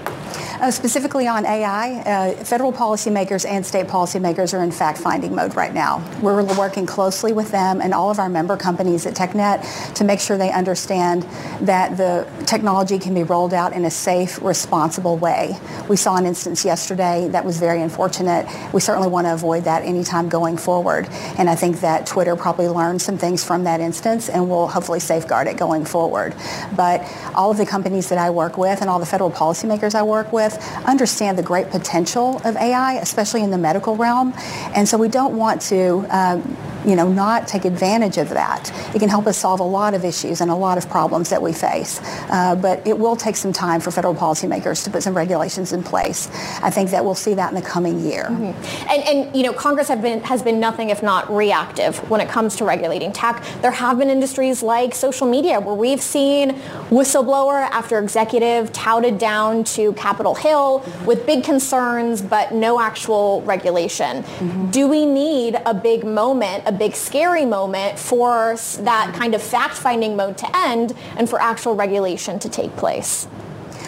Uh, 0.61 0.71
specifically 0.71 1.27
on 1.27 1.45
AI, 1.45 1.99
uh, 1.99 2.43
federal 2.45 2.71
policymakers 2.71 3.45
and 3.45 3.65
state 3.65 3.87
policymakers 3.87 4.57
are 4.57 4.63
in 4.63 4.71
fact-finding 4.71 5.35
mode 5.35 5.53
right 5.53 5.73
now. 5.73 6.01
We're 6.21 6.43
working 6.55 6.85
closely 6.85 7.33
with 7.33 7.51
them 7.51 7.81
and 7.81 7.93
all 7.93 8.09
of 8.09 8.19
our 8.19 8.29
member 8.29 8.55
companies 8.55 9.05
at 9.05 9.15
TechNet 9.15 9.93
to 9.95 10.03
make 10.05 10.21
sure 10.21 10.37
they 10.37 10.51
understand 10.51 11.23
that 11.61 11.97
the 11.97 12.25
technology 12.45 12.97
can 12.99 13.13
be 13.13 13.23
rolled 13.23 13.53
out 13.53 13.73
in 13.73 13.83
a 13.83 13.91
safe, 13.91 14.41
responsible 14.41 15.17
way. 15.17 15.57
We 15.89 15.97
saw 15.97 16.15
an 16.15 16.25
instance 16.25 16.63
yesterday 16.63 17.27
that 17.31 17.43
was 17.43 17.59
very 17.59 17.81
unfortunate. 17.81 18.47
We 18.73 18.79
certainly 18.79 19.09
want 19.09 19.27
to 19.27 19.33
avoid 19.33 19.65
that 19.65 19.83
anytime 19.83 20.29
going 20.29 20.55
forward. 20.55 21.07
And 21.37 21.49
I 21.49 21.55
think 21.55 21.81
that 21.81 22.05
Twitter 22.05 22.35
probably 22.37 22.69
learned 22.69 23.01
some 23.01 23.17
things 23.17 23.43
from 23.43 23.65
that 23.65 23.81
instance 23.81 24.29
and 24.29 24.49
will 24.49 24.69
hopefully 24.69 25.01
safeguard 25.01 25.47
it 25.47 25.57
going 25.57 25.83
forward. 25.83 26.33
But 26.77 27.01
all 27.35 27.51
of 27.51 27.57
the 27.57 27.65
companies 27.65 28.07
that 28.07 28.17
I 28.17 28.29
work 28.29 28.57
with 28.57 28.79
and 28.79 28.89
all 28.89 28.99
the 28.99 29.05
federal 29.05 29.31
policymakers 29.31 29.95
I 29.95 30.03
work 30.03 30.31
with 30.31 30.44
understand 30.85 31.37
the 31.37 31.43
great 31.43 31.69
potential 31.69 32.41
of 32.45 32.55
AI, 32.55 32.93
especially 32.93 33.43
in 33.43 33.51
the 33.51 33.57
medical 33.57 33.95
realm. 33.95 34.33
And 34.75 34.87
so 34.87 34.97
we 34.97 35.07
don't 35.07 35.35
want 35.37 35.61
to 35.63 36.05
um, 36.09 36.57
you 36.85 36.95
know, 36.95 37.07
not 37.07 37.47
take 37.47 37.65
advantage 37.65 38.17
of 38.17 38.29
that. 38.29 38.71
It 38.95 38.99
can 38.99 39.09
help 39.09 39.27
us 39.27 39.37
solve 39.37 39.59
a 39.59 39.63
lot 39.63 39.93
of 39.93 40.05
issues 40.05 40.41
and 40.41 40.51
a 40.51 40.55
lot 40.55 40.77
of 40.77 40.89
problems 40.89 41.29
that 41.29 41.41
we 41.41 41.51
face. 41.51 41.99
Uh, 42.29 42.55
but 42.55 42.85
it 42.85 42.97
will 42.97 43.15
take 43.15 43.35
some 43.35 43.51
time 43.51 43.81
for 43.81 43.91
federal 43.91 44.13
policymakers 44.13 44.83
to 44.83 44.91
put 44.91 45.03
some 45.03 45.15
regulations 45.15 45.73
in 45.73 45.83
place. 45.83 46.29
I 46.61 46.69
think 46.69 46.91
that 46.91 47.03
we'll 47.03 47.15
see 47.15 47.33
that 47.33 47.49
in 47.49 47.55
the 47.55 47.67
coming 47.67 47.99
year. 47.99 48.25
Mm-hmm. 48.25 48.89
And, 48.89 49.03
and, 49.03 49.35
you 49.35 49.43
know, 49.43 49.53
Congress 49.53 49.89
been, 49.89 50.21
has 50.23 50.43
been 50.43 50.59
nothing 50.59 50.89
if 50.89 51.01
not 51.01 51.33
reactive 51.33 51.97
when 52.09 52.21
it 52.21 52.29
comes 52.29 52.55
to 52.57 52.65
regulating 52.65 53.11
tech. 53.11 53.43
There 53.61 53.71
have 53.71 53.97
been 53.97 54.09
industries 54.09 54.61
like 54.61 54.93
social 54.93 55.27
media 55.27 55.59
where 55.59 55.75
we've 55.75 56.01
seen 56.01 56.51
whistleblower 56.89 57.69
after 57.71 57.99
executive 57.99 58.71
touted 58.73 59.17
down 59.17 59.63
to 59.63 59.93
Capitol 60.35 60.45
Hill 60.45 60.79
mm-hmm. 60.79 61.05
with 61.05 61.25
big 61.25 61.43
concerns 61.43 62.21
but 62.21 62.53
no 62.53 62.79
actual 62.79 63.41
regulation. 63.43 64.23
Mm-hmm. 64.23 64.71
Do 64.71 64.87
we 64.87 65.05
need 65.05 65.59
a 65.65 65.73
big 65.73 66.03
moment, 66.03 66.63
a 66.65 66.71
big 66.71 66.95
scary 66.95 67.45
moment 67.45 67.99
for 67.99 68.55
that 68.79 69.13
kind 69.15 69.35
of 69.35 69.41
fact-finding 69.41 70.15
mode 70.15 70.37
to 70.39 70.57
end 70.57 70.93
and 71.17 71.29
for 71.29 71.41
actual 71.41 71.75
regulation 71.75 72.39
to 72.39 72.49
take 72.49 72.75
place? 72.75 73.27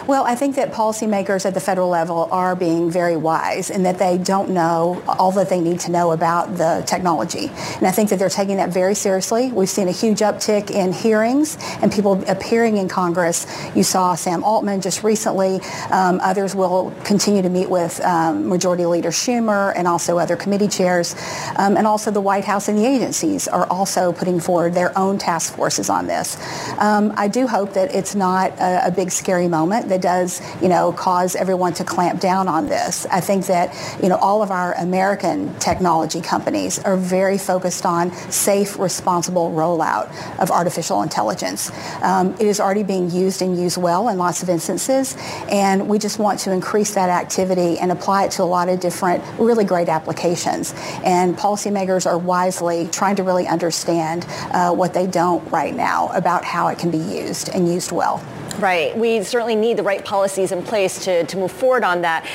Well, 0.08 0.24
I 0.24 0.36
think 0.36 0.56
that 0.56 0.72
policymakers 0.72 1.44
at 1.44 1.52
the 1.52 1.60
federal 1.60 1.90
level 1.90 2.30
are 2.32 2.56
being 2.56 2.90
very 2.90 3.18
wise 3.18 3.68
in 3.68 3.82
that 3.82 3.98
they 3.98 4.16
don't 4.16 4.48
know 4.48 5.02
all 5.06 5.32
that 5.32 5.50
they 5.50 5.60
need 5.60 5.80
to 5.80 5.90
know 5.90 6.12
about 6.12 6.56
the 6.56 6.82
technology. 6.86 7.50
And 7.76 7.86
I 7.86 7.90
think 7.90 8.08
that 8.08 8.18
they're 8.18 8.30
taking 8.30 8.56
that 8.56 8.70
very 8.70 8.94
seriously. 8.94 9.52
We've 9.52 9.68
seen 9.68 9.86
a 9.86 9.92
huge 9.92 10.20
uptick 10.20 10.70
in 10.70 10.94
hearings 10.94 11.58
and 11.82 11.92
people 11.92 12.24
appearing 12.26 12.78
in 12.78 12.88
Congress. 12.88 13.46
You 13.76 13.82
saw 13.82 14.14
Sam 14.14 14.42
Altman 14.44 14.80
just 14.80 15.04
recently. 15.04 15.60
Um, 15.90 16.20
others 16.22 16.54
will 16.54 16.90
continue 17.04 17.42
to 17.42 17.50
meet 17.50 17.68
with 17.68 18.02
um, 18.02 18.48
Majority 18.48 18.86
Leader 18.86 19.10
Schumer 19.10 19.74
and 19.76 19.86
also 19.86 20.16
other 20.16 20.36
committee 20.36 20.68
chairs. 20.68 21.14
Um, 21.56 21.76
and 21.76 21.86
also 21.86 22.10
the 22.10 22.22
White 22.22 22.46
House 22.46 22.68
and 22.68 22.78
the 22.78 22.86
agencies 22.86 23.46
are 23.46 23.66
also 23.66 24.14
putting 24.14 24.40
forward 24.40 24.72
their 24.72 24.96
own 24.96 25.18
task 25.18 25.54
forces 25.54 25.90
on 25.90 26.06
this. 26.06 26.38
Um, 26.78 27.12
I 27.18 27.28
do 27.28 27.46
hope 27.46 27.74
that 27.74 27.94
it's 27.94 28.14
not 28.14 28.52
a, 28.58 28.86
a 28.86 28.90
big 28.90 29.10
scary 29.12 29.48
moment, 29.48 29.90
that 29.90 29.97
does, 30.00 30.40
you 30.62 30.68
know, 30.68 30.92
cause 30.92 31.36
everyone 31.36 31.72
to 31.74 31.84
clamp 31.84 32.20
down 32.20 32.48
on 32.48 32.68
this. 32.68 33.06
I 33.06 33.20
think 33.20 33.46
that, 33.46 33.74
you 34.02 34.08
know, 34.08 34.16
all 34.16 34.42
of 34.42 34.50
our 34.50 34.74
American 34.74 35.54
technology 35.58 36.20
companies 36.20 36.78
are 36.80 36.96
very 36.96 37.38
focused 37.38 37.86
on 37.86 38.12
safe, 38.30 38.78
responsible 38.78 39.50
rollout 39.52 40.08
of 40.38 40.50
artificial 40.50 41.02
intelligence. 41.02 41.70
Um, 42.02 42.34
it 42.34 42.46
is 42.46 42.60
already 42.60 42.82
being 42.82 43.10
used 43.10 43.42
and 43.42 43.58
used 43.58 43.76
well 43.76 44.08
in 44.08 44.18
lots 44.18 44.42
of 44.42 44.48
instances, 44.48 45.16
and 45.50 45.88
we 45.88 45.98
just 45.98 46.18
want 46.18 46.40
to 46.40 46.52
increase 46.52 46.94
that 46.94 47.10
activity 47.10 47.78
and 47.78 47.92
apply 47.92 48.24
it 48.24 48.30
to 48.32 48.42
a 48.42 48.44
lot 48.44 48.68
of 48.68 48.80
different 48.80 49.22
really 49.38 49.64
great 49.64 49.88
applications. 49.88 50.74
And 51.04 51.36
policymakers 51.36 52.06
are 52.06 52.18
wisely 52.18 52.88
trying 52.92 53.16
to 53.16 53.22
really 53.22 53.46
understand 53.46 54.26
uh, 54.52 54.72
what 54.72 54.94
they 54.94 55.06
don't 55.06 55.44
right 55.50 55.74
now 55.74 56.08
about 56.08 56.44
how 56.44 56.68
it 56.68 56.78
can 56.78 56.90
be 56.90 56.98
used 56.98 57.48
and 57.48 57.68
used 57.68 57.92
well. 57.92 58.24
Right. 58.58 58.96
We 58.96 59.22
certainly 59.22 59.54
need 59.54 59.76
the 59.76 59.84
right 59.84 60.04
policies 60.04 60.50
in 60.50 60.64
place 60.64 61.04
to, 61.04 61.24
to 61.24 61.36
move 61.36 61.52
forward 61.52 61.84
on 61.84 62.02
that. 62.02 62.26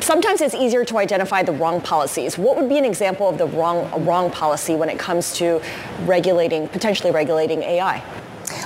Sometimes 0.00 0.42
it's 0.42 0.54
easier 0.54 0.84
to 0.84 0.98
identify 0.98 1.42
the 1.42 1.52
wrong 1.52 1.80
policies. 1.80 2.36
What 2.36 2.56
would 2.58 2.68
be 2.68 2.76
an 2.76 2.84
example 2.84 3.30
of 3.30 3.38
the 3.38 3.46
wrong, 3.46 4.04
wrong 4.04 4.30
policy 4.30 4.74
when 4.76 4.90
it 4.90 4.98
comes 4.98 5.34
to 5.38 5.62
regulating, 6.02 6.68
potentially 6.68 7.12
regulating 7.12 7.62
AI? 7.62 8.04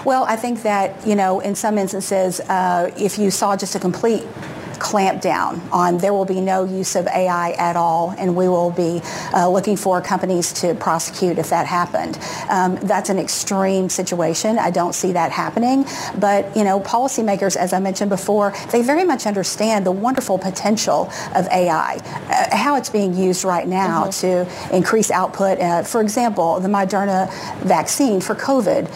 Well, 0.05 0.25
I 0.25 0.35
think 0.35 0.63
that, 0.63 1.07
you 1.07 1.15
know, 1.15 1.39
in 1.39 1.55
some 1.55 1.79
instances, 1.79 2.41
uh, 2.41 2.91
if 2.97 3.17
you 3.17 3.31
saw 3.31 3.57
just 3.57 3.77
a 3.77 3.79
complete 3.79 4.25
clamp 4.79 5.21
down 5.21 5.61
on 5.73 5.99
there 5.99 6.13
will 6.13 6.25
be 6.25 6.41
no 6.41 6.65
use 6.65 6.97
of 6.97 7.07
AI 7.07 7.51
at 7.53 7.77
all, 7.77 8.15
and 8.19 8.35
we 8.35 8.49
will 8.49 8.71
be 8.71 9.01
uh, 9.35 9.49
looking 9.49 9.77
for 9.77 10.01
companies 10.01 10.53
to 10.55 10.75
prosecute 10.75 11.39
if 11.39 11.51
that 11.51 11.67
happened. 11.67 12.19
Um, 12.49 12.77
that's 12.77 13.11
an 13.11 13.19
extreme 13.19 13.89
situation. 13.89 14.59
I 14.59 14.71
don't 14.71 14.95
see 14.95 15.13
that 15.13 15.33
happening. 15.33 15.85
But, 16.19 16.57
you 16.57 16.65
know, 16.65 16.81
policymakers, 16.81 17.57
as 17.57 17.73
I 17.73 17.81
mentioned 17.81 18.11
before, 18.11 18.53
they 18.71 18.83
very 18.83 19.05
much 19.05 19.27
understand 19.27 19.87
the 19.87 19.93
wonderful 19.93 20.39
potential 20.39 21.11
of 21.35 21.47
AI, 21.49 21.97
uh, 21.97 22.57
how 22.57 22.77
it's 22.77 22.91
being 22.91 23.15
used 23.15 23.45
right 23.45 23.67
now 23.67 24.07
mm-hmm. 24.07 24.71
to 24.71 24.77
increase 24.77 25.11
output. 25.11 25.59
Uh, 25.59 25.83
for 25.83 26.01
example, 26.01 26.61
the 26.61 26.69
Moderna 26.69 27.29
vaccine 27.63 28.21
for 28.21 28.35
COVID 28.35 28.89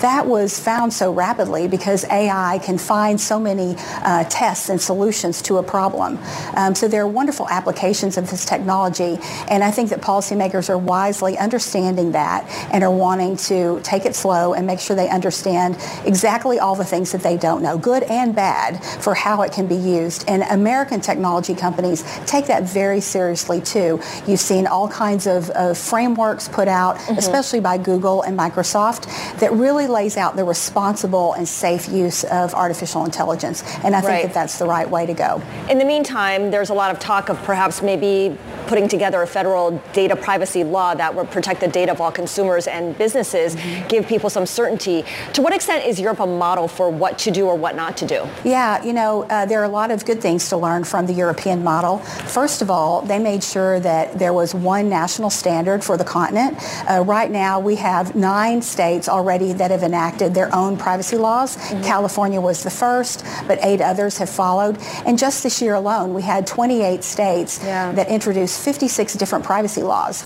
that 0.00 0.26
was 0.26 0.58
found 0.58 0.92
so 0.92 1.12
rapidly 1.12 1.68
because 1.68 2.04
AI 2.04 2.58
can 2.62 2.78
find 2.78 3.20
so 3.20 3.38
many 3.38 3.74
uh, 3.78 4.24
tests 4.24 4.68
and 4.68 4.80
solutions 4.80 5.42
to 5.42 5.58
a 5.58 5.62
problem. 5.62 6.18
Um, 6.54 6.74
so 6.74 6.88
there 6.88 7.02
are 7.02 7.08
wonderful 7.08 7.48
applications 7.48 8.16
of 8.16 8.30
this 8.30 8.44
technology, 8.44 9.18
and 9.48 9.62
I 9.62 9.70
think 9.70 9.90
that 9.90 10.00
policymakers 10.00 10.68
are 10.70 10.78
wisely 10.78 11.36
understanding 11.38 12.12
that 12.12 12.48
and 12.72 12.82
are 12.82 12.90
wanting 12.90 13.36
to 13.36 13.80
take 13.82 14.06
it 14.06 14.14
slow 14.14 14.54
and 14.54 14.66
make 14.66 14.80
sure 14.80 14.96
they 14.96 15.08
understand 15.08 15.76
exactly 16.04 16.58
all 16.58 16.74
the 16.74 16.84
things 16.84 17.12
that 17.12 17.22
they 17.22 17.36
don't 17.36 17.62
know, 17.62 17.78
good 17.78 18.02
and 18.04 18.34
bad, 18.34 18.82
for 19.02 19.14
how 19.14 19.42
it 19.42 19.52
can 19.52 19.66
be 19.66 19.76
used. 19.76 20.24
And 20.28 20.42
American 20.44 21.00
technology 21.00 21.54
companies 21.54 22.04
take 22.26 22.46
that 22.46 22.64
very 22.64 23.00
seriously 23.00 23.60
too. 23.60 24.00
You've 24.26 24.40
seen 24.40 24.66
all 24.66 24.88
kinds 24.88 25.26
of, 25.26 25.50
of 25.50 25.76
frameworks 25.76 26.48
put 26.48 26.68
out, 26.68 26.96
mm-hmm. 26.96 27.18
especially 27.18 27.60
by 27.60 27.78
Google 27.78 28.22
and 28.22 28.38
Microsoft, 28.38 29.06
that 29.40 29.52
really 29.52 29.86
lays 29.90 30.16
out 30.16 30.36
the 30.36 30.44
responsible 30.44 31.34
and 31.34 31.46
safe 31.46 31.88
use 31.88 32.24
of 32.24 32.54
artificial 32.54 33.04
intelligence. 33.04 33.62
And 33.84 33.94
I 33.94 34.00
think 34.00 34.10
right. 34.10 34.24
that 34.24 34.34
that's 34.34 34.58
the 34.58 34.66
right 34.66 34.88
way 34.88 35.06
to 35.06 35.14
go. 35.14 35.42
In 35.68 35.78
the 35.78 35.84
meantime, 35.84 36.50
there's 36.50 36.70
a 36.70 36.74
lot 36.74 36.90
of 36.90 36.98
talk 36.98 37.28
of 37.28 37.38
perhaps 37.42 37.82
maybe 37.82 38.36
putting 38.66 38.88
together 38.88 39.20
a 39.22 39.26
federal 39.26 39.82
data 39.92 40.14
privacy 40.14 40.62
law 40.64 40.94
that 40.94 41.14
would 41.14 41.30
protect 41.30 41.60
the 41.60 41.68
data 41.68 41.92
of 41.92 42.00
all 42.00 42.12
consumers 42.12 42.66
and 42.66 42.96
businesses, 42.96 43.56
mm-hmm. 43.56 43.88
give 43.88 44.06
people 44.06 44.30
some 44.30 44.46
certainty. 44.46 45.04
To 45.32 45.42
what 45.42 45.52
extent 45.52 45.84
is 45.84 45.98
Europe 45.98 46.20
a 46.20 46.26
model 46.26 46.68
for 46.68 46.88
what 46.88 47.18
to 47.18 47.30
do 47.30 47.46
or 47.46 47.56
what 47.56 47.74
not 47.74 47.96
to 47.98 48.06
do? 48.06 48.28
Yeah, 48.44 48.82
you 48.84 48.92
know, 48.92 49.24
uh, 49.24 49.46
there 49.46 49.60
are 49.60 49.64
a 49.64 49.68
lot 49.68 49.90
of 49.90 50.04
good 50.04 50.20
things 50.20 50.48
to 50.50 50.56
learn 50.56 50.84
from 50.84 51.06
the 51.06 51.12
European 51.12 51.64
model. 51.64 51.98
First 51.98 52.62
of 52.62 52.70
all, 52.70 53.02
they 53.02 53.18
made 53.18 53.42
sure 53.42 53.80
that 53.80 54.18
there 54.18 54.32
was 54.32 54.54
one 54.54 54.88
national 54.88 55.30
standard 55.30 55.82
for 55.82 55.96
the 55.96 56.04
continent. 56.04 56.56
Uh, 56.88 57.02
right 57.04 57.30
now, 57.30 57.58
we 57.58 57.76
have 57.76 58.14
nine 58.14 58.62
states 58.62 59.08
already 59.08 59.52
that 59.54 59.70
have 59.70 59.79
have 59.80 59.88
enacted 59.88 60.34
their 60.34 60.54
own 60.54 60.76
privacy 60.76 61.16
laws. 61.16 61.56
Mm-hmm. 61.56 61.82
California 61.82 62.40
was 62.40 62.62
the 62.62 62.70
first, 62.70 63.24
but 63.46 63.58
eight 63.62 63.80
others 63.80 64.18
have 64.18 64.28
followed. 64.28 64.78
And 65.06 65.18
just 65.18 65.42
this 65.42 65.62
year 65.62 65.74
alone, 65.74 66.14
we 66.14 66.22
had 66.22 66.46
28 66.46 67.02
states 67.02 67.60
yeah. 67.62 67.92
that 67.92 68.08
introduced 68.08 68.62
56 68.62 69.14
different 69.14 69.44
privacy 69.44 69.82
laws. 69.82 70.24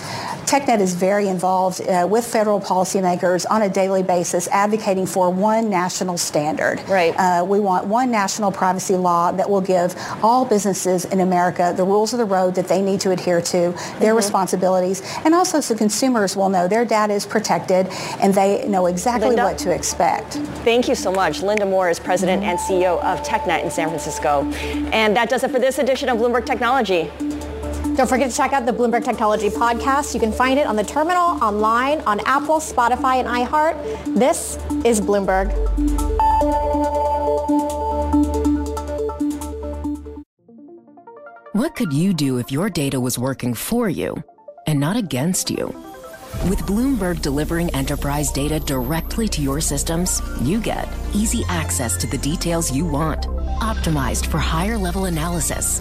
TechNet 0.55 0.79
is 0.79 0.95
very 0.95 1.27
involved 1.27 1.81
uh, 1.81 2.07
with 2.09 2.25
federal 2.25 2.61
policymakers 2.61 3.45
on 3.51 3.63
a 3.63 3.69
daily 3.69 4.05
basis 4.05 4.47
advocating 4.49 5.05
for 5.05 5.29
one 5.29 5.69
national 5.69 6.17
standard. 6.17 6.81
Right. 6.89 7.13
Uh, 7.19 7.45
we 7.45 7.59
want 7.59 7.89
one 7.89 8.13
national 8.13 8.53
privacy 8.53 8.95
law 8.95 9.33
that 9.33 9.51
will 9.51 9.61
give 9.61 9.97
all 10.23 10.45
businesses 10.45 11.07
in 11.07 11.19
America 11.19 11.75
the 11.77 11.83
rules 11.83 12.13
of 12.13 12.21
the 12.21 12.25
road 12.25 12.55
that 12.55 12.69
they 12.69 12.83
need 12.83 13.01
to 13.01 13.11
adhere 13.11 13.41
to, 13.41 13.59
their 13.59 13.73
mm-hmm. 13.73 14.17
responsibilities, 14.17 15.03
and 15.25 15.35
also 15.35 15.61
so 15.61 15.75
consumers 15.75 16.37
will 16.37 16.49
know 16.49 16.69
their 16.69 16.85
data 16.85 17.13
is 17.13 17.27
protected 17.27 17.89
and 18.21 18.33
they 18.33 18.65
know 18.69 18.87
exactly 18.87 19.31
Linda, 19.31 19.43
what 19.43 19.59
to 19.59 19.75
expect. 19.75 20.35
Thank 20.63 20.87
you 20.87 20.95
so 20.95 21.11
much. 21.11 21.43
Linda 21.43 21.67
Moore 21.67 21.91
is 21.91 21.99
president 21.99 22.45
and 22.45 22.61
CEO 22.61 23.03
of 23.03 23.21
TechNet 23.25 23.65
in 23.65 23.73
San 23.73 23.89
Francisco. 23.89 24.45
And 24.93 25.17
that 25.17 25.29
does 25.29 25.43
it 25.43 25.51
for 25.51 25.59
this 25.59 25.81
edition 25.81 26.09
of 26.09 26.19
Bloomberg 26.19 26.47
Technology. 26.47 27.11
Don't 27.97 28.09
forget 28.09 28.29
to 28.29 28.37
check 28.37 28.53
out 28.53 28.67
the 28.67 28.73
Bloomberg 28.73 29.05
Technology 29.05 29.49
podcast. 29.49 30.15
You 30.15 30.21
can 30.21 30.33
find 30.33 30.59
it 30.59 30.67
on 30.67 30.75
the 30.75 30.83
terminal, 30.83 31.43
online, 31.43 32.01
on 32.01 32.19
Apple, 32.27 32.57
Spotify, 32.57 33.21
and 33.21 33.29
iHeart. 33.29 33.77
This 34.19 34.57
is 34.85 35.01
Bloomberg. 35.01 35.53
What 41.53 41.77
could 41.77 41.93
you 41.93 42.13
do 42.13 42.39
if 42.39 42.51
your 42.51 42.69
data 42.69 42.99
was 42.99 43.17
working 43.17 43.55
for 43.55 43.89
you 43.89 44.17
and 44.67 44.81
not 44.81 44.97
against 44.97 45.49
you? 45.49 45.69
With 46.49 46.59
Bloomberg 46.67 47.23
delivering 47.23 47.73
enterprise 47.77 48.33
data 48.33 48.59
directly 48.59 49.29
to 49.29 49.41
your 49.41 49.61
systems, 49.61 50.21
you 50.43 50.61
get 50.61 50.89
easy 51.15 51.45
access 51.49 51.97
to 51.99 52.09
the 52.09 52.19
details 52.19 52.73
you 52.73 52.85
want, 52.85 53.27
optimized 53.61 54.27
for 54.27 54.39
higher 54.39 54.77
level 54.77 55.05
analysis, 55.05 55.81